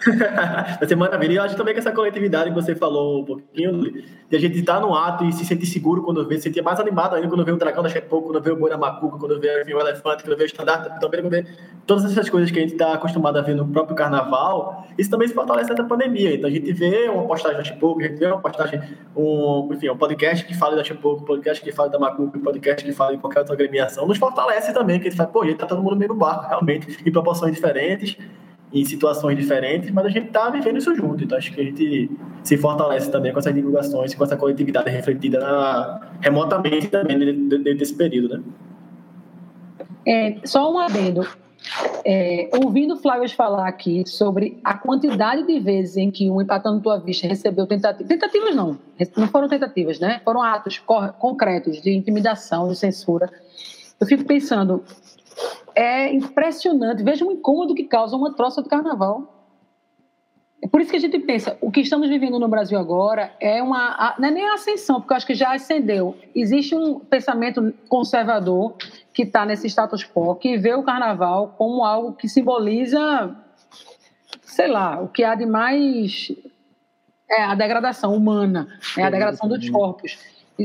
Vai 0.78 0.88
ser 0.88 0.96
maravilha. 0.96 1.32
E 1.32 1.36
eu 1.36 1.42
acho 1.42 1.54
também 1.54 1.74
que 1.74 1.80
essa 1.80 1.92
coletividade 1.92 2.48
que 2.48 2.54
você 2.54 2.74
falou 2.74 3.20
um 3.20 3.24
pouquinho, 3.24 3.82
de 4.30 4.36
a 4.36 4.40
gente 4.40 4.58
estar 4.58 4.76
tá 4.76 4.80
no 4.80 4.94
ato 4.94 5.24
e 5.24 5.32
se 5.32 5.44
sentir 5.44 5.66
seguro 5.66 6.02
quando 6.02 6.26
vê, 6.26 6.36
se 6.36 6.44
sentir 6.44 6.62
mais 6.62 6.80
animado 6.80 7.16
ainda 7.16 7.28
quando 7.28 7.44
vê 7.44 7.52
o 7.52 7.56
dragão 7.56 7.82
da 7.82 7.90
Chepoco, 7.90 8.28
quando 8.28 8.42
vê 8.42 8.50
o 8.50 8.56
boi 8.56 8.70
da 8.70 8.78
macuca, 8.78 9.18
quando 9.18 9.38
vê 9.38 9.60
enfim, 9.60 9.74
o 9.74 9.80
elefante, 9.80 10.24
quando 10.24 10.38
vê 10.38 10.44
o 10.44 10.46
estandarte, 10.46 11.00
também 11.00 11.20
quando 11.20 11.32
vê 11.32 11.44
todas 11.86 12.04
essas 12.06 12.30
coisas 12.30 12.50
que 12.50 12.58
a 12.58 12.62
gente 12.62 12.72
está 12.72 12.94
acostumado 12.94 13.38
a 13.38 13.42
ver 13.42 13.54
no 13.54 13.68
próprio 13.68 13.94
carnaval, 13.94 14.86
isso 14.96 15.10
também 15.10 15.28
se 15.28 15.34
fortalece 15.34 15.68
nessa 15.68 15.84
pandemia. 15.84 16.36
Então 16.36 16.48
a 16.48 16.52
gente 16.52 16.72
vê 16.72 17.08
uma 17.08 17.26
postagem 17.26 17.58
da 17.58 17.64
Chepoco, 17.64 18.00
a 18.00 18.04
gente 18.04 18.18
vê 18.18 18.26
uma 18.26 18.40
postagem, 18.40 18.80
um, 19.14 19.68
enfim, 19.72 19.90
um 19.90 19.98
podcast 19.98 20.46
que 20.46 20.56
fala 20.56 20.76
da 20.76 20.84
Chepoco, 20.84 21.22
um 21.22 21.26
podcast 21.26 21.62
que 21.62 21.72
fala 21.72 21.90
da 21.90 21.98
macuca, 21.98 22.38
um 22.38 22.42
podcast 22.42 22.82
que 22.82 22.92
fala 22.92 23.12
de 23.12 23.18
qualquer 23.18 23.40
outra 23.40 23.54
agremiação, 23.54 24.06
nos 24.06 24.16
fortalece 24.16 24.72
também, 24.72 24.98
que 24.98 25.08
a 25.08 25.10
gente 25.10 25.18
fala, 25.18 25.28
pô, 25.28 25.42
a 25.42 25.46
gente 25.46 25.58
tá 25.58 25.66
todo 25.66 25.82
mundo 25.82 25.96
meio 25.96 26.08
no 26.08 26.14
barco, 26.14 26.48
realmente, 26.48 26.96
em 27.04 27.12
proporções 27.12 27.54
diferentes 27.54 28.16
em 28.72 28.84
situações 28.84 29.36
diferentes, 29.36 29.90
mas 29.90 30.06
a 30.06 30.08
gente 30.08 30.28
está 30.28 30.48
vivendo 30.48 30.78
isso 30.78 30.94
junto. 30.94 31.24
Então 31.24 31.36
acho 31.36 31.52
que 31.52 31.60
a 31.60 31.64
gente 31.64 32.10
se 32.42 32.56
fortalece 32.56 33.10
também 33.10 33.32
com 33.32 33.38
essas 33.38 33.54
divulgações, 33.54 34.14
com 34.14 34.24
essa 34.24 34.36
coletividade 34.36 34.88
refletida 34.90 35.40
na, 35.40 36.12
remotamente 36.20 36.88
também 36.88 37.18
dentro 37.18 37.76
desse 37.76 37.94
período, 37.94 38.38
né? 38.38 38.42
É, 40.06 40.36
só 40.44 40.72
um 40.72 40.78
adendo. 40.78 41.26
É, 42.04 42.48
ouvindo 42.64 42.96
Flávio 42.96 43.28
falar 43.28 43.68
aqui 43.68 44.02
sobre 44.06 44.58
a 44.64 44.74
quantidade 44.74 45.46
de 45.46 45.60
vezes 45.60 45.96
em 45.98 46.10
que 46.10 46.30
um 46.30 46.40
Empatando 46.40 46.80
Tua 46.80 46.98
Vista 46.98 47.26
recebeu 47.26 47.66
tentativas, 47.66 48.08
tentativas 48.08 48.56
não, 48.56 48.78
não 49.16 49.28
foram 49.28 49.46
tentativas, 49.46 50.00
né? 50.00 50.20
Foram 50.24 50.42
atos 50.42 50.78
concretos 51.18 51.80
de 51.82 51.94
intimidação, 51.94 52.68
de 52.68 52.76
censura. 52.76 53.30
Eu 54.00 54.06
fico 54.06 54.24
pensando, 54.24 54.82
é 55.74 56.12
impressionante. 56.12 57.02
Veja 57.02 57.24
o 57.24 57.32
incômodo 57.32 57.74
que 57.74 57.84
causa 57.84 58.16
uma 58.16 58.34
troça 58.34 58.62
de 58.62 58.68
carnaval. 58.68 59.36
É 60.62 60.68
por 60.68 60.80
isso 60.80 60.90
que 60.90 60.96
a 60.96 61.00
gente 61.00 61.18
pensa, 61.20 61.56
o 61.60 61.70
que 61.70 61.80
estamos 61.80 62.08
vivendo 62.08 62.38
no 62.38 62.46
Brasil 62.46 62.78
agora 62.78 63.32
é 63.40 63.62
uma. 63.62 64.14
Não 64.18 64.28
é 64.28 64.30
nem 64.30 64.44
a 64.44 64.54
ascensão, 64.54 65.00
porque 65.00 65.14
eu 65.14 65.16
acho 65.16 65.26
que 65.26 65.34
já 65.34 65.54
ascendeu. 65.54 66.16
Existe 66.34 66.74
um 66.74 67.00
pensamento 67.00 67.72
conservador 67.88 68.76
que 69.12 69.22
está 69.22 69.46
nesse 69.46 69.68
status 69.68 70.04
quo, 70.04 70.34
que 70.34 70.58
vê 70.58 70.74
o 70.74 70.82
carnaval 70.82 71.54
como 71.56 71.82
algo 71.82 72.12
que 72.12 72.28
simboliza, 72.28 73.34
sei 74.42 74.68
lá, 74.68 75.00
o 75.00 75.08
que 75.08 75.24
há 75.24 75.34
de 75.34 75.46
mais. 75.46 76.30
É 77.30 77.44
a 77.44 77.54
degradação 77.54 78.14
humana, 78.14 78.66
é 78.98 79.04
a 79.04 79.10
degradação 79.10 79.48
dos 79.48 79.70
corpos. 79.70 80.18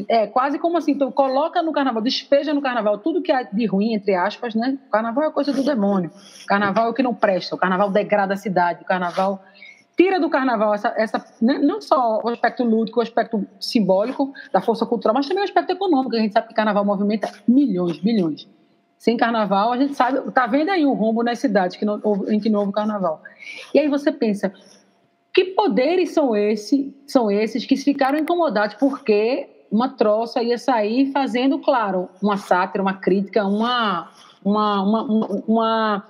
É 0.08 0.28
quase 0.28 0.58
como 0.58 0.78
assim, 0.78 0.92
então 0.92 1.12
coloca 1.12 1.62
no 1.62 1.72
carnaval, 1.72 2.02
despeja 2.02 2.54
no 2.54 2.62
carnaval 2.62 2.98
tudo 2.98 3.22
que 3.22 3.32
há 3.32 3.44
de 3.44 3.66
ruim, 3.66 3.94
entre 3.94 4.16
aspas, 4.16 4.56
né? 4.56 4.78
O 4.88 4.90
carnaval 4.90 5.26
é 5.26 5.32
coisa 5.32 5.54
do 5.54 5.64
demônio. 5.64 6.12
O 6.44 6.46
carnaval 6.48 6.88
é 6.88 6.90
o 6.90 6.94
que 6.94 7.04
não 7.04 7.14
presta, 7.14 7.56
o 7.56 7.58
carnaval 7.58 7.92
degrada 7.92 8.34
a 8.34 8.38
cidade, 8.38 8.82
o 8.82 8.86
carnaval 8.86 9.44
tira 9.96 10.20
do 10.20 10.30
carnaval 10.30 10.74
essa, 10.74 10.94
essa 10.98 11.26
né, 11.42 11.58
não 11.58 11.82
só 11.82 12.20
o 12.24 12.30
aspecto 12.30 12.64
lúdico, 12.64 13.00
o 13.00 13.04
aspecto 13.04 13.48
simbólico 13.60 14.34
da 14.52 14.62
força 14.62 14.86
cultural, 14.86 15.14
mas 15.14 15.28
também 15.28 15.42
o 15.42 15.46
aspecto 15.46 15.72
econômico. 15.72 16.16
A 16.16 16.20
gente 16.20 16.34
sabe 16.34 16.50
que 16.50 16.54
carnaval 16.54 16.84
movimenta 16.84 17.32
milhões, 17.48 17.98
bilhões. 18.00 18.48
Sem 18.98 19.18
carnaval, 19.18 19.72
a 19.72 19.78
gente 19.78 19.94
sabe, 19.94 20.32
tá 20.32 20.48
vendo 20.48 20.70
aí 20.70 20.86
o 20.86 20.94
rombo 20.94 21.24
nas 21.24 21.40
cidades 21.40 21.78
que 21.78 21.86
não, 21.86 22.02
em 22.28 22.40
que 22.40 22.50
não 22.50 22.62
houve 22.62 22.72
carnaval. 22.72 23.22
E 23.74 23.80
aí 23.80 23.88
você 23.88 24.12
pensa, 24.12 24.52
que 25.34 25.46
poderes 25.46 26.12
são, 26.12 26.36
esse, 26.36 26.96
são 27.06 27.30
esses 27.30 27.66
que 27.66 27.76
ficaram 27.76 28.18
incomodados 28.18 28.76
porque 28.76 29.50
uma 29.72 29.90
troça 29.90 30.42
ia 30.42 30.58
sair 30.58 31.12
fazendo, 31.12 31.60
claro, 31.60 32.10
uma 32.22 32.38
sátira, 32.38 32.82
uma 32.82 32.94
crítica, 32.94 33.46
uma, 33.46 34.10
uma, 34.44 34.82
uma, 34.82 35.04
uma, 35.48 36.06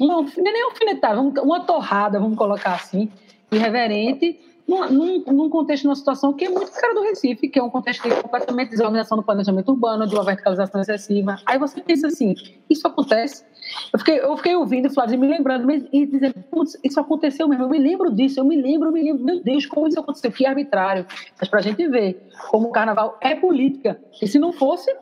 uma, 0.00 0.26
é 0.36 0.40
nem 0.40 0.62
alfinetada, 0.64 1.20
uma 1.20 1.60
torrada, 1.60 2.18
vamos 2.18 2.36
colocar 2.36 2.74
assim, 2.74 3.10
irreverente, 3.50 4.40
num, 4.66 5.22
num, 5.24 5.48
contexto, 5.48 5.84
numa 5.84 5.94
situação 5.94 6.32
que 6.32 6.44
é 6.44 6.48
muito 6.48 6.72
cara 6.72 6.92
do 6.92 7.02
Recife, 7.02 7.48
que 7.48 7.58
é 7.58 7.62
um 7.62 7.70
contexto 7.70 8.08
de 8.08 8.14
completamente 8.20 8.70
desorganização 8.70 9.16
do 9.16 9.22
planejamento 9.22 9.70
urbano, 9.70 10.06
de 10.06 10.14
uma 10.14 10.24
verticalização 10.24 10.80
excessiva. 10.80 11.36
Aí 11.46 11.58
você 11.58 11.80
pensa 11.80 12.08
assim, 12.08 12.34
isso 12.68 12.86
acontece? 12.86 13.44
Eu 13.92 13.98
fiquei, 13.98 14.20
eu 14.20 14.36
fiquei 14.36 14.56
ouvindo 14.56 14.90
Flávio 14.90 15.18
me 15.18 15.26
lembrando 15.26 15.70
e 15.70 16.06
dizendo, 16.06 16.34
putz, 16.50 16.78
isso 16.82 17.00
aconteceu 17.00 17.48
mesmo, 17.48 17.64
eu 17.64 17.68
me 17.68 17.78
lembro 17.78 18.12
disso, 18.12 18.40
eu 18.40 18.44
me 18.44 18.60
lembro, 18.60 18.88
eu 18.88 18.92
me 18.92 19.02
lembro, 19.02 19.24
meu 19.24 19.42
Deus, 19.42 19.66
como 19.66 19.88
isso 19.88 19.98
aconteceu, 19.98 20.30
que 20.30 20.46
arbitrário. 20.46 21.06
Mas 21.38 21.48
para 21.48 21.60
a 21.60 21.62
gente 21.62 21.86
ver 21.88 22.28
como 22.50 22.68
o 22.68 22.72
carnaval 22.72 23.18
é 23.20 23.34
política, 23.34 23.98
e 24.20 24.26
se 24.26 24.38
não 24.38 24.52
fosse, 24.52 24.94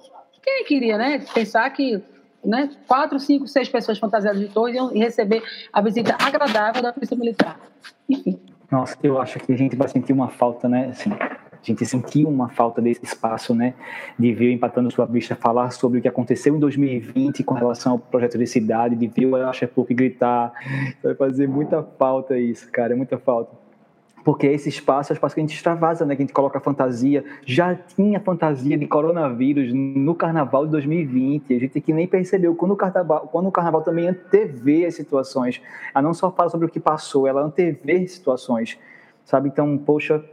quem 0.42 0.64
queria, 0.64 0.98
né? 0.98 1.24
Pensar 1.32 1.68
que 1.70 2.02
né, 2.44 2.70
quatro, 2.86 3.18
cinco, 3.18 3.48
seis 3.48 3.68
pessoas 3.68 3.98
fantasiadas 3.98 4.40
de 4.40 4.48
torre 4.48 4.74
iam 4.74 4.88
receber 4.88 5.42
a 5.72 5.80
visita 5.80 6.16
agradável 6.20 6.82
da 6.82 6.92
Polícia 6.92 7.16
Militar. 7.16 7.58
Enfim. 8.08 8.38
Nossa, 8.70 8.96
eu 9.02 9.20
acho 9.20 9.38
que 9.38 9.52
a 9.52 9.56
gente 9.56 9.74
vai 9.76 9.88
sentir 9.88 10.12
uma 10.12 10.28
falta, 10.28 10.68
né? 10.68 10.88
Assim, 10.90 11.10
a 11.64 11.74
gente 11.74 11.86
sentiu 11.86 12.28
uma 12.28 12.48
falta 12.48 12.80
desse 12.80 13.04
espaço, 13.04 13.54
né? 13.54 13.74
De 14.18 14.32
ver 14.32 14.52
Empatando 14.52 14.90
Sua 14.90 15.06
Vista 15.06 15.34
falar 15.34 15.70
sobre 15.70 15.98
o 15.98 16.02
que 16.02 16.08
aconteceu 16.08 16.54
em 16.54 16.58
2020 16.58 17.42
com 17.42 17.54
relação 17.54 17.92
ao 17.92 17.98
projeto 17.98 18.38
de 18.38 18.46
cidade, 18.46 18.96
de 18.96 19.06
ver 19.06 19.26
o 19.26 19.36
Acha 19.36 19.66
Pouco 19.66 19.94
gritar. 19.94 20.52
Vai 21.02 21.14
fazer 21.14 21.48
muita 21.48 21.82
falta 21.82 22.38
isso, 22.38 22.70
cara, 22.70 22.94
muita 22.94 23.18
falta 23.18 23.64
porque 24.24 24.46
esse 24.46 24.70
espaço 24.70 25.12
é 25.12 25.14
o 25.14 25.16
espaço 25.16 25.34
que 25.34 25.40
a 25.40 25.44
gente 25.44 25.54
extravasa, 25.54 26.06
né? 26.06 26.16
Que 26.16 26.22
a 26.22 26.24
gente 26.24 26.32
coloca 26.32 26.58
fantasia. 26.58 27.22
Já 27.44 27.74
tinha 27.74 28.18
fantasia 28.18 28.76
de 28.78 28.86
coronavírus 28.86 29.70
no 29.74 30.14
carnaval 30.14 30.64
de 30.64 30.72
2020. 30.72 31.54
A 31.54 31.58
gente 31.58 31.80
que 31.80 31.92
nem 31.92 32.06
percebeu 32.06 32.54
quando 32.54 32.70
o 32.70 32.76
carnaval, 32.76 33.28
quando 33.30 33.48
o 33.48 33.52
carnaval 33.52 33.82
também 33.82 34.08
antevê 34.08 34.86
as 34.86 34.94
situações. 34.94 35.60
Ela 35.94 36.02
não 36.02 36.14
só 36.14 36.32
fala 36.32 36.48
sobre 36.48 36.66
o 36.66 36.70
que 36.70 36.80
passou, 36.80 37.28
ela 37.28 37.42
antevê 37.42 38.06
situações, 38.08 38.78
sabe? 39.26 39.50
Então, 39.50 39.76
poxa, 39.76 40.24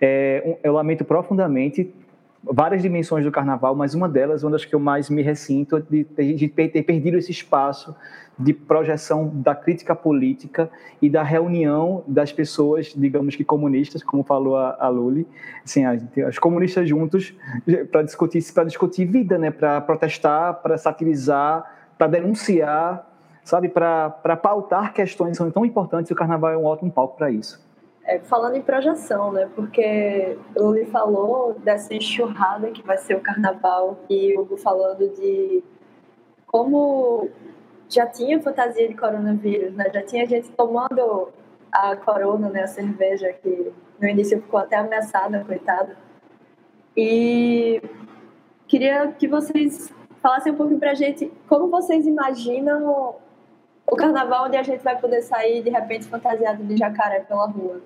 é, 0.00 0.58
eu 0.62 0.72
lamento 0.72 1.04
profundamente 1.04 1.92
várias 2.42 2.80
dimensões 2.80 3.24
do 3.24 3.30
carnaval, 3.30 3.74
mas 3.74 3.94
uma 3.94 4.08
delas, 4.08 4.42
uma 4.42 4.52
das 4.52 4.64
que 4.64 4.74
eu 4.74 4.80
mais 4.80 5.10
me 5.10 5.22
ressinto, 5.22 5.76
é 5.76 5.80
de 5.80 6.48
ter 6.48 6.82
perdido 6.82 7.18
esse 7.18 7.30
espaço 7.30 7.94
de 8.38 8.54
projeção 8.54 9.30
da 9.34 9.54
crítica 9.54 9.94
política 9.94 10.70
e 11.02 11.10
da 11.10 11.22
reunião 11.22 12.02
das 12.06 12.32
pessoas, 12.32 12.94
digamos 12.96 13.36
que 13.36 13.44
comunistas, 13.44 14.02
como 14.02 14.22
falou 14.22 14.56
a, 14.56 14.78
a 14.80 14.88
Luli, 14.88 15.26
assim, 15.62 15.84
as 15.84 16.38
comunistas 16.38 16.88
juntos 16.88 17.34
para 17.92 18.02
discutir 18.02 18.40
para 18.54 18.64
discutir 18.64 19.04
vida, 19.04 19.36
né, 19.36 19.50
para 19.50 19.78
protestar, 19.82 20.54
para 20.62 20.78
satirizar, 20.78 21.70
para 21.98 22.06
denunciar, 22.06 23.06
sabe, 23.44 23.68
para 23.68 24.10
pautar 24.42 24.94
questões 24.94 25.32
que 25.32 25.36
são 25.36 25.50
tão 25.50 25.66
importantes. 25.66 26.10
E 26.10 26.14
o 26.14 26.16
Carnaval 26.16 26.50
é 26.52 26.56
um 26.56 26.64
ótimo 26.64 26.90
palco 26.90 27.18
para 27.18 27.30
isso. 27.30 27.60
É, 28.04 28.18
falando 28.18 28.56
em 28.56 28.62
projeção, 28.62 29.30
né? 29.32 29.48
Porque 29.54 30.38
Luli 30.56 30.86
falou 30.86 31.54
dessa 31.54 31.94
enxurrada 31.94 32.70
que 32.70 32.82
vai 32.82 32.96
ser 32.98 33.14
o 33.14 33.20
Carnaval 33.20 33.98
e 34.08 34.36
o 34.36 34.40
Hugo 34.40 34.56
falando 34.56 35.08
de 35.08 35.62
como 36.46 37.28
já 37.88 38.06
tinha 38.06 38.40
fantasia 38.40 38.88
de 38.88 38.94
coronavírus, 38.94 39.74
né? 39.74 39.90
Já 39.92 40.02
tinha 40.02 40.26
gente 40.26 40.50
tomando 40.52 41.28
a 41.70 41.94
corona, 41.96 42.48
né? 42.48 42.62
A 42.62 42.66
cerveja 42.66 43.32
que 43.32 43.72
no 44.00 44.08
início 44.08 44.40
ficou 44.40 44.60
até 44.60 44.76
ameaçada, 44.76 45.44
coitada. 45.44 45.96
E 46.96 47.82
queria 48.66 49.12
que 49.12 49.28
vocês 49.28 49.92
falassem 50.22 50.52
um 50.52 50.56
pouquinho 50.56 50.80
pra 50.80 50.94
gente 50.94 51.30
como 51.48 51.68
vocês 51.68 52.06
imaginam 52.06 53.16
o 53.90 53.96
carnaval 53.96 54.46
onde 54.46 54.56
a 54.56 54.62
gente 54.62 54.82
vai 54.82 54.98
poder 54.98 55.22
sair 55.22 55.62
de 55.62 55.70
repente 55.70 56.06
fantasiado 56.06 56.62
de 56.64 56.76
jacaré 56.76 57.20
pela 57.20 57.46
rua. 57.46 57.80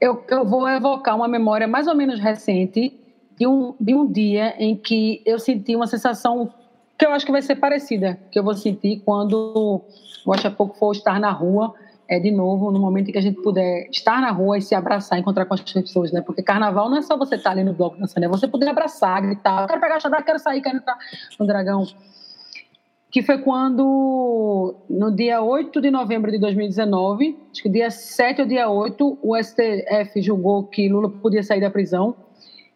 Eu, 0.00 0.24
eu 0.28 0.44
vou 0.44 0.68
evocar 0.68 1.14
uma 1.14 1.28
memória 1.28 1.66
mais 1.66 1.86
ou 1.86 1.94
menos 1.94 2.18
recente 2.18 2.98
de 3.38 3.46
um, 3.46 3.74
de 3.78 3.94
um 3.94 4.10
dia 4.10 4.54
em 4.58 4.74
que 4.76 5.22
eu 5.24 5.38
senti 5.38 5.76
uma 5.76 5.86
sensação 5.86 6.52
que 6.98 7.04
eu 7.04 7.12
acho 7.12 7.26
que 7.26 7.32
vai 7.32 7.42
ser 7.42 7.56
parecida, 7.56 8.18
que 8.30 8.38
eu 8.38 8.42
vou 8.42 8.54
sentir 8.54 9.02
quando 9.04 9.82
o 10.24 10.32
Acha 10.32 10.50
Pouco 10.50 10.76
for 10.78 10.92
estar 10.92 11.20
na 11.20 11.30
rua, 11.30 11.74
é, 12.08 12.18
de 12.18 12.30
novo, 12.30 12.70
no 12.70 12.78
momento 12.78 13.08
em 13.08 13.12
que 13.12 13.18
a 13.18 13.22
gente 13.22 13.40
puder 13.42 13.88
estar 13.90 14.20
na 14.20 14.30
rua 14.30 14.56
e 14.56 14.62
se 14.62 14.74
abraçar, 14.74 15.18
encontrar 15.18 15.44
com 15.44 15.54
as 15.54 15.60
pessoas, 15.60 16.10
né? 16.12 16.22
Porque 16.22 16.42
carnaval 16.42 16.88
não 16.88 16.96
é 16.96 17.02
só 17.02 17.16
você 17.16 17.34
estar 17.34 17.50
ali 17.50 17.64
no 17.64 17.74
bloco 17.74 17.98
dançando, 17.98 18.24
é 18.24 18.28
você 18.28 18.48
poder 18.48 18.68
abraçar, 18.68 19.20
gritar, 19.20 19.66
quero 19.66 19.80
pegar 19.80 19.96
a 19.96 20.00
xadá, 20.00 20.22
quero 20.22 20.38
sair, 20.38 20.62
quero 20.62 20.78
entrar 20.78 20.96
no 21.38 21.46
dragão. 21.46 21.86
Que 23.16 23.22
foi 23.22 23.38
quando, 23.38 24.74
no 24.90 25.10
dia 25.10 25.40
8 25.40 25.80
de 25.80 25.90
novembro 25.90 26.30
de 26.30 26.38
2019, 26.38 27.34
acho 27.50 27.62
que 27.62 27.68
dia 27.70 27.90
7 27.90 28.42
ou 28.42 28.46
dia 28.46 28.68
8, 28.68 29.18
o 29.22 29.34
STF 29.42 30.20
julgou 30.20 30.64
que 30.64 30.86
Lula 30.86 31.08
podia 31.08 31.42
sair 31.42 31.62
da 31.62 31.70
prisão 31.70 32.14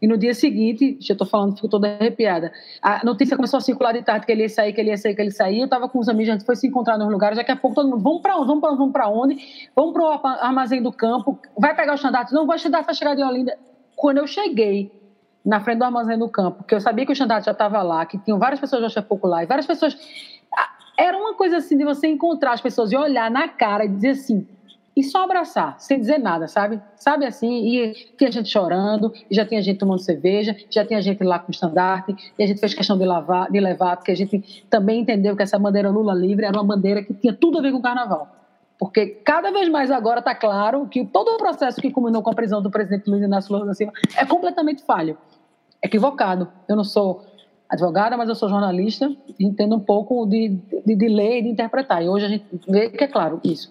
e 0.00 0.06
no 0.06 0.16
dia 0.16 0.32
seguinte, 0.32 0.96
já 0.98 1.12
estou 1.12 1.26
falando, 1.26 1.56
fico 1.56 1.68
toda 1.68 1.88
arrepiada. 1.88 2.50
A 2.80 3.04
notícia 3.04 3.36
começou 3.36 3.58
a 3.58 3.60
circular 3.60 3.92
de 3.92 4.00
tarde 4.00 4.24
que 4.24 4.32
ele 4.32 4.40
ia 4.40 4.48
sair, 4.48 4.72
que 4.72 4.80
ele 4.80 4.88
ia 4.88 4.96
sair, 4.96 5.14
que 5.14 5.20
ele 5.20 5.28
ia 5.28 5.34
sair. 5.34 5.58
Eu 5.58 5.66
estava 5.66 5.90
com 5.90 5.98
os 5.98 6.08
amigos, 6.08 6.30
a 6.30 6.32
gente 6.32 6.46
foi 6.46 6.56
se 6.56 6.66
encontrar 6.66 6.96
nos 6.96 7.12
lugares. 7.12 7.36
Daqui 7.36 7.52
a 7.52 7.56
pouco 7.56 7.74
todo 7.74 7.90
mundo, 7.90 8.02
vamos 8.02 8.22
para 8.22 8.38
onde? 8.38 8.46
Vamos 8.46 8.62
para 8.62 8.70
onde? 8.70 8.78
Vamos 8.78 8.92
para 8.94 9.08
onde? 9.10 9.68
Vamos 9.76 9.92
para 9.92 10.02
o 10.02 10.26
armazém 10.42 10.82
do 10.82 10.90
campo. 10.90 11.38
Vai 11.58 11.76
pegar 11.76 11.92
o 11.92 11.96
estandarte? 11.96 12.32
Não, 12.32 12.46
vai 12.46 12.56
estandarte 12.56 12.86
vai 12.86 12.94
chegar 12.94 13.14
de 13.14 13.22
Olinda. 13.22 13.58
Quando 13.94 14.16
eu 14.16 14.26
cheguei 14.26 14.90
na 15.44 15.60
frente 15.60 15.78
do 15.78 15.84
armazém 15.84 16.18
do 16.18 16.28
campo, 16.28 16.64
que 16.64 16.74
eu 16.74 16.80
sabia 16.80 17.04
que 17.04 17.12
o 17.12 17.14
estandarte 17.14 17.46
já 17.46 17.52
estava 17.52 17.82
lá, 17.82 18.04
que 18.04 18.18
tinham 18.18 18.38
várias 18.38 18.60
pessoas 18.60 18.82
Oxapoco 18.82 19.26
lá, 19.26 19.42
e 19.42 19.46
várias 19.46 19.66
pessoas. 19.66 19.96
Era 20.98 21.16
uma 21.16 21.34
coisa 21.34 21.56
assim 21.56 21.76
de 21.76 21.84
você 21.84 22.06
encontrar 22.06 22.52
as 22.52 22.60
pessoas 22.60 22.92
e 22.92 22.96
olhar 22.96 23.30
na 23.30 23.48
cara 23.48 23.84
e 23.84 23.88
dizer 23.88 24.10
assim: 24.10 24.46
e 24.96 25.02
só 25.02 25.24
abraçar, 25.24 25.76
sem 25.78 25.98
dizer 25.98 26.18
nada, 26.18 26.46
sabe? 26.46 26.80
Sabe 26.96 27.24
assim, 27.24 27.66
e 27.66 27.94
tinha 28.18 28.30
gente 28.30 28.48
chorando, 28.48 29.12
e 29.30 29.34
já 29.34 29.46
tinha 29.46 29.62
gente 29.62 29.78
tomando 29.78 30.00
cerveja, 30.00 30.54
já 30.68 30.84
tinha 30.84 31.00
gente 31.00 31.22
lá 31.24 31.38
com 31.38 31.50
estandarte, 31.50 32.14
e 32.38 32.42
a 32.42 32.46
gente 32.46 32.60
fez 32.60 32.74
questão 32.74 32.98
de, 32.98 33.04
lavar, 33.04 33.50
de 33.50 33.60
levar, 33.60 33.96
porque 33.96 34.10
a 34.10 34.16
gente 34.16 34.64
também 34.68 35.00
entendeu 35.00 35.36
que 35.36 35.42
essa 35.42 35.58
bandeira 35.58 35.90
Lula 35.90 36.12
livre 36.12 36.44
era 36.44 36.56
uma 36.56 36.64
bandeira 36.64 37.02
que 37.02 37.14
tinha 37.14 37.32
tudo 37.32 37.58
a 37.58 37.62
ver 37.62 37.72
com 37.72 37.78
o 37.78 37.82
carnaval. 37.82 38.39
Porque 38.80 39.08
cada 39.08 39.50
vez 39.50 39.68
mais 39.68 39.90
agora 39.90 40.20
está 40.20 40.34
claro 40.34 40.88
que 40.88 41.04
todo 41.04 41.28
o 41.32 41.36
processo 41.36 41.78
que 41.82 41.90
culminou 41.90 42.22
com 42.22 42.30
a 42.30 42.34
prisão 42.34 42.62
do 42.62 42.70
presidente 42.70 43.10
Luiz 43.10 43.22
Inácio 43.22 43.52
Lula 43.52 43.66
da 43.66 43.74
Silva 43.74 43.92
é 44.16 44.24
completamente 44.24 44.82
falho, 44.82 45.18
equivocado. 45.84 46.50
Eu 46.66 46.76
não 46.76 46.82
sou 46.82 47.22
advogada, 47.68 48.16
mas 48.16 48.30
eu 48.30 48.34
sou 48.34 48.48
jornalista, 48.48 49.14
entendo 49.38 49.76
um 49.76 49.80
pouco 49.80 50.24
de, 50.24 50.58
de, 50.86 50.96
de 50.96 51.08
ler 51.08 51.40
e 51.40 51.42
de 51.42 51.48
interpretar. 51.50 52.02
E 52.02 52.08
hoje 52.08 52.24
a 52.24 52.28
gente 52.30 52.46
vê 52.66 52.88
que 52.88 53.04
é 53.04 53.06
claro 53.06 53.38
isso. 53.44 53.70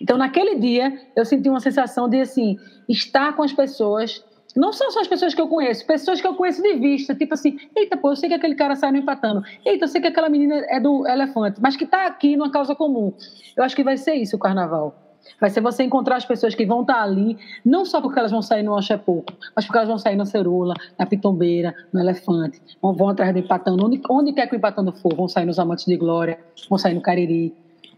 Então, 0.00 0.16
naquele 0.16 0.54
dia, 0.54 0.98
eu 1.14 1.26
senti 1.26 1.50
uma 1.50 1.60
sensação 1.60 2.08
de, 2.08 2.18
assim, 2.18 2.56
estar 2.88 3.36
com 3.36 3.42
as 3.42 3.52
pessoas, 3.52 4.24
não 4.56 4.72
são 4.72 4.90
só 4.90 5.00
as 5.00 5.08
pessoas 5.08 5.34
que 5.34 5.40
eu 5.40 5.48
conheço, 5.48 5.86
pessoas 5.86 6.20
que 6.20 6.26
eu 6.26 6.34
conheço 6.34 6.62
de 6.62 6.74
vista, 6.74 7.14
tipo 7.14 7.34
assim, 7.34 7.58
eita, 7.76 7.96
pô, 7.96 8.10
eu 8.12 8.16
sei 8.16 8.28
que 8.28 8.34
aquele 8.34 8.54
cara 8.54 8.74
sai 8.74 8.90
no 8.90 8.98
empatando, 8.98 9.42
eita, 9.64 9.84
eu 9.84 9.88
sei 9.88 10.00
que 10.00 10.08
aquela 10.08 10.28
menina 10.28 10.64
é 10.68 10.80
do 10.80 11.06
elefante, 11.06 11.60
mas 11.60 11.76
que 11.76 11.84
está 11.84 12.06
aqui 12.06 12.36
numa 12.36 12.50
causa 12.50 12.74
comum. 12.74 13.12
Eu 13.56 13.62
acho 13.62 13.76
que 13.76 13.84
vai 13.84 13.96
ser 13.96 14.14
isso 14.14 14.36
o 14.36 14.38
carnaval. 14.38 14.94
Vai 15.40 15.50
ser 15.50 15.60
você 15.60 15.82
encontrar 15.82 16.16
as 16.16 16.24
pessoas 16.24 16.54
que 16.54 16.64
vão 16.64 16.80
estar 16.82 16.94
tá 16.94 17.02
ali, 17.02 17.36
não 17.64 17.84
só 17.84 18.00
porque 18.00 18.18
elas 18.18 18.30
vão 18.30 18.40
sair 18.40 18.62
no 18.62 18.74
Oxepoco, 18.74 19.32
mas 19.54 19.64
porque 19.66 19.78
elas 19.78 19.88
vão 19.88 19.98
sair 19.98 20.16
na 20.16 20.24
Cerula, 20.24 20.74
na 20.98 21.04
Pitombeira, 21.04 21.74
no 21.92 22.00
Elefante, 22.00 22.60
vão, 22.80 22.94
vão 22.94 23.08
atrás 23.10 23.32
do 23.32 23.38
Empatando, 23.38 23.84
onde, 23.84 24.00
onde 24.08 24.32
quer 24.32 24.46
que 24.46 24.54
o 24.54 24.56
Empatando 24.56 24.92
for, 24.92 25.14
vão 25.14 25.28
sair 25.28 25.44
nos 25.44 25.58
Amantes 25.58 25.84
de 25.84 25.96
Glória, 25.96 26.38
vão 26.68 26.78
sair 26.78 26.94
no 26.94 27.02
Cariri, 27.02 27.54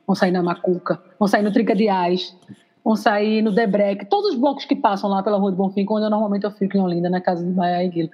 vão 0.07 0.15
sair 0.17 0.33
na 0.33 0.43
Macuca, 0.43 1.01
vão 1.19 1.29
sair 1.29 1.43
no 1.43 1.53
Trinca 1.53 1.75
de 1.75 1.89
Ais, 1.89 2.37
vão 2.85 2.97
sair 2.97 3.43
no 3.43 3.53
Debrec, 3.53 4.07
todos 4.07 4.31
os 4.31 4.37
blocos 4.37 4.65
que 4.65 4.75
passam 4.75 5.11
lá 5.11 5.23
pela 5.23 5.37
Rua 5.37 5.51
do 5.51 5.57
Bonfim, 5.57 5.87
onde 5.89 6.07
eu 6.07 6.11
normalmente 6.11 6.45
eu 6.45 6.51
fico 6.51 6.77
em 6.77 6.81
Olinda, 6.81 7.11
na 7.11 7.21
casa 7.21 7.45
de 7.45 7.51
Baia 7.51 7.85
e 7.85 7.89
Guila. 7.89 8.11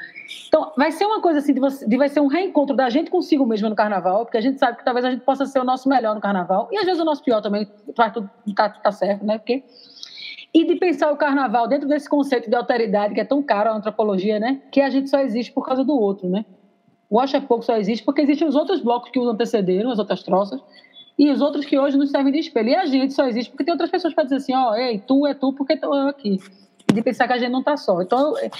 Então, 0.48 0.72
vai 0.76 0.90
ser 0.90 1.04
uma 1.04 1.20
coisa 1.20 1.38
assim, 1.38 1.54
de, 1.54 1.60
você, 1.60 1.86
de 1.86 1.96
vai 1.96 2.08
ser 2.08 2.20
um 2.20 2.26
reencontro 2.26 2.74
da 2.74 2.90
gente 2.90 3.10
consigo 3.10 3.46
mesmo 3.46 3.68
no 3.68 3.76
Carnaval, 3.76 4.24
porque 4.24 4.38
a 4.38 4.40
gente 4.40 4.58
sabe 4.58 4.78
que 4.78 4.84
talvez 4.84 5.04
a 5.04 5.10
gente 5.10 5.24
possa 5.24 5.46
ser 5.46 5.60
o 5.60 5.64
nosso 5.64 5.88
melhor 5.88 6.14
no 6.14 6.20
Carnaval, 6.20 6.68
e 6.72 6.78
às 6.78 6.84
vezes 6.84 7.00
o 7.00 7.04
nosso 7.04 7.22
pior 7.22 7.40
também, 7.40 7.66
tá, 7.94 8.10
tá, 8.10 8.68
tá 8.68 8.92
certo, 8.92 9.24
né? 9.24 9.38
Porque... 9.38 9.62
e 10.52 10.64
de 10.66 10.76
pensar 10.76 11.12
o 11.12 11.16
carnaval 11.16 11.68
dentro 11.68 11.88
desse 11.88 12.08
conceito 12.08 12.50
de 12.50 12.56
alteridade 12.56 13.14
que 13.14 13.20
é 13.20 13.24
tão 13.24 13.42
caro 13.42 13.70
a 13.70 13.76
antropologia, 13.76 14.40
né? 14.40 14.62
Que 14.72 14.80
a 14.80 14.90
gente 14.90 15.08
só 15.10 15.20
existe 15.20 15.52
por 15.52 15.64
causa 15.64 15.84
do 15.84 15.92
outro, 15.92 16.28
né? 16.28 16.44
O 17.08 17.20
Acho 17.20 17.36
é 17.36 17.40
Pouco 17.40 17.64
só 17.64 17.76
existe 17.76 18.04
porque 18.04 18.22
existem 18.22 18.48
os 18.48 18.56
outros 18.56 18.80
blocos 18.80 19.10
que 19.10 19.18
os 19.18 19.28
antecederam, 19.28 19.92
as 19.92 19.98
outras 19.98 20.24
troças, 20.24 20.60
e 21.18 21.30
os 21.30 21.40
outros 21.40 21.64
que 21.64 21.78
hoje 21.78 21.96
nos 21.96 22.10
servem 22.10 22.32
de 22.32 22.40
espelho. 22.40 22.70
E 22.70 22.74
a 22.74 22.84
gente 22.84 23.14
só 23.14 23.26
existe 23.26 23.50
porque 23.50 23.64
tem 23.64 23.72
outras 23.72 23.90
pessoas 23.90 24.12
para 24.12 24.24
dizer 24.24 24.36
assim, 24.36 24.54
ó, 24.54 24.70
oh, 24.70 24.74
ei, 24.74 24.98
tu 24.98 25.26
é 25.26 25.34
tu 25.34 25.52
porque 25.52 25.78
eu 25.82 25.92
aqui. 26.08 26.38
De 26.92 27.02
pensar 27.02 27.26
que 27.26 27.32
a 27.32 27.38
gente 27.38 27.50
não 27.50 27.60
está 27.60 27.76
só. 27.76 28.00
Então, 28.00 28.34
eu, 28.38 28.50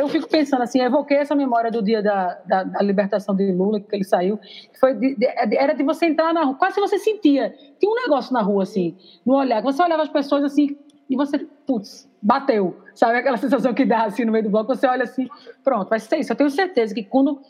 eu, 0.00 0.08
fico 0.08 0.26
pensando 0.26 0.62
assim, 0.62 0.80
evoquei 0.80 1.18
essa 1.18 1.34
memória 1.34 1.70
do 1.70 1.82
dia 1.82 2.02
da, 2.02 2.38
da, 2.46 2.64
da 2.64 2.82
libertação 2.82 3.36
de 3.36 3.52
Lula, 3.52 3.78
que 3.78 3.94
ele 3.94 4.04
saiu, 4.04 4.38
foi 4.80 4.94
de, 4.94 5.14
de, 5.14 5.26
era 5.56 5.74
de 5.74 5.82
você 5.84 6.06
entrar 6.06 6.32
na 6.32 6.44
rua, 6.44 6.54
quase 6.54 6.80
você 6.80 6.98
sentia, 6.98 7.54
tinha 7.78 7.92
um 7.92 7.94
negócio 7.94 8.32
na 8.32 8.40
rua, 8.40 8.62
assim, 8.62 8.96
no 9.24 9.36
olhar, 9.36 9.58
que 9.58 9.64
você 9.64 9.82
olhava 9.82 10.02
as 10.02 10.08
pessoas 10.08 10.42
assim, 10.44 10.76
e 11.10 11.14
você, 11.14 11.38
putz, 11.66 12.08
bateu. 12.22 12.74
Sabe 12.94 13.18
aquela 13.18 13.36
sensação 13.38 13.74
que 13.74 13.84
dá 13.84 14.04
assim 14.04 14.24
no 14.24 14.32
meio 14.32 14.44
do 14.44 14.50
bloco? 14.50 14.74
Você 14.74 14.86
olha 14.86 15.04
assim, 15.04 15.28
pronto, 15.62 15.88
vai 15.88 16.00
ser 16.00 16.18
isso. 16.18 16.32
Eu 16.32 16.36
tenho 16.36 16.50
certeza 16.50 16.94
que 16.94 17.04
quando 17.04 17.40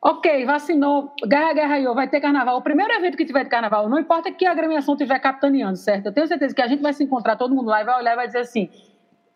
Ok, 0.00 0.46
vacinou, 0.46 1.12
guerra, 1.26 1.52
guerra, 1.52 1.80
eu, 1.80 1.92
vai 1.92 2.08
ter 2.08 2.20
carnaval. 2.20 2.58
O 2.58 2.62
primeiro 2.62 2.92
evento 2.92 3.16
que 3.16 3.24
tiver 3.24 3.42
de 3.42 3.50
carnaval, 3.50 3.88
não 3.88 3.98
importa 3.98 4.30
que 4.30 4.46
a 4.46 4.52
agremiação 4.52 4.94
estiver 4.94 5.18
capitaneando, 5.18 5.76
certo? 5.76 6.06
Eu 6.06 6.12
tenho 6.12 6.26
certeza 6.28 6.54
que 6.54 6.62
a 6.62 6.68
gente 6.68 6.80
vai 6.80 6.92
se 6.92 7.02
encontrar, 7.02 7.34
todo 7.34 7.52
mundo 7.52 7.66
lá 7.66 7.82
vai 7.82 7.98
olhar 7.98 8.12
e 8.12 8.16
vai 8.16 8.26
dizer 8.28 8.38
assim: 8.38 8.70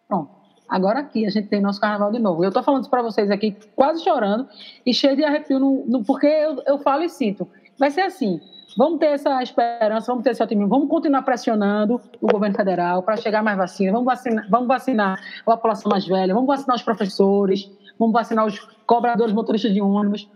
pronto, 0.07 0.31
agora 0.69 1.01
aqui 1.01 1.27
a 1.27 1.31
gente 1.31 1.49
tem 1.49 1.61
nosso 1.61 1.81
carnaval 1.81 2.13
de 2.13 2.21
novo. 2.21 2.45
Eu 2.45 2.49
estou 2.49 2.63
falando 2.63 2.83
isso 2.83 2.91
para 2.91 3.03
vocês 3.03 3.29
aqui, 3.29 3.57
quase 3.75 4.05
chorando 4.05 4.49
e 4.87 4.95
cheio 4.95 5.17
de 5.17 5.25
arrepio, 5.25 5.59
no, 5.59 5.85
no, 5.85 6.05
porque 6.05 6.29
eu, 6.29 6.63
eu 6.65 6.79
falo 6.79 7.03
e 7.03 7.09
sinto. 7.09 7.49
Vai 7.77 7.91
ser 7.91 8.03
assim: 8.03 8.41
vamos 8.77 9.01
ter 9.01 9.07
essa 9.07 9.43
esperança, 9.43 10.13
vamos 10.13 10.23
ter 10.23 10.31
esse 10.31 10.45
otimismo, 10.45 10.69
vamos 10.69 10.89
continuar 10.89 11.23
pressionando 11.23 12.01
o 12.21 12.29
governo 12.29 12.55
federal 12.55 13.03
para 13.03 13.17
chegar 13.17 13.43
mais 13.43 13.59
vacina, 13.59 13.91
vamos 13.91 14.07
vacinar, 14.07 14.47
vamos 14.49 14.69
vacinar 14.69 15.19
a 15.41 15.45
população 15.57 15.91
mais 15.91 16.07
velha, 16.07 16.33
vamos 16.33 16.47
vacinar 16.47 16.77
os 16.77 16.85
professores 16.85 17.69
vamos 18.03 18.13
vacinar 18.13 18.45
os 18.45 18.59
cobradores 18.85 19.33
motoristas 19.33 19.73
de 19.73 19.81
ônibus. 19.81 20.29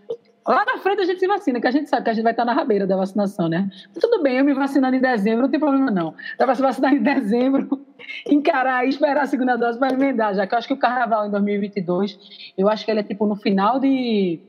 Lá 0.46 0.64
na 0.64 0.78
frente 0.78 1.00
a 1.00 1.04
gente 1.04 1.18
se 1.18 1.26
vacina, 1.26 1.60
que 1.60 1.66
a 1.66 1.72
gente 1.72 1.90
sabe 1.90 2.04
que 2.04 2.10
a 2.10 2.12
gente 2.12 2.22
vai 2.22 2.32
estar 2.32 2.44
na 2.44 2.52
rabeira 2.52 2.86
da 2.86 2.96
vacinação, 2.96 3.48
né? 3.48 3.68
Tudo 4.00 4.22
bem, 4.22 4.36
eu 4.38 4.44
me 4.44 4.54
vacinando 4.54 4.94
em 4.94 5.00
dezembro, 5.00 5.42
não 5.42 5.50
tem 5.50 5.58
problema 5.58 5.90
não. 5.90 6.14
Dá 6.38 6.44
para 6.44 6.54
se 6.54 6.62
vacinar 6.62 6.94
em 6.94 7.02
dezembro, 7.02 7.84
encarar 8.30 8.86
e 8.86 8.90
esperar 8.90 9.24
a 9.24 9.26
segunda 9.26 9.56
dose 9.56 9.76
para 9.76 9.92
emendar, 9.92 10.34
já 10.34 10.46
que 10.46 10.54
eu 10.54 10.58
acho 10.58 10.68
que 10.68 10.74
o 10.74 10.78
carnaval 10.78 11.26
em 11.26 11.30
2022, 11.32 12.52
eu 12.56 12.68
acho 12.68 12.84
que 12.84 12.90
ele 12.92 13.00
é 13.00 13.02
tipo 13.02 13.26
no 13.26 13.34
final 13.34 13.80
de 13.80 14.40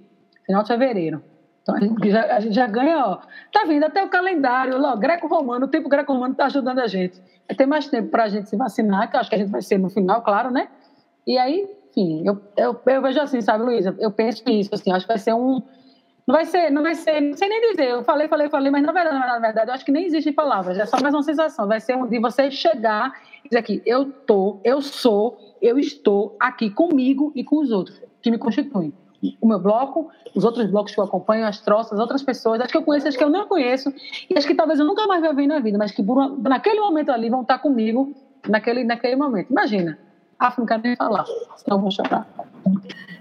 final 0.45 0.61
de 0.61 0.67
fevereiro. 0.67 1.23
Então 1.63 1.75
a 1.75 1.79
gente 1.79 2.11
já, 2.11 2.35
a 2.35 2.39
gente 2.39 2.53
já 2.53 2.67
ganha, 2.67 3.03
ó. 3.03 3.17
Tá 3.51 3.65
vindo 3.67 3.83
até 3.83 4.03
o 4.03 4.07
calendário, 4.07 4.79
ó, 4.79 4.95
greco-romano, 4.95 5.65
o 5.65 5.67
tempo 5.67 5.89
greco-romano 5.89 6.33
está 6.33 6.45
ajudando 6.45 6.77
a 6.77 6.87
gente. 6.87 7.19
Ter 7.57 7.65
mais 7.65 7.87
tempo 7.87 8.09
para 8.09 8.25
a 8.25 8.27
gente 8.27 8.47
se 8.49 8.55
vacinar, 8.55 9.09
que 9.09 9.15
eu 9.15 9.19
acho 9.19 9.29
que 9.29 9.35
a 9.35 9.39
gente 9.39 9.49
vai 9.49 9.63
ser 9.63 9.79
no 9.79 9.89
final, 9.89 10.21
claro, 10.21 10.51
né? 10.51 10.67
E 11.25 11.39
aí 11.39 11.76
enfim, 11.97 12.23
eu, 12.23 12.39
eu, 12.55 12.79
eu 12.85 13.01
vejo 13.01 13.19
assim, 13.19 13.41
sabe, 13.41 13.63
Luísa? 13.63 13.95
Eu 13.99 14.11
penso 14.11 14.43
isso, 14.47 14.69
assim, 14.73 14.91
acho 14.91 15.05
que 15.05 15.11
vai 15.11 15.17
ser 15.17 15.33
um. 15.33 15.61
Não 16.27 16.35
vai 16.35 16.45
ser, 16.45 16.69
não 16.69 16.83
vai 16.83 16.93
ser, 16.93 17.21
não 17.21 17.37
sei 17.37 17.47
nem 17.47 17.71
dizer, 17.71 17.89
eu 17.89 18.03
falei, 18.03 18.27
falei, 18.27 18.49
falei, 18.49 18.69
mas 18.69 18.83
na 18.83 18.91
verdade, 18.91 19.17
na 19.17 19.39
verdade, 19.39 19.69
eu 19.69 19.73
acho 19.73 19.85
que 19.85 19.93
nem 19.93 20.05
existe 20.05 20.31
palavras, 20.31 20.77
é 20.77 20.85
só 20.85 21.01
mais 21.01 21.13
uma 21.13 21.23
sensação. 21.23 21.67
Vai 21.67 21.79
ser 21.79 21.95
um 21.95 22.05
de 22.05 22.19
você 22.19 22.51
chegar 22.51 23.13
e 23.43 23.49
dizer 23.49 23.59
aqui, 23.59 23.81
eu 23.85 24.11
tô, 24.11 24.59
eu 24.63 24.81
sou, 24.81 25.37
eu 25.61 25.79
estou 25.79 26.35
aqui 26.39 26.69
comigo 26.69 27.31
e 27.33 27.43
com 27.43 27.61
os 27.61 27.71
outros 27.71 27.99
que 28.21 28.29
me 28.29 28.37
constituem. 28.37 28.93
O 29.41 29.47
meu 29.47 29.57
bloco, 29.57 30.11
os 30.35 30.43
outros 30.43 30.69
blocos 30.69 30.93
que 30.93 30.99
eu 30.99 31.05
acompanho, 31.05 31.47
as 31.47 31.61
troças, 31.61 31.93
as 31.93 31.99
outras 31.99 32.21
pessoas, 32.21 32.61
as 32.61 32.69
que 32.69 32.77
eu 32.77 32.83
conheço, 32.83 33.07
as 33.07 33.15
que 33.15 33.23
eu 33.23 33.29
não 33.29 33.47
conheço, 33.47 33.91
e 34.29 34.37
as 34.37 34.45
que 34.45 34.53
talvez 34.53 34.79
eu 34.79 34.85
nunca 34.85 35.07
mais 35.07 35.23
vou 35.23 35.33
ver 35.33 35.47
na 35.47 35.59
vida, 35.59 35.77
mas 35.77 35.91
que 35.91 36.03
por, 36.03 36.37
naquele 36.39 36.79
momento 36.79 37.09
ali 37.09 37.29
vão 37.29 37.41
estar 37.41 37.57
comigo 37.57 38.13
naquele, 38.47 38.83
naquele 38.83 39.15
momento. 39.15 39.49
Imagina, 39.49 39.97
ah, 40.39 40.53
não 40.57 40.65
quero 40.65 40.83
nem 40.83 40.95
falar, 40.95 41.25
senão 41.55 41.81
vou 41.81 41.91
chorar. 41.91 42.27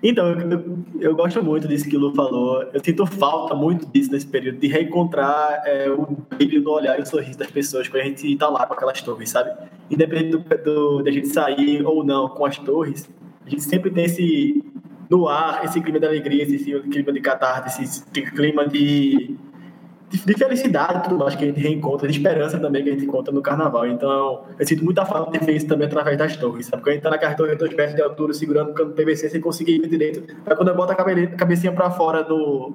Então, 0.03 0.29
eu, 0.29 0.85
eu, 1.01 1.17
gosto 1.17 1.43
muito 1.43 1.67
disso 1.67 1.89
que 1.89 1.97
o 1.97 2.01
Lu 2.01 2.15
falou. 2.15 2.63
Eu 2.73 2.85
sinto 2.85 3.07
falta 3.07 3.55
muito 3.55 3.87
disso 3.87 4.13
nesse 4.13 4.27
período, 4.27 4.59
de 4.59 4.67
reencontrar 4.67 5.63
é, 5.65 5.91
o 5.91 6.07
brilho 6.31 6.63
no 6.63 6.71
olhar 6.71 6.99
e 6.99 7.03
o 7.03 7.07
sorriso 7.07 7.39
das 7.39 7.51
pessoas 7.51 7.89
quando 7.89 8.03
a 8.03 8.05
gente 8.05 8.37
tá 8.37 8.49
lá 8.49 8.67
com 8.67 8.75
aquelas 8.75 9.01
torres, 9.01 9.31
sabe? 9.31 9.51
Independente 9.91 10.37
do, 10.37 10.65
do, 10.65 11.03
da 11.03 11.11
gente 11.11 11.29
sair 11.29 11.85
ou 11.85 12.05
não 12.05 12.29
com 12.29 12.45
as 12.45 12.59
torres, 12.59 13.09
a 13.45 13.49
gente 13.49 13.63
sempre 13.63 13.91
tem 13.91 14.05
esse 14.05 14.63
no 15.09 15.29
ar, 15.29 15.65
esse 15.65 15.81
clima 15.81 16.01
de 16.01 16.07
alegria, 16.07 16.43
esse 16.43 16.81
clima 16.81 17.13
de 17.13 17.21
catarse, 17.21 17.83
esse 17.83 18.05
clima 18.33 18.69
de 18.69 19.37
de 20.11 20.35
felicidade 20.35 21.03
tudo 21.05 21.19
mais 21.19 21.35
que 21.35 21.45
a 21.45 21.47
gente 21.49 21.61
reencontra, 21.61 22.07
de 22.09 22.17
esperança 22.17 22.59
também 22.59 22.83
que 22.83 22.91
a 22.91 22.93
gente 22.93 23.05
encontra 23.05 23.33
no 23.33 23.43
carnaval. 23.43 23.87
Então, 23.87 24.45
eu 24.59 24.67
sinto 24.67 24.85
muita 24.85 25.05
falta 25.05 25.37
de 25.37 25.45
ter 25.45 25.53
isso 25.53 25.67
também 25.67 25.87
através 25.87 26.17
das 26.17 26.37
torres, 26.37 26.67
sabe? 26.67 26.79
Porque 26.79 26.91
a 26.91 26.93
gente 26.95 27.03
tá 27.03 27.11
naquela 27.11 27.35
torre 27.35 27.57
dois 27.57 27.75
metros 27.75 27.97
de 27.97 28.03
altura, 28.03 28.33
segurando 28.33 28.71
o 28.71 28.75
cano 28.75 28.93
PVC 28.93 29.29
sem 29.29 29.41
conseguir 29.41 29.77
ir 29.77 29.89
direito. 29.89 30.23
Aí 30.47 30.55
quando 30.55 30.69
eu 30.69 30.77
boto 30.77 30.93
a 30.93 30.95
cabecinha 30.95 31.73
para 31.73 31.91
fora 31.91 32.23
do, 32.23 32.75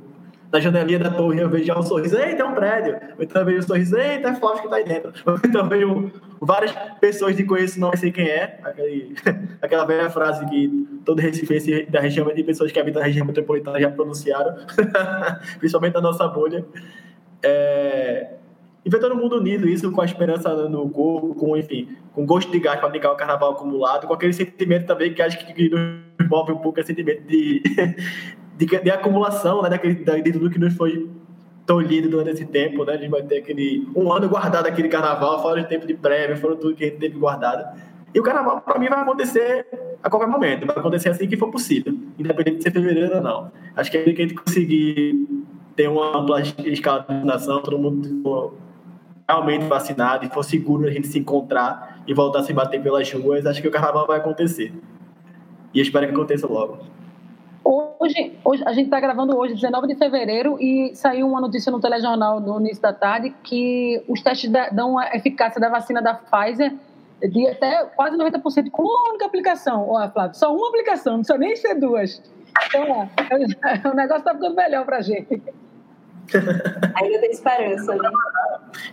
da 0.51 0.59
janelinha 0.59 0.99
da 0.99 1.09
torre, 1.09 1.39
eu 1.39 1.49
vejo 1.49 1.63
já 1.63 1.79
um 1.79 1.81
sorriso, 1.81 2.17
eita, 2.17 2.43
é 2.43 2.45
um 2.45 2.53
prédio. 2.53 2.99
Ou 3.17 3.23
então 3.23 3.41
eu 3.41 3.45
vejo 3.45 3.59
um 3.59 3.61
sorriso, 3.61 3.97
eita, 3.97 4.29
é 4.29 4.35
Flávio 4.35 4.63
que 4.63 4.69
tá 4.69 4.75
aí 4.75 4.83
dentro. 4.83 5.13
Ou 5.25 5.39
então 5.45 5.61
eu 5.61 5.67
vejo 5.69 6.11
várias 6.41 6.73
pessoas 6.99 7.37
de 7.37 7.45
conheço, 7.45 7.79
não 7.79 7.95
sei 7.95 8.11
quem 8.11 8.27
é. 8.27 8.59
Aquele, 8.61 9.15
aquela 9.61 9.85
velha 9.85 10.09
frase 10.09 10.45
que 10.47 10.99
todo 11.05 11.19
Recife 11.19 11.87
da 11.89 12.01
região, 12.01 12.27
de 12.33 12.43
pessoas 12.43 12.71
que 12.71 12.79
habitam 12.79 12.99
na 12.99 13.07
região 13.07 13.25
metropolitana 13.25 13.79
já 13.79 13.89
pronunciaram, 13.89 14.57
principalmente 15.57 15.93
na 15.93 16.01
nossa 16.01 16.27
bolha. 16.27 16.65
É, 17.43 18.35
e 18.83 18.89
ver 18.89 18.99
todo 18.99 19.15
mundo 19.15 19.37
unido, 19.37 19.67
isso 19.67 19.91
com 19.91 20.01
a 20.01 20.05
esperança 20.05 20.53
no 20.67 20.89
corpo, 20.89 21.35
com, 21.35 21.55
enfim, 21.55 21.87
com 22.13 22.25
gosto 22.25 22.51
de 22.51 22.59
gás 22.59 22.79
para 22.79 22.89
brincar 22.89 23.11
o 23.11 23.15
carnaval 23.15 23.51
acumulado, 23.51 24.07
com 24.07 24.13
aquele 24.13 24.33
sentimento 24.33 24.87
também 24.87 25.13
que 25.13 25.21
acho 25.21 25.37
que 25.37 25.69
nos 25.69 26.27
move 26.27 26.51
um 26.51 26.57
pouco, 26.57 26.79
esse 26.79 26.87
sentimento 26.87 27.21
de, 27.27 27.61
de, 28.57 28.65
de, 28.65 28.91
acumulação, 28.91 29.61
né, 29.61 29.69
daquele, 29.69 29.95
de 29.95 30.31
tudo 30.31 30.49
que 30.49 30.57
nos 30.57 30.73
foi 30.73 31.09
tolhido 31.65 32.09
durante 32.09 32.31
esse 32.31 32.45
tempo, 32.45 32.83
né, 32.83 32.93
a 32.93 32.97
gente 32.97 33.11
vai 33.11 33.21
ter 33.21 33.37
aquele, 33.37 33.87
um 33.95 34.11
ano 34.11 34.27
guardado 34.27 34.65
aquele 34.65 34.89
carnaval, 34.89 35.41
fora 35.43 35.61
de 35.61 35.69
tempo 35.69 35.85
de 35.85 35.93
prévio, 35.93 36.37
fora 36.37 36.55
tudo 36.55 36.75
que 36.75 36.83
a 36.83 36.87
gente 36.87 36.99
teve 36.99 37.19
guardado. 37.19 37.79
E 38.13 38.19
o 38.19 38.23
carnaval, 38.23 38.59
para 38.61 38.77
mim, 38.77 38.87
vai 38.87 38.99
acontecer 38.99 39.67
a 40.03 40.09
qualquer 40.09 40.27
momento, 40.27 40.65
vai 40.65 40.75
acontecer 40.75 41.09
assim 41.09 41.27
que 41.27 41.37
for 41.37 41.49
possível, 41.49 41.93
independente 42.17 42.57
de 42.57 42.63
ser 42.63 42.71
fevereiro 42.71 43.15
ou 43.15 43.21
não. 43.21 43.51
Acho 43.75 43.91
que 43.91 43.97
é 43.97 44.03
que 44.03 44.09
a 44.09 44.27
gente 44.27 44.33
conseguir 44.33 45.45
ter 45.81 45.87
uma 45.87 46.15
ampla 46.15 46.41
escala 46.41 46.99
de 46.99 47.07
vacinação, 47.07 47.59
todo 47.59 47.79
mundo 47.79 48.53
realmente 49.27 49.65
vacinado 49.65 50.25
e 50.25 50.29
for 50.29 50.43
seguro 50.43 50.87
a 50.87 50.91
gente 50.91 51.07
se 51.07 51.17
encontrar 51.17 52.03
e 52.05 52.13
voltar 52.13 52.39
a 52.39 52.43
se 52.43 52.53
bater 52.53 52.83
pelas 52.83 53.11
ruas, 53.11 53.47
acho 53.47 53.61
que 53.63 53.67
o 53.67 53.71
carnaval 53.71 54.05
vai 54.05 54.19
acontecer. 54.19 54.71
E 55.73 55.81
espero 55.81 56.05
que 56.05 56.13
aconteça 56.13 56.45
logo. 56.45 56.77
Hoje, 57.63 58.37
hoje 58.43 58.63
a 58.63 58.73
gente 58.73 58.85
está 58.85 58.99
gravando 58.99 59.35
hoje, 59.35 59.55
19 59.55 59.87
de 59.87 59.95
fevereiro, 59.95 60.57
e 60.59 60.93
saiu 60.93 61.27
uma 61.27 61.41
notícia 61.41 61.71
no 61.71 61.79
telejornal 61.79 62.39
no 62.39 62.59
início 62.59 62.81
da 62.81 62.93
tarde 62.93 63.33
que 63.43 64.03
os 64.07 64.21
testes 64.21 64.51
dão 64.71 64.99
a 64.99 65.15
eficácia 65.15 65.59
da 65.59 65.69
vacina 65.69 65.99
da 65.99 66.13
Pfizer 66.13 66.75
de 67.27 67.47
até 67.47 67.85
quase 67.95 68.17
90% 68.17 68.69
com 68.69 68.83
uma 68.83 69.09
única 69.09 69.25
aplicação. 69.25 69.89
Ó, 69.89 70.09
Flávio, 70.09 70.35
só 70.35 70.55
uma 70.55 70.69
aplicação, 70.69 71.13
não 71.13 71.19
precisa 71.21 71.39
nem 71.39 71.55
ser 71.55 71.75
duas. 71.75 72.21
Então, 72.67 73.09
o 73.91 73.95
negócio 73.95 74.19
está 74.19 74.33
ficando 74.33 74.55
melhor 74.55 74.85
para 74.85 74.97
a 74.97 75.01
gente. 75.01 75.41
Ainda 76.95 77.19
tem 77.19 77.31
esperança, 77.31 77.95
né? 77.95 78.09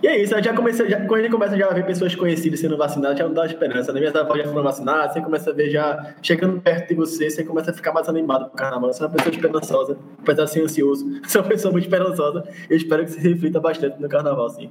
E 0.03 0.07
é 0.07 0.23
isso, 0.23 0.41
já 0.43 0.55
comecei, 0.55 0.89
já, 0.89 0.99
quando 1.07 1.21
a 1.21 1.23
gente 1.23 1.33
começa 1.33 1.57
já 1.57 1.67
a 1.67 1.75
ver 1.75 1.87
pessoas 1.87 2.15
conhecidas 2.15 2.61
sendo 2.61 2.77
vacinadas, 2.77 3.19
já 3.19 3.25
não 3.25 3.35
dá 3.35 3.47
esperança. 3.47 3.93
Né? 3.93 4.01
Minhas 4.01 4.15
avós 4.15 4.43
já 4.43 4.49
foram 4.49 4.63
vacinadas, 4.63 5.13
você 5.13 5.21
começa 5.21 5.51
a 5.51 5.53
ver 5.53 5.71
já 5.71 6.15
chegando 6.23 6.61
perto 6.61 6.89
de 6.89 6.95
você, 6.95 7.31
você 7.31 7.45
começa 7.45 7.71
a 7.71 7.75
ficar 7.75 7.93
mais 7.93 8.09
animado 8.09 8.47
pro 8.47 8.57
carnaval. 8.57 8.93
Você 8.93 9.03
é 9.03 9.07
uma 9.07 9.13
pessoa 9.13 9.35
esperançosa, 9.35 9.99
apesar 10.21 10.45
de 10.45 10.51
ser 10.51 10.63
ansioso. 10.63 11.09
Você 11.23 11.39
é 11.39 11.41
uma 11.41 11.49
pessoa 11.49 11.73
muito 11.73 11.85
esperançosa. 11.85 12.45
Eu 12.69 12.77
espero 12.77 13.05
que 13.05 13.11
você 13.11 13.21
reflita 13.21 13.61
bastante 13.61 14.01
no 14.01 14.09
carnaval, 14.09 14.49
sim. 14.51 14.71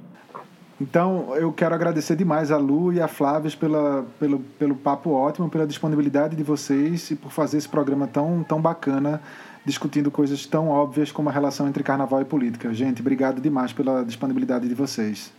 Então, 0.80 1.34
eu 1.34 1.52
quero 1.52 1.74
agradecer 1.74 2.14
demais 2.14 2.52
a 2.52 2.56
Lu 2.56 2.92
e 2.92 3.00
a 3.00 3.08
Flávia 3.08 3.50
pela, 3.58 4.04
pelo, 4.18 4.38
pelo 4.58 4.76
papo 4.76 5.10
ótimo, 5.10 5.50
pela 5.50 5.66
disponibilidade 5.66 6.36
de 6.36 6.42
vocês 6.42 7.10
e 7.10 7.16
por 7.16 7.32
fazer 7.32 7.58
esse 7.58 7.68
programa 7.68 8.06
tão, 8.06 8.44
tão 8.44 8.60
bacana, 8.60 9.20
discutindo 9.68 10.10
coisas 10.10 10.46
tão 10.46 10.68
óbvias 10.68 11.12
como 11.12 11.28
a 11.28 11.32
relação 11.32 11.68
entre 11.68 11.82
carnaval 11.82 12.22
e 12.22 12.24
política. 12.24 12.72
Gente, 12.72 13.00
obrigado 13.02 13.40
demais 13.40 13.72
pela 13.72 14.02
disponibilidade 14.02 14.66
de 14.66 14.74
vocês. 14.74 15.32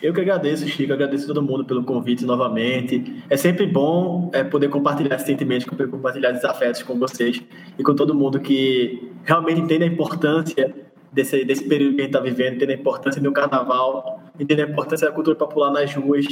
Eu 0.00 0.12
que 0.14 0.20
agradeço, 0.20 0.68
Chico, 0.68 0.92
agradeço 0.92 1.26
todo 1.26 1.42
mundo 1.42 1.64
pelo 1.64 1.82
convite 1.82 2.24
novamente. 2.24 3.24
É 3.28 3.36
sempre 3.36 3.66
bom 3.66 4.30
é, 4.32 4.44
poder 4.44 4.68
compartilhar 4.68 5.18
sentimentos, 5.18 5.66
compartilhar 5.90 6.30
desafetos 6.30 6.82
com 6.84 6.96
vocês 6.96 7.42
e 7.76 7.82
com 7.82 7.94
todo 7.94 8.14
mundo 8.14 8.38
que 8.38 9.10
realmente 9.24 9.60
entende 9.60 9.84
a 9.84 9.86
importância 9.86 10.72
desse, 11.10 11.44
desse 11.44 11.64
período 11.64 11.96
que 11.96 12.02
a 12.02 12.04
gente 12.04 12.14
está 12.14 12.20
vivendo, 12.20 12.54
entender 12.54 12.74
a 12.74 12.76
importância 12.76 13.20
do 13.20 13.32
carnaval, 13.32 14.22
entender 14.38 14.62
a 14.62 14.70
importância 14.70 15.08
da 15.08 15.12
cultura 15.12 15.34
popular 15.34 15.72
nas 15.72 15.92
ruas 15.94 16.26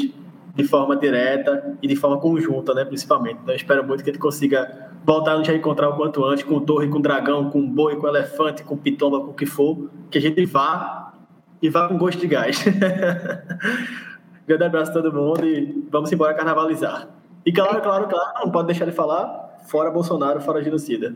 de 0.57 0.65
forma 0.65 0.97
direta 0.97 1.77
e 1.83 1.87
de 1.87 1.95
forma 1.95 2.19
conjunta, 2.19 2.73
né, 2.73 2.85
principalmente. 2.85 3.39
Então, 3.43 3.55
espero 3.55 3.87
muito 3.87 4.03
que 4.03 4.11
gente 4.11 4.19
consiga 4.19 4.91
voltar 5.05 5.35
a 5.35 5.39
nos 5.39 5.49
encontrar 5.49 5.91
o 5.91 5.97
quanto 5.97 6.25
antes, 6.25 6.43
com 6.45 6.59
torre, 6.61 6.89
com 6.89 7.01
dragão, 7.01 7.51
com 7.51 7.61
boi, 7.69 7.97
com 7.97 8.09
elefante, 8.09 8.65
com 8.65 8.77
pitomba, 8.77 9.21
com 9.21 9.33
o 9.33 9.35
que 9.35 9.45
for, 9.45 9.91
que 10.11 10.17
a 10.17 10.21
gente 10.21 10.45
vá 10.47 11.13
e 11.61 11.69
vá 11.69 11.87
com 11.87 11.99
gosto 11.99 12.19
de 12.19 12.27
gás. 12.27 12.65
Grande 14.49 14.65
abraço 14.65 14.93
a 14.93 14.95
todo 14.95 15.13
mundo 15.13 15.45
e 15.45 15.87
vamos 15.91 16.11
embora 16.11 16.33
carnavalizar. 16.33 17.09
E 17.45 17.53
claro, 17.53 17.81
claro, 17.83 18.09
claro, 18.09 18.45
não 18.45 18.51
pode 18.51 18.69
deixar 18.69 18.87
de 18.87 18.93
falar, 18.93 19.59
fora 19.67 19.91
Bolsonaro, 19.91 20.41
fora 20.41 20.63
genocida. 20.63 21.15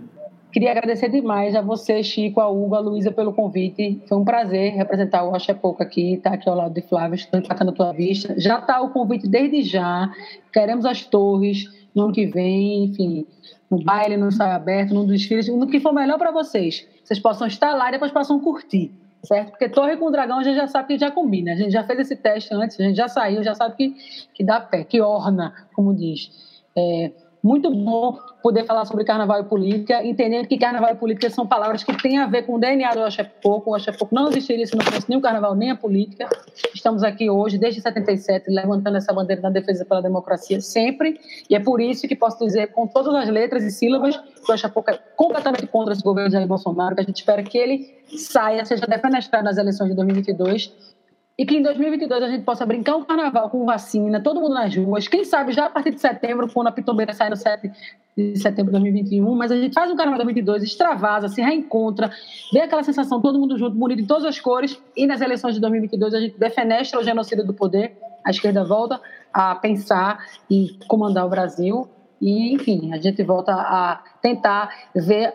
Queria 0.52 0.72
agradecer 0.72 1.08
demais 1.08 1.54
a 1.54 1.60
você, 1.60 2.02
Chico, 2.02 2.40
a 2.40 2.48
Hugo, 2.48 2.74
a 2.74 2.80
Luísa 2.80 3.12
pelo 3.12 3.32
convite. 3.32 4.02
Foi 4.08 4.18
um 4.18 4.24
prazer 4.24 4.72
representar 4.72 5.24
o 5.24 5.34
Acho 5.34 5.52
é 5.52 5.54
Pouco 5.54 5.82
aqui, 5.82 6.14
estar 6.14 6.30
tá 6.30 6.36
aqui 6.36 6.48
ao 6.48 6.56
lado 6.56 6.74
de 6.74 6.82
Flávio, 6.82 7.14
estou 7.14 7.38
empatando 7.38 7.70
a 7.70 7.74
tua 7.74 7.92
vista. 7.92 8.34
Já 8.36 8.58
está 8.58 8.80
o 8.80 8.90
convite 8.90 9.28
desde 9.28 9.62
já. 9.62 10.12
Queremos 10.52 10.84
as 10.84 11.04
torres 11.04 11.66
no 11.94 12.04
ano 12.04 12.12
que 12.12 12.26
vem, 12.26 12.84
enfim, 12.84 13.26
no 13.70 13.82
baile, 13.82 14.16
no 14.16 14.28
ensaio 14.28 14.52
aberto, 14.52 14.92
no 14.92 15.06
desfile, 15.06 15.50
no 15.52 15.68
que 15.68 15.78
for 15.78 15.92
melhor 15.92 16.18
para 16.18 16.32
vocês. 16.32 16.86
Vocês 17.04 17.20
possam 17.20 17.46
estar 17.46 17.72
lá 17.74 17.88
e 17.88 17.92
depois 17.92 18.10
possam 18.10 18.40
curtir, 18.40 18.92
certo? 19.22 19.50
Porque 19.50 19.68
Torre 19.68 19.96
com 19.96 20.10
Dragão 20.10 20.40
a 20.40 20.42
gente 20.42 20.56
já 20.56 20.66
sabe 20.66 20.88
que 20.88 20.98
já 20.98 21.12
combina. 21.12 21.52
A 21.52 21.56
gente 21.56 21.70
já 21.70 21.84
fez 21.84 22.00
esse 22.00 22.16
teste 22.16 22.52
antes, 22.52 22.78
a 22.78 22.82
gente 22.82 22.96
já 22.96 23.08
saiu, 23.08 23.42
já 23.44 23.54
sabe 23.54 23.76
que, 23.76 23.94
que 24.34 24.44
dá 24.44 24.60
pé, 24.60 24.82
que 24.82 25.00
orna, 25.00 25.54
como 25.72 25.94
diz. 25.94 26.30
É, 26.76 27.12
muito 27.42 27.70
bom 27.70 28.18
poder 28.42 28.64
falar 28.64 28.84
sobre 28.84 29.04
carnaval 29.04 29.40
e 29.40 29.44
política, 29.44 30.04
entendendo 30.04 30.46
que 30.46 30.58
carnaval 30.58 30.92
e 30.92 30.96
política 30.96 31.30
são 31.30 31.46
palavras 31.46 31.82
que 31.82 31.96
têm 32.02 32.18
a 32.18 32.26
ver 32.26 32.42
com 32.42 32.56
o 32.56 32.58
DNA 32.58 32.90
do 32.90 33.00
Oxapoco. 33.00 33.70
O 33.70 33.74
Oxapoco 33.74 34.14
não 34.14 34.28
existiria 34.28 34.66
se 34.66 34.76
não 34.76 34.84
fosse 34.84 35.08
nem 35.08 35.18
o 35.18 35.20
carnaval 35.20 35.54
nem 35.54 35.70
a 35.70 35.76
política. 35.76 36.28
Estamos 36.74 37.02
aqui 37.02 37.30
hoje, 37.30 37.58
desde 37.58 37.80
77, 37.80 38.50
levantando 38.50 38.96
essa 38.96 39.12
bandeira 39.12 39.42
da 39.42 39.50
defesa 39.50 39.84
pela 39.84 40.02
democracia 40.02 40.60
sempre, 40.60 41.18
e 41.48 41.54
é 41.54 41.60
por 41.60 41.80
isso 41.80 42.06
que 42.06 42.16
posso 42.16 42.44
dizer 42.44 42.68
com 42.68 42.86
todas 42.86 43.14
as 43.14 43.28
letras 43.28 43.64
e 43.64 43.70
sílabas 43.70 44.16
que 44.16 44.50
o 44.50 44.54
Oxapoco 44.54 44.90
é 44.90 44.98
completamente 45.16 45.66
contra 45.66 45.92
esse 45.92 46.02
governo 46.02 46.28
de 46.28 46.34
Jair 46.34 46.46
Bolsonaro, 46.46 46.94
que 46.94 47.00
a 47.00 47.04
gente 47.04 47.16
espera 47.16 47.42
que 47.42 47.56
ele 47.56 48.00
saia, 48.16 48.64
seja 48.64 48.86
defenestrado 48.86 49.44
nas 49.44 49.56
eleições 49.56 49.88
de 49.88 49.96
2022 49.96 50.99
e 51.40 51.46
que 51.46 51.56
em 51.56 51.62
2022 51.62 52.22
a 52.22 52.28
gente 52.28 52.44
possa 52.44 52.66
brincar 52.66 52.96
um 52.96 53.02
carnaval 53.02 53.48
com 53.48 53.64
vacina, 53.64 54.22
todo 54.22 54.42
mundo 54.42 54.52
nas 54.52 54.76
ruas, 54.76 55.08
quem 55.08 55.24
sabe 55.24 55.52
já 55.52 55.64
a 55.64 55.70
partir 55.70 55.92
de 55.92 55.98
setembro, 55.98 56.46
quando 56.52 56.66
a 56.66 56.70
Pitombeira 56.70 57.14
sai 57.14 57.30
no 57.30 57.36
7 57.36 57.72
de 58.14 58.38
setembro 58.38 58.66
de 58.66 58.72
2021, 58.72 59.34
mas 59.34 59.50
a 59.50 59.56
gente 59.56 59.72
faz 59.72 59.90
um 59.90 59.96
carnaval 59.96 60.18
2022, 60.18 60.62
extravasa, 60.62 61.28
se 61.28 61.40
reencontra, 61.40 62.10
vê 62.52 62.60
aquela 62.60 62.82
sensação, 62.82 63.22
todo 63.22 63.38
mundo 63.38 63.56
junto, 63.56 63.74
bonito 63.74 64.02
em 64.02 64.06
todas 64.06 64.26
as 64.26 64.38
cores, 64.38 64.78
e 64.94 65.06
nas 65.06 65.22
eleições 65.22 65.54
de 65.54 65.62
2022 65.62 66.12
a 66.12 66.20
gente 66.20 66.38
defenestra 66.38 67.00
o 67.00 67.02
genocídio 67.02 67.46
do 67.46 67.54
poder, 67.54 67.96
a 68.22 68.28
esquerda 68.28 68.62
volta 68.62 69.00
a 69.32 69.54
pensar 69.54 70.22
e 70.50 70.76
comandar 70.88 71.24
o 71.24 71.30
Brasil, 71.30 71.88
e, 72.20 72.52
enfim, 72.52 72.92
a 72.92 72.98
gente 72.98 73.22
volta 73.22 73.54
a 73.54 74.04
tentar 74.20 74.68
ver 74.94 75.32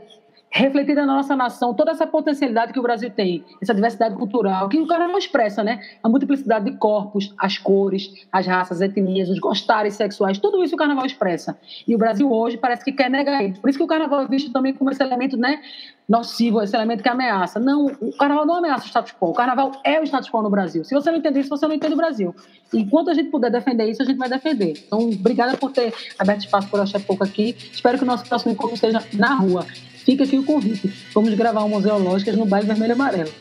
refletida 0.55 1.05
na 1.05 1.15
nossa 1.15 1.35
nação 1.35 1.73
toda 1.73 1.91
essa 1.91 2.07
potencialidade 2.07 2.71
que 2.71 2.79
o 2.79 2.81
Brasil 2.81 3.09
tem, 3.09 3.43
essa 3.61 3.75
diversidade 3.75 4.15
cultural, 4.15 4.69
que 4.69 4.79
o 4.79 4.87
carnaval 4.87 5.17
expressa, 5.17 5.61
né? 5.61 5.81
A 6.01 6.07
multiplicidade 6.07 6.71
de 6.71 6.77
corpos, 6.77 7.33
as 7.37 7.57
cores, 7.57 8.25
as 8.31 8.47
raças, 8.47 8.81
as 8.81 8.89
etnias, 8.89 9.29
os 9.29 9.37
gostares 9.37 9.95
sexuais, 9.95 10.37
tudo 10.37 10.63
isso 10.63 10.73
o 10.73 10.77
carnaval 10.77 11.05
expressa. 11.05 11.59
E 11.85 11.93
o 11.93 11.97
Brasil 11.97 12.31
hoje 12.31 12.55
parece 12.55 12.85
que 12.85 12.93
quer 12.93 13.09
negar 13.09 13.43
isso. 13.43 13.59
Por 13.59 13.69
isso 13.69 13.77
que 13.77 13.83
o 13.83 13.87
carnaval 13.87 14.21
é 14.21 14.27
visto 14.27 14.53
também 14.53 14.73
como 14.73 14.89
esse 14.89 15.03
elemento, 15.03 15.35
né? 15.35 15.59
Nocivo, 16.07 16.61
esse 16.61 16.73
elemento 16.73 17.03
que 17.03 17.09
ameaça. 17.09 17.59
Não, 17.59 17.87
o 17.87 18.15
carnaval 18.15 18.45
não 18.45 18.55
ameaça 18.55 18.85
o 18.85 18.87
status 18.87 19.11
quo. 19.11 19.31
O 19.31 19.33
carnaval 19.33 19.73
é 19.83 19.99
o 19.99 20.03
status 20.03 20.29
quo 20.29 20.41
no 20.41 20.49
Brasil. 20.49 20.85
Se 20.85 20.93
você 20.93 21.11
não 21.11 21.17
entender 21.17 21.41
isso, 21.41 21.49
você 21.49 21.67
não 21.67 21.75
entende 21.75 21.95
o 21.95 21.97
Brasil. 21.97 22.33
Enquanto 22.73 23.09
a 23.09 23.13
gente 23.13 23.29
puder 23.29 23.51
defender 23.51 23.89
isso, 23.89 24.01
a 24.01 24.05
gente 24.05 24.17
vai 24.17 24.29
defender. 24.29 24.85
Então, 24.87 24.99
obrigada 24.99 25.57
por 25.57 25.71
ter 25.71 25.93
aberto 26.17 26.45
espaço 26.45 26.69
por 26.69 26.79
achar 26.79 27.01
pouco 27.01 27.25
aqui. 27.25 27.57
Espero 27.73 27.97
que 27.97 28.05
o 28.05 28.07
nosso 28.07 28.25
próximo 28.25 28.53
encontro 28.53 28.77
seja 28.77 29.03
na 29.13 29.33
rua. 29.33 29.65
Fica 30.05 30.23
aqui 30.23 30.37
o 30.37 30.43
convite. 30.43 30.93
Vamos 31.13 31.33
gravar 31.33 31.63
um 31.65 31.69
Museológicas 31.69 32.37
no 32.37 32.45
bairro 32.45 32.67
Vermelho 32.67 32.91
e 32.91 32.93
Amarelo. 32.93 33.31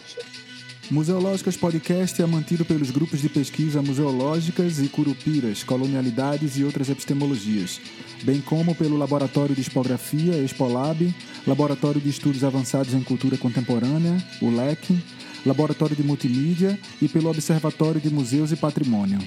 Museológicas 0.90 1.56
Podcast 1.56 2.20
é 2.20 2.26
mantido 2.26 2.64
pelos 2.64 2.90
grupos 2.90 3.20
de 3.20 3.28
pesquisa 3.28 3.82
Museológicas 3.82 4.78
e 4.78 4.88
Curupiras, 4.88 5.62
Colonialidades 5.62 6.58
e 6.58 6.64
outras 6.64 6.88
epistemologias, 6.90 7.80
bem 8.22 8.40
como 8.40 8.74
pelo 8.74 8.96
Laboratório 8.96 9.54
de 9.54 9.60
Expografia, 9.60 10.42
Expolab, 10.42 11.14
Laboratório 11.46 12.00
de 12.00 12.08
Estudos 12.10 12.44
Avançados 12.44 12.92
em 12.92 13.02
Cultura 13.02 13.36
Contemporânea, 13.38 14.16
o 14.42 14.50
LEC, 14.50 14.98
Laboratório 15.44 15.96
de 15.96 16.02
Multimídia 16.02 16.78
e 17.00 17.08
pelo 17.08 17.30
Observatório 17.30 18.00
de 18.00 18.10
Museus 18.10 18.52
e 18.52 18.56
Patrimônio. 18.56 19.18